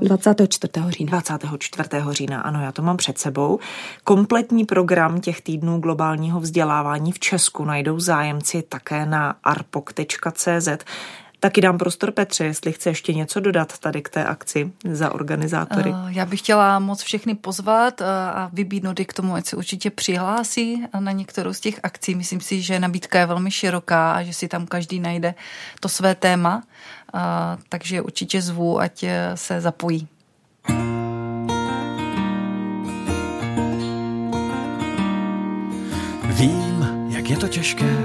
24. 0.00 0.72
října. 0.88 1.22
24. 1.28 1.88
října, 2.10 2.40
ano, 2.40 2.62
já 2.62 2.72
to 2.72 2.82
mám 2.82 2.96
před 2.96 3.18
sebou. 3.18 3.58
Kompletní 4.04 4.64
program 4.64 5.20
těch 5.20 5.40
týdnů 5.40 5.78
globálního 5.78 6.40
vzdělávání 6.40 7.12
v 7.12 7.18
Česku 7.18 7.64
najdou 7.64 8.00
zájemci 8.00 8.62
také 8.68 9.06
na 9.06 9.36
arpok.cz. 9.44 10.68
Taky 11.46 11.60
dám 11.60 11.78
prostor 11.78 12.10
Petře, 12.10 12.44
jestli 12.44 12.72
chce 12.72 12.90
ještě 12.90 13.14
něco 13.14 13.40
dodat 13.40 13.78
tady 13.78 14.02
k 14.02 14.08
té 14.08 14.24
akci 14.24 14.72
za 14.90 15.14
organizátory. 15.14 15.94
Eh, 15.94 16.12
já 16.12 16.26
bych 16.26 16.40
chtěla 16.40 16.78
moc 16.78 17.02
všechny 17.02 17.34
pozvat 17.34 18.00
eh, 18.00 18.04
a 18.34 18.50
vybídnout 18.52 19.00
k 19.06 19.12
tomu, 19.12 19.34
ať 19.34 19.46
se 19.46 19.56
určitě 19.56 19.90
přihlásí 19.90 20.84
na 21.00 21.12
některou 21.12 21.52
z 21.52 21.60
těch 21.60 21.80
akcí. 21.82 22.14
Myslím 22.14 22.40
si, 22.40 22.62
že 22.62 22.80
nabídka 22.80 23.18
je 23.18 23.26
velmi 23.26 23.50
široká 23.50 24.12
a 24.12 24.22
že 24.22 24.32
si 24.32 24.48
tam 24.48 24.66
každý 24.66 25.00
najde 25.00 25.34
to 25.80 25.88
své 25.88 26.14
téma, 26.14 26.62
eh, 27.14 27.18
takže 27.68 28.02
určitě 28.02 28.42
zvu, 28.42 28.80
ať 28.80 29.04
se 29.34 29.60
zapojí. 29.60 30.08
Vím, 36.24 37.06
jak 37.08 37.30
je 37.30 37.36
to 37.36 37.48
těžké 37.48 37.96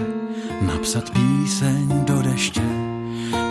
napsat 0.62 1.10
píseň 1.10 2.06
do 2.06 2.22
deště 2.22 2.91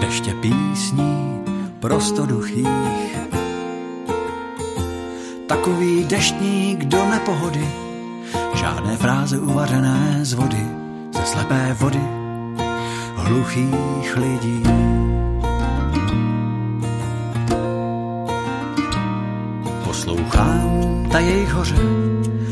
deště 0.01 0.35
písní 0.35 1.41
prostoduchých. 1.81 3.19
Takový 5.47 6.05
deštník 6.05 6.85
do 6.85 7.05
nepohody, 7.05 7.69
žádné 8.55 8.97
fráze 8.97 9.39
uvařené 9.39 10.19
z 10.23 10.33
vody, 10.33 10.67
ze 11.13 11.23
slepé 11.27 11.77
vody 11.81 12.01
hluchých 13.17 14.17
lidí. 14.17 14.63
Poslouchám 19.85 21.07
ta 21.13 21.19
jejich 21.19 21.53
hoře, 21.53 21.77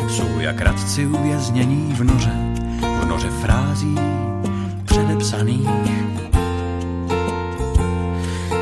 jsou 0.08 0.40
jak 0.40 0.60
radci 0.60 1.06
uvěznění 1.06 1.92
v 1.96 2.04
noře, 2.04 2.32
v 3.02 3.08
noře 3.08 3.30
frází 3.30 3.94
předepsaných 4.84 5.97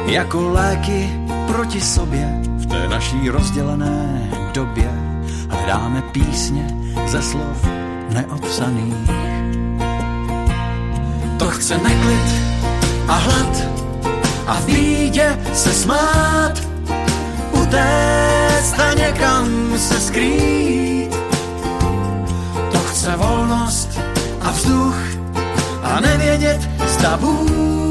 jako 0.07 0.49
léky 0.49 1.11
proti 1.47 1.81
sobě 1.81 2.41
v 2.45 2.67
té 2.67 2.89
naší 2.89 3.31
rozdělené 3.31 4.31
době 4.55 4.91
hledáme 5.51 6.03
písně 6.03 6.67
ze 7.07 7.23
slov 7.23 7.65
neobsaných. 8.15 9.11
To 11.39 11.51
chce 11.51 11.79
neklid 11.79 12.35
a 13.09 13.15
hlad 13.15 13.63
a 14.47 14.55
v 14.55 14.67
bídě 14.67 15.39
se 15.53 15.73
smát, 15.73 16.53
utéct 17.53 18.81
a 18.81 18.95
někam 18.95 19.79
se 19.79 20.01
skrýt. 20.01 21.17
To 22.73 22.79
chce 22.79 23.17
volnost 23.17 24.01
a 24.41 24.51
vzduch 24.51 24.97
a 25.83 26.01
nevědět, 26.01 26.71
zda 26.87 27.17
Bůh 27.17 27.86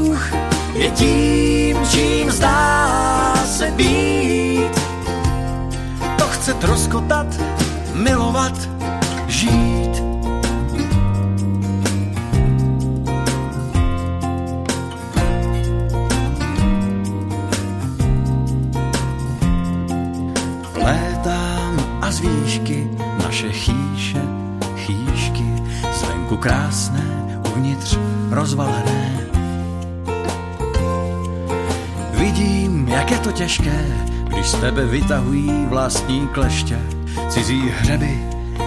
je 0.78 0.90
tím, 0.90 1.76
čím 1.90 2.30
zdá 2.30 3.34
se 3.46 3.70
být. 3.70 4.80
To 6.18 6.24
chce 6.28 6.54
troskotat, 6.54 7.26
milovat, 7.94 8.68
žít. 9.26 10.02
Létám 20.84 21.98
a 22.00 22.10
z 22.10 22.20
výšky 22.20 22.90
naše 23.24 23.52
chýše, 23.52 24.22
chýšky, 24.76 25.44
zvenku 25.92 26.36
krásné, 26.36 27.40
uvnitř 27.52 27.96
rozvalené. 28.30 28.85
Jak 33.06 33.12
je 33.12 33.18
to 33.18 33.32
těžké, 33.32 33.86
když 34.28 34.46
z 34.46 34.60
tebe 34.60 34.86
vytahují 34.86 35.66
vlastní 35.66 36.28
kleště, 36.28 36.78
cizí 37.28 37.72
hřeby, 37.78 38.18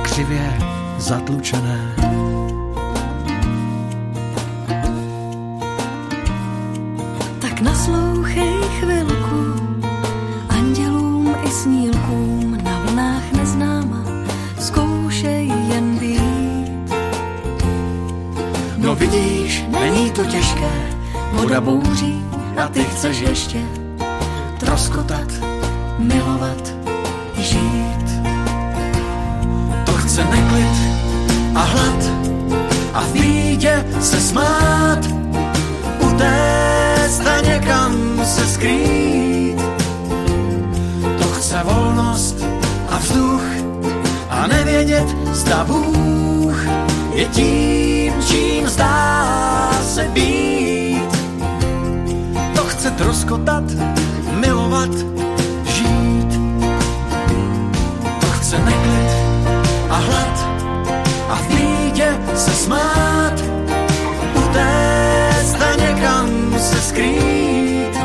křivě 0.01 0.57
zatlučené. 0.97 1.95
Tak 7.39 7.61
naslouchej 7.61 8.53
chvilku 8.79 9.61
andělům 10.49 11.35
i 11.43 11.49
snílkům 11.51 12.57
na 12.63 12.79
vlnách 12.79 13.31
neznáma, 13.31 14.03
zkoušej 14.59 15.47
jen 15.47 15.97
být. 15.97 16.93
No 18.77 18.95
vidíš, 18.95 19.65
není 19.69 20.11
to 20.11 20.25
těžké, 20.25 20.71
voda 21.31 21.61
bouří 21.61 22.25
a 22.57 22.67
ty 22.67 22.83
chceš 22.83 23.19
ještě 23.19 23.78
troskotat, 24.79 25.31
milovat, 25.97 26.73
žít. 27.37 28.07
To 29.85 29.91
chce 29.91 30.23
neklid 30.23 30.77
a 31.55 31.63
hlad 31.63 32.03
a 32.93 33.01
v 33.01 33.11
bídě 33.11 33.85
se 33.99 34.21
smát, 34.21 34.99
utéct 35.99 37.27
a 37.27 37.41
někam 37.41 38.21
se 38.23 38.47
skrýt. 38.47 39.59
To 41.19 41.27
chce 41.27 41.59
volnost 41.63 42.35
a 42.89 42.97
vzduch 42.97 43.43
a 44.29 44.47
nevědět, 44.47 45.07
zda 45.31 45.63
Bůh 45.63 46.63
je 47.13 47.25
tím, 47.25 48.13
čím 48.27 48.67
zdá 48.67 49.71
se 49.83 50.03
být. 50.03 51.11
To 52.55 52.63
chce 52.63 52.91
troskotat, 52.91 53.63
milovat, 54.79 54.95
žít. 55.65 56.39
To 58.19 58.27
chce 58.27 58.57
neklid 58.59 59.11
a 59.89 59.95
hlad 59.95 60.45
a 61.29 61.35
v 61.35 61.47
bídě 61.47 62.17
se 62.35 62.51
smát, 62.51 63.33
utéct 64.35 65.61
a 65.61 65.75
někam 65.75 66.29
se 66.59 66.81
skrýt. 66.81 67.97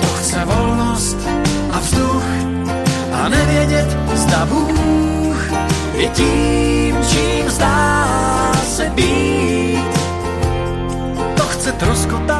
To 0.00 0.06
chce 0.06 0.44
volnost 0.44 1.16
a 1.70 1.78
vzduch 1.80 2.24
a 3.12 3.28
nevědět, 3.28 3.96
zda 4.14 4.46
Bůh 4.46 5.50
je 5.94 6.08
tím, 6.08 6.96
čím 7.08 7.50
zdá 7.50 8.06
se 8.66 8.90
být. 8.94 9.96
To 11.36 11.42
chce 11.42 11.72
troskotat, 11.72 12.35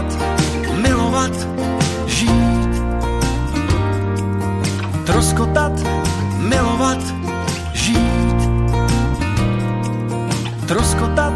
milovat, 6.77 6.99
žít. 7.75 8.41
Troskotat, 10.69 11.33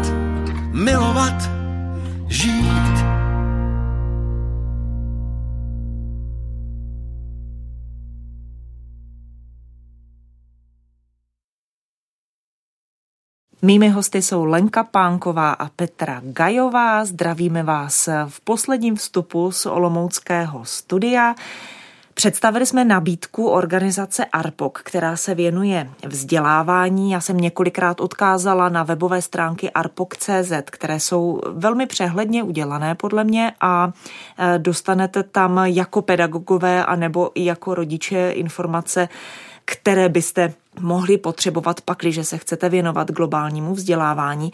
milovat, 0.71 1.49
žít. 2.27 3.01
Mými 13.61 13.89
hosty 13.89 14.21
jsou 14.21 14.45
Lenka 14.45 14.83
Pánková 14.83 15.51
a 15.53 15.69
Petra 15.69 16.21
Gajová. 16.23 17.05
Zdravíme 17.05 17.63
vás 17.63 18.09
v 18.27 18.41
posledním 18.41 18.95
vstupu 18.95 19.51
z 19.51 19.65
Olomouckého 19.65 20.65
studia. 20.65 21.35
Představili 22.13 22.65
jsme 22.65 22.85
nabídku 22.85 23.49
organizace 23.49 24.25
ARPOK, 24.25 24.81
která 24.83 25.17
se 25.17 25.35
věnuje 25.35 25.89
vzdělávání. 26.07 27.11
Já 27.11 27.21
jsem 27.21 27.37
několikrát 27.37 28.01
odkázala 28.01 28.69
na 28.69 28.83
webové 28.83 29.21
stránky 29.21 29.71
arpok.cz, 29.71 30.51
které 30.71 30.99
jsou 30.99 31.41
velmi 31.51 31.85
přehledně 31.85 32.43
udělané 32.43 32.95
podle 32.95 33.23
mě 33.23 33.51
a 33.61 33.91
e, 34.37 34.59
dostanete 34.59 35.23
tam 35.23 35.57
jako 35.65 36.01
pedagogové 36.01 36.85
a 36.85 36.95
nebo 36.95 37.31
i 37.35 37.45
jako 37.45 37.75
rodiče 37.75 38.31
informace, 38.31 39.09
které 39.65 40.09
byste 40.09 40.53
mohli 40.79 41.17
potřebovat 41.17 41.81
pak, 41.81 41.97
když 41.97 42.27
se 42.27 42.37
chcete 42.37 42.69
věnovat 42.69 43.11
globálnímu 43.11 43.73
vzdělávání. 43.73 44.51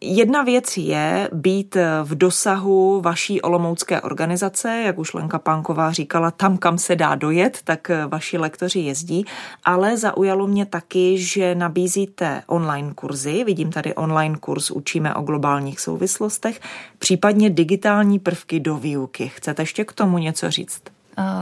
Jedna 0.00 0.42
věc 0.42 0.76
je 0.76 1.28
být 1.32 1.76
v 2.02 2.14
dosahu 2.14 3.00
vaší 3.00 3.40
olomoucké 3.40 4.00
organizace, 4.00 4.82
jak 4.86 4.98
už 4.98 5.14
Lenka 5.14 5.38
Pánková 5.38 5.92
říkala, 5.92 6.30
tam, 6.30 6.58
kam 6.58 6.78
se 6.78 6.96
dá 6.96 7.14
dojet, 7.14 7.58
tak 7.64 7.90
vaši 8.08 8.38
lektoři 8.38 8.78
jezdí, 8.78 9.24
ale 9.64 9.96
zaujalo 9.96 10.46
mě 10.46 10.66
taky, 10.66 11.18
že 11.18 11.54
nabízíte 11.54 12.42
online 12.46 12.94
kurzy, 12.94 13.44
vidím 13.44 13.72
tady 13.72 13.94
online 13.94 14.36
kurz 14.40 14.70
Učíme 14.70 15.14
o 15.14 15.22
globálních 15.22 15.80
souvislostech, 15.80 16.60
případně 16.98 17.50
digitální 17.50 18.18
prvky 18.18 18.60
do 18.60 18.76
výuky. 18.76 19.28
Chcete 19.28 19.62
ještě 19.62 19.84
k 19.84 19.92
tomu 19.92 20.18
něco 20.18 20.50
říct? 20.50 20.82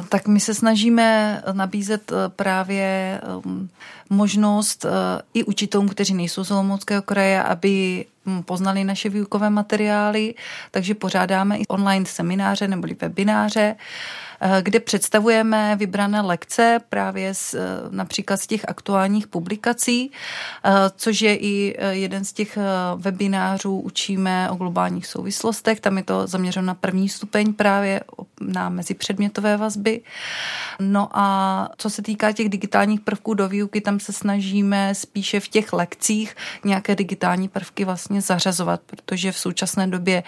Tak 0.08 0.26
my 0.28 0.40
se 0.40 0.54
snažíme 0.54 1.42
nabízet 1.52 2.12
právě 2.28 3.20
um, 3.44 3.68
možnost 4.10 4.86
i 5.34 5.44
učitelům, 5.44 5.88
kteří 5.88 6.14
nejsou 6.14 6.44
z 6.44 6.50
Olomouckého 6.50 7.02
kraje, 7.02 7.42
aby 7.42 8.04
poznali 8.44 8.84
naše 8.84 9.08
výukové 9.08 9.50
materiály, 9.50 10.34
takže 10.70 10.94
pořádáme 10.94 11.58
i 11.58 11.66
online 11.66 12.06
semináře 12.06 12.68
nebo 12.68 12.88
webináře, 13.00 13.76
kde 14.62 14.80
představujeme 14.80 15.76
vybrané 15.76 16.20
lekce 16.20 16.80
právě 16.88 17.34
z, 17.34 17.54
například 17.90 18.36
z 18.36 18.46
těch 18.46 18.68
aktuálních 18.68 19.26
publikací, 19.26 20.10
což 20.96 21.20
je 21.20 21.36
i 21.36 21.76
jeden 21.90 22.24
z 22.24 22.32
těch 22.32 22.58
webinářů 22.96 23.80
Učíme 23.80 24.50
o 24.50 24.54
globálních 24.54 25.06
souvislostech. 25.06 25.80
Tam 25.80 25.96
je 25.96 26.02
to 26.02 26.26
zaměřeno 26.26 26.66
na 26.66 26.74
první 26.74 27.08
stupeň 27.08 27.52
právě 27.52 28.00
na 28.40 28.68
mezipředmětové 28.68 29.56
vazby. 29.56 30.00
No 30.80 31.08
a 31.12 31.68
co 31.76 31.90
se 31.90 32.02
týká 32.02 32.32
těch 32.32 32.48
digitálních 32.48 33.00
prvků 33.00 33.34
do 33.34 33.48
výuky, 33.48 33.80
tam 33.80 34.00
se 34.00 34.12
snažíme 34.12 34.94
spíše 34.94 35.40
v 35.40 35.48
těch 35.48 35.72
lekcích 35.72 36.36
nějaké 36.64 36.94
digitální 36.94 37.48
prvky 37.48 37.84
vlastně 37.84 38.17
zařazovat, 38.20 38.80
protože 38.86 39.32
v 39.32 39.38
současné 39.38 39.86
době 39.86 40.22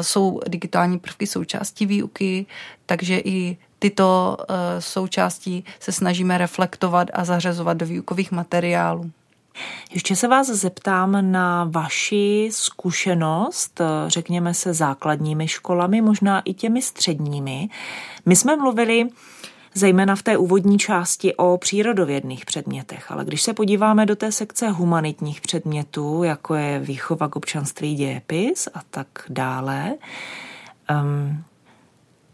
jsou 0.00 0.40
digitální 0.48 0.98
prvky 0.98 1.26
součástí 1.26 1.86
výuky, 1.86 2.46
takže 2.86 3.18
i 3.18 3.56
tyto 3.78 4.36
součástí 4.78 5.64
se 5.80 5.92
snažíme 5.92 6.38
reflektovat 6.38 7.08
a 7.12 7.24
zařazovat 7.24 7.76
do 7.76 7.86
výukových 7.86 8.32
materiálů. 8.32 9.10
Ještě 9.94 10.16
se 10.16 10.28
vás 10.28 10.46
zeptám 10.46 11.32
na 11.32 11.64
vaši 11.70 12.48
zkušenost, 12.52 13.80
řekněme 14.06 14.54
se 14.54 14.74
základními 14.74 15.48
školami, 15.48 16.00
možná 16.00 16.40
i 16.40 16.54
těmi 16.54 16.82
středními. 16.82 17.68
My 18.26 18.36
jsme 18.36 18.56
mluvili 18.56 19.08
zejména 19.78 20.16
v 20.16 20.22
té 20.22 20.36
úvodní 20.36 20.78
části 20.78 21.34
o 21.34 21.58
přírodovědných 21.58 22.46
předmětech, 22.46 23.10
ale 23.10 23.24
když 23.24 23.42
se 23.42 23.54
podíváme 23.54 24.06
do 24.06 24.16
té 24.16 24.32
sekce 24.32 24.68
humanitních 24.68 25.40
předmětů, 25.40 26.22
jako 26.22 26.54
je 26.54 26.78
výchova 26.78 27.28
k 27.28 27.36
občanství 27.36 27.94
dějepis 27.94 28.68
a 28.74 28.80
tak 28.90 29.06
dále, 29.28 29.94
um, 31.02 31.44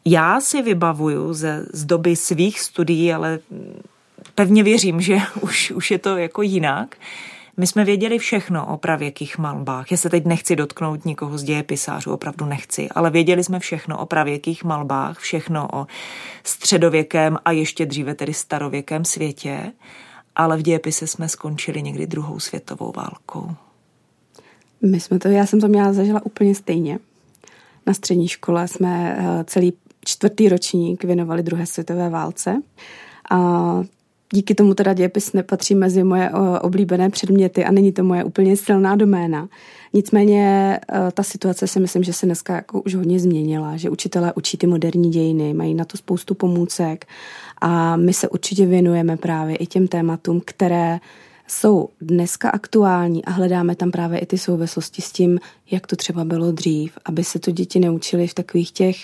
já 0.04 0.40
si 0.40 0.62
vybavuju 0.62 1.32
ze, 1.32 1.66
z 1.72 1.84
doby 1.84 2.16
svých 2.16 2.60
studií, 2.60 3.12
ale 3.12 3.38
pevně 4.34 4.62
věřím, 4.62 5.00
že 5.00 5.18
už, 5.40 5.70
už 5.70 5.90
je 5.90 5.98
to 5.98 6.16
jako 6.16 6.42
jinak. 6.42 6.96
My 7.56 7.66
jsme 7.66 7.84
věděli 7.84 8.18
všechno 8.18 8.66
o 8.66 8.76
pravěkých 8.76 9.38
malbách. 9.38 9.90
Já 9.90 9.96
se 9.96 10.10
teď 10.10 10.24
nechci 10.24 10.56
dotknout 10.56 11.04
nikoho 11.04 11.38
z 11.38 11.42
dějepisářů, 11.42 12.12
opravdu 12.12 12.46
nechci, 12.46 12.88
ale 12.88 13.10
věděli 13.10 13.44
jsme 13.44 13.58
všechno 13.58 13.98
o 13.98 14.06
pravěkých 14.06 14.64
malbách, 14.64 15.18
všechno 15.18 15.68
o 15.72 15.86
středověkém 16.44 17.38
a 17.44 17.50
ještě 17.50 17.86
dříve 17.86 18.14
tedy 18.14 18.34
starověkém 18.34 19.04
světě, 19.04 19.72
ale 20.36 20.56
v 20.56 20.62
dějepise 20.62 21.06
jsme 21.06 21.28
skončili 21.28 21.82
někdy 21.82 22.06
druhou 22.06 22.40
světovou 22.40 22.92
válkou. 22.96 23.50
My 24.82 25.00
jsme 25.00 25.18
to, 25.18 25.28
já 25.28 25.46
jsem 25.46 25.60
to 25.60 25.68
měla 25.68 25.92
zažila 25.92 26.26
úplně 26.26 26.54
stejně. 26.54 26.98
Na 27.86 27.94
střední 27.94 28.28
škole 28.28 28.68
jsme 28.68 29.16
eh, 29.18 29.44
celý 29.44 29.72
čtvrtý 30.04 30.48
ročník 30.48 31.04
věnovali 31.04 31.42
druhé 31.42 31.66
světové 31.66 32.10
válce. 32.10 32.62
A 33.30 33.38
díky 34.32 34.54
tomu 34.54 34.74
teda 34.74 34.92
dějepis 34.92 35.32
nepatří 35.32 35.74
mezi 35.74 36.04
moje 36.04 36.28
eh, 36.28 36.58
oblíbené 36.58 37.10
předměty 37.10 37.64
a 37.64 37.70
není 37.70 37.92
to 37.92 38.04
moje 38.04 38.24
úplně 38.24 38.56
silná 38.56 38.96
doména. 38.96 39.48
Nicméně 39.92 40.78
eh, 40.92 40.98
ta 41.14 41.22
situace 41.22 41.66
si 41.66 41.80
myslím, 41.80 42.02
že 42.02 42.12
se 42.12 42.26
dneska 42.26 42.54
jako 42.54 42.80
už 42.80 42.94
hodně 42.94 43.20
změnila, 43.20 43.76
že 43.76 43.90
učitelé 43.90 44.32
učí 44.36 44.58
ty 44.58 44.66
moderní 44.66 45.10
dějiny, 45.10 45.54
mají 45.54 45.74
na 45.74 45.84
to 45.84 45.96
spoustu 45.96 46.34
pomůcek 46.34 47.06
a 47.60 47.96
my 47.96 48.12
se 48.12 48.28
určitě 48.28 48.66
věnujeme 48.66 49.16
právě 49.16 49.56
i 49.56 49.66
těm 49.66 49.88
tématům, 49.88 50.42
které 50.44 51.00
jsou 51.46 51.88
dneska 52.00 52.50
aktuální 52.50 53.24
a 53.24 53.30
hledáme 53.30 53.76
tam 53.76 53.90
právě 53.90 54.18
i 54.18 54.26
ty 54.26 54.38
souvislosti 54.38 55.02
s 55.02 55.12
tím, 55.12 55.38
jak 55.70 55.86
to 55.86 55.96
třeba 55.96 56.24
bylo 56.24 56.52
dřív, 56.52 56.98
aby 57.04 57.24
se 57.24 57.38
to 57.38 57.50
děti 57.50 57.80
neučili 57.80 58.26
v 58.26 58.34
takových 58.34 58.70
těch 58.70 58.96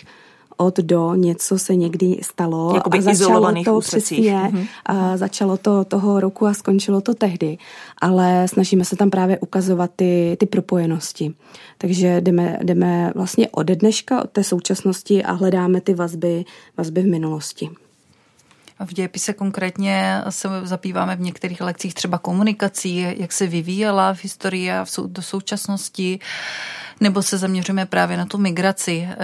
od 0.60 0.76
do 0.76 1.14
něco 1.14 1.58
se 1.58 1.76
někdy 1.76 2.20
stalo 2.22 2.74
Jakoby 2.74 2.98
a 2.98 3.00
začalo 3.00 3.64
to 3.64 3.80
přesně, 3.80 4.34
mm-hmm. 4.34 4.66
a 4.86 5.16
začalo 5.16 5.56
to 5.56 5.84
toho 5.84 6.20
roku 6.20 6.46
a 6.46 6.54
skončilo 6.54 7.00
to 7.00 7.14
tehdy, 7.14 7.58
ale 8.00 8.48
snažíme 8.48 8.84
se 8.84 8.96
tam 8.96 9.10
právě 9.10 9.38
ukazovat 9.38 9.90
ty, 9.96 10.36
ty 10.40 10.46
propojenosti. 10.46 11.34
Takže 11.78 12.20
jdeme, 12.20 12.58
jdeme 12.62 13.12
vlastně 13.14 13.48
ode 13.48 13.76
dneška, 13.76 14.22
od 14.22 14.30
té 14.30 14.44
současnosti 14.44 15.24
a 15.24 15.32
hledáme 15.32 15.80
ty 15.80 15.94
vazby, 15.94 16.44
vazby 16.76 17.02
v 17.02 17.06
minulosti. 17.06 17.70
V 18.84 18.94
dějepise 18.94 19.32
konkrétně 19.32 20.22
se 20.28 20.48
zabýváme 20.64 21.16
v 21.16 21.20
některých 21.20 21.60
lekcích 21.60 21.94
třeba 21.94 22.18
komunikací, 22.18 23.06
jak 23.16 23.32
se 23.32 23.46
vyvíjela 23.46 24.14
v 24.14 24.22
historii 24.22 24.70
a 24.70 24.84
v 24.84 24.90
sou, 24.90 25.06
do 25.06 25.22
současnosti 25.22 26.18
nebo 27.00 27.22
se 27.22 27.38
zaměřujeme 27.38 27.86
právě 27.86 28.16
na 28.16 28.26
tu 28.26 28.38
migraci, 28.38 29.08
eh, 29.10 29.16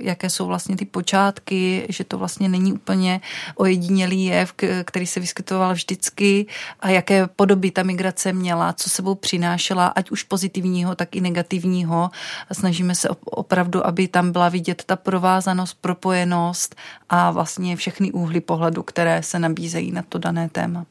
jaké 0.00 0.30
jsou 0.30 0.46
vlastně 0.46 0.76
ty 0.76 0.84
počátky, 0.84 1.86
že 1.88 2.04
to 2.04 2.18
vlastně 2.18 2.48
není 2.48 2.72
úplně 2.72 3.20
ojedinělý 3.54 4.24
jev, 4.24 4.54
který 4.84 5.06
se 5.06 5.20
vyskytoval 5.20 5.72
vždycky 5.72 6.46
a 6.80 6.88
jaké 6.88 7.26
podoby 7.26 7.70
ta 7.70 7.82
migrace 7.82 8.32
měla, 8.32 8.72
co 8.72 8.90
sebou 8.90 9.14
přinášela, 9.14 9.86
ať 9.86 10.10
už 10.10 10.22
pozitivního, 10.22 10.94
tak 10.94 11.16
i 11.16 11.20
negativního. 11.20 12.10
Snažíme 12.52 12.94
se 12.94 13.08
opravdu, 13.24 13.86
aby 13.86 14.08
tam 14.08 14.32
byla 14.32 14.48
vidět 14.48 14.82
ta 14.86 14.96
provázanost, 14.96 15.76
propojenost 15.80 16.76
a 17.08 17.30
vlastně 17.30 17.76
všechny 17.76 18.12
úhly 18.12 18.40
pohledu, 18.40 18.82
které 18.82 19.22
se 19.22 19.38
nabízejí 19.38 19.92
na 19.92 20.02
to 20.02 20.18
dané 20.18 20.48
téma. 20.48 20.86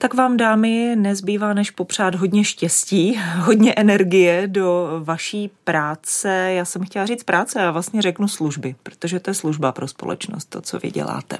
Tak 0.00 0.14
vám, 0.14 0.36
dámy, 0.36 0.96
nezbývá 0.96 1.54
než 1.54 1.70
popřát 1.70 2.14
hodně 2.14 2.44
štěstí, 2.44 3.20
hodně 3.36 3.74
energie 3.74 4.46
do 4.46 4.90
vaší 5.04 5.50
práce. 5.64 6.28
Já 6.28 6.64
jsem 6.64 6.84
chtěla 6.84 7.06
říct 7.06 7.22
práce 7.22 7.62
a 7.62 7.70
vlastně 7.70 8.02
řeknu 8.02 8.28
služby, 8.28 8.74
protože 8.82 9.20
to 9.20 9.30
je 9.30 9.34
služba 9.34 9.72
pro 9.72 9.88
společnost, 9.88 10.44
to, 10.44 10.60
co 10.60 10.78
vy 10.78 10.90
děláte. 10.90 11.38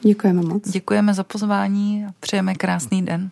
Děkujeme 0.00 0.42
moc. 0.42 0.70
Děkujeme 0.70 1.14
za 1.14 1.24
pozvání 1.24 2.06
a 2.08 2.12
přejeme 2.20 2.54
krásný 2.54 3.02
den. 3.02 3.30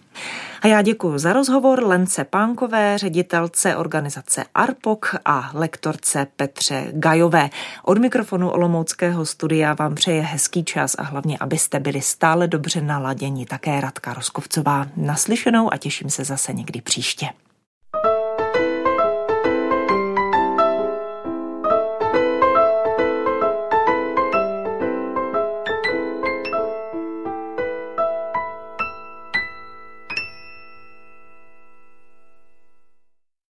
A 0.63 0.67
já 0.67 0.83
děkuji 0.83 1.19
za 1.19 1.33
rozhovor 1.33 1.85
Lence 1.85 2.25
Pánkové, 2.25 2.99
ředitelce 2.99 3.77
organizace 3.77 4.45
ARPOK 4.55 5.17
a 5.25 5.51
lektorce 5.55 6.27
Petře 6.37 6.87
Gajové. 6.93 7.51
Od 7.85 7.99
mikrofonu 7.99 8.51
Olomouckého 8.51 9.27
studia 9.27 9.75
vám 9.75 9.95
přeje 9.95 10.23
hezký 10.23 10.65
čas 10.65 10.95
a 10.99 11.03
hlavně, 11.03 11.39
abyste 11.39 11.81
byli 11.81 12.01
stále 12.01 12.49
dobře 12.49 12.81
naladěni. 12.81 13.47
Také 13.47 13.81
Radka 13.81 14.15
Roskovcová 14.15 14.87
naslyšenou 14.97 15.73
a 15.73 15.77
těším 15.77 16.11
se 16.11 16.25
zase 16.25 16.53
někdy 16.53 16.81
příště. 16.81 17.29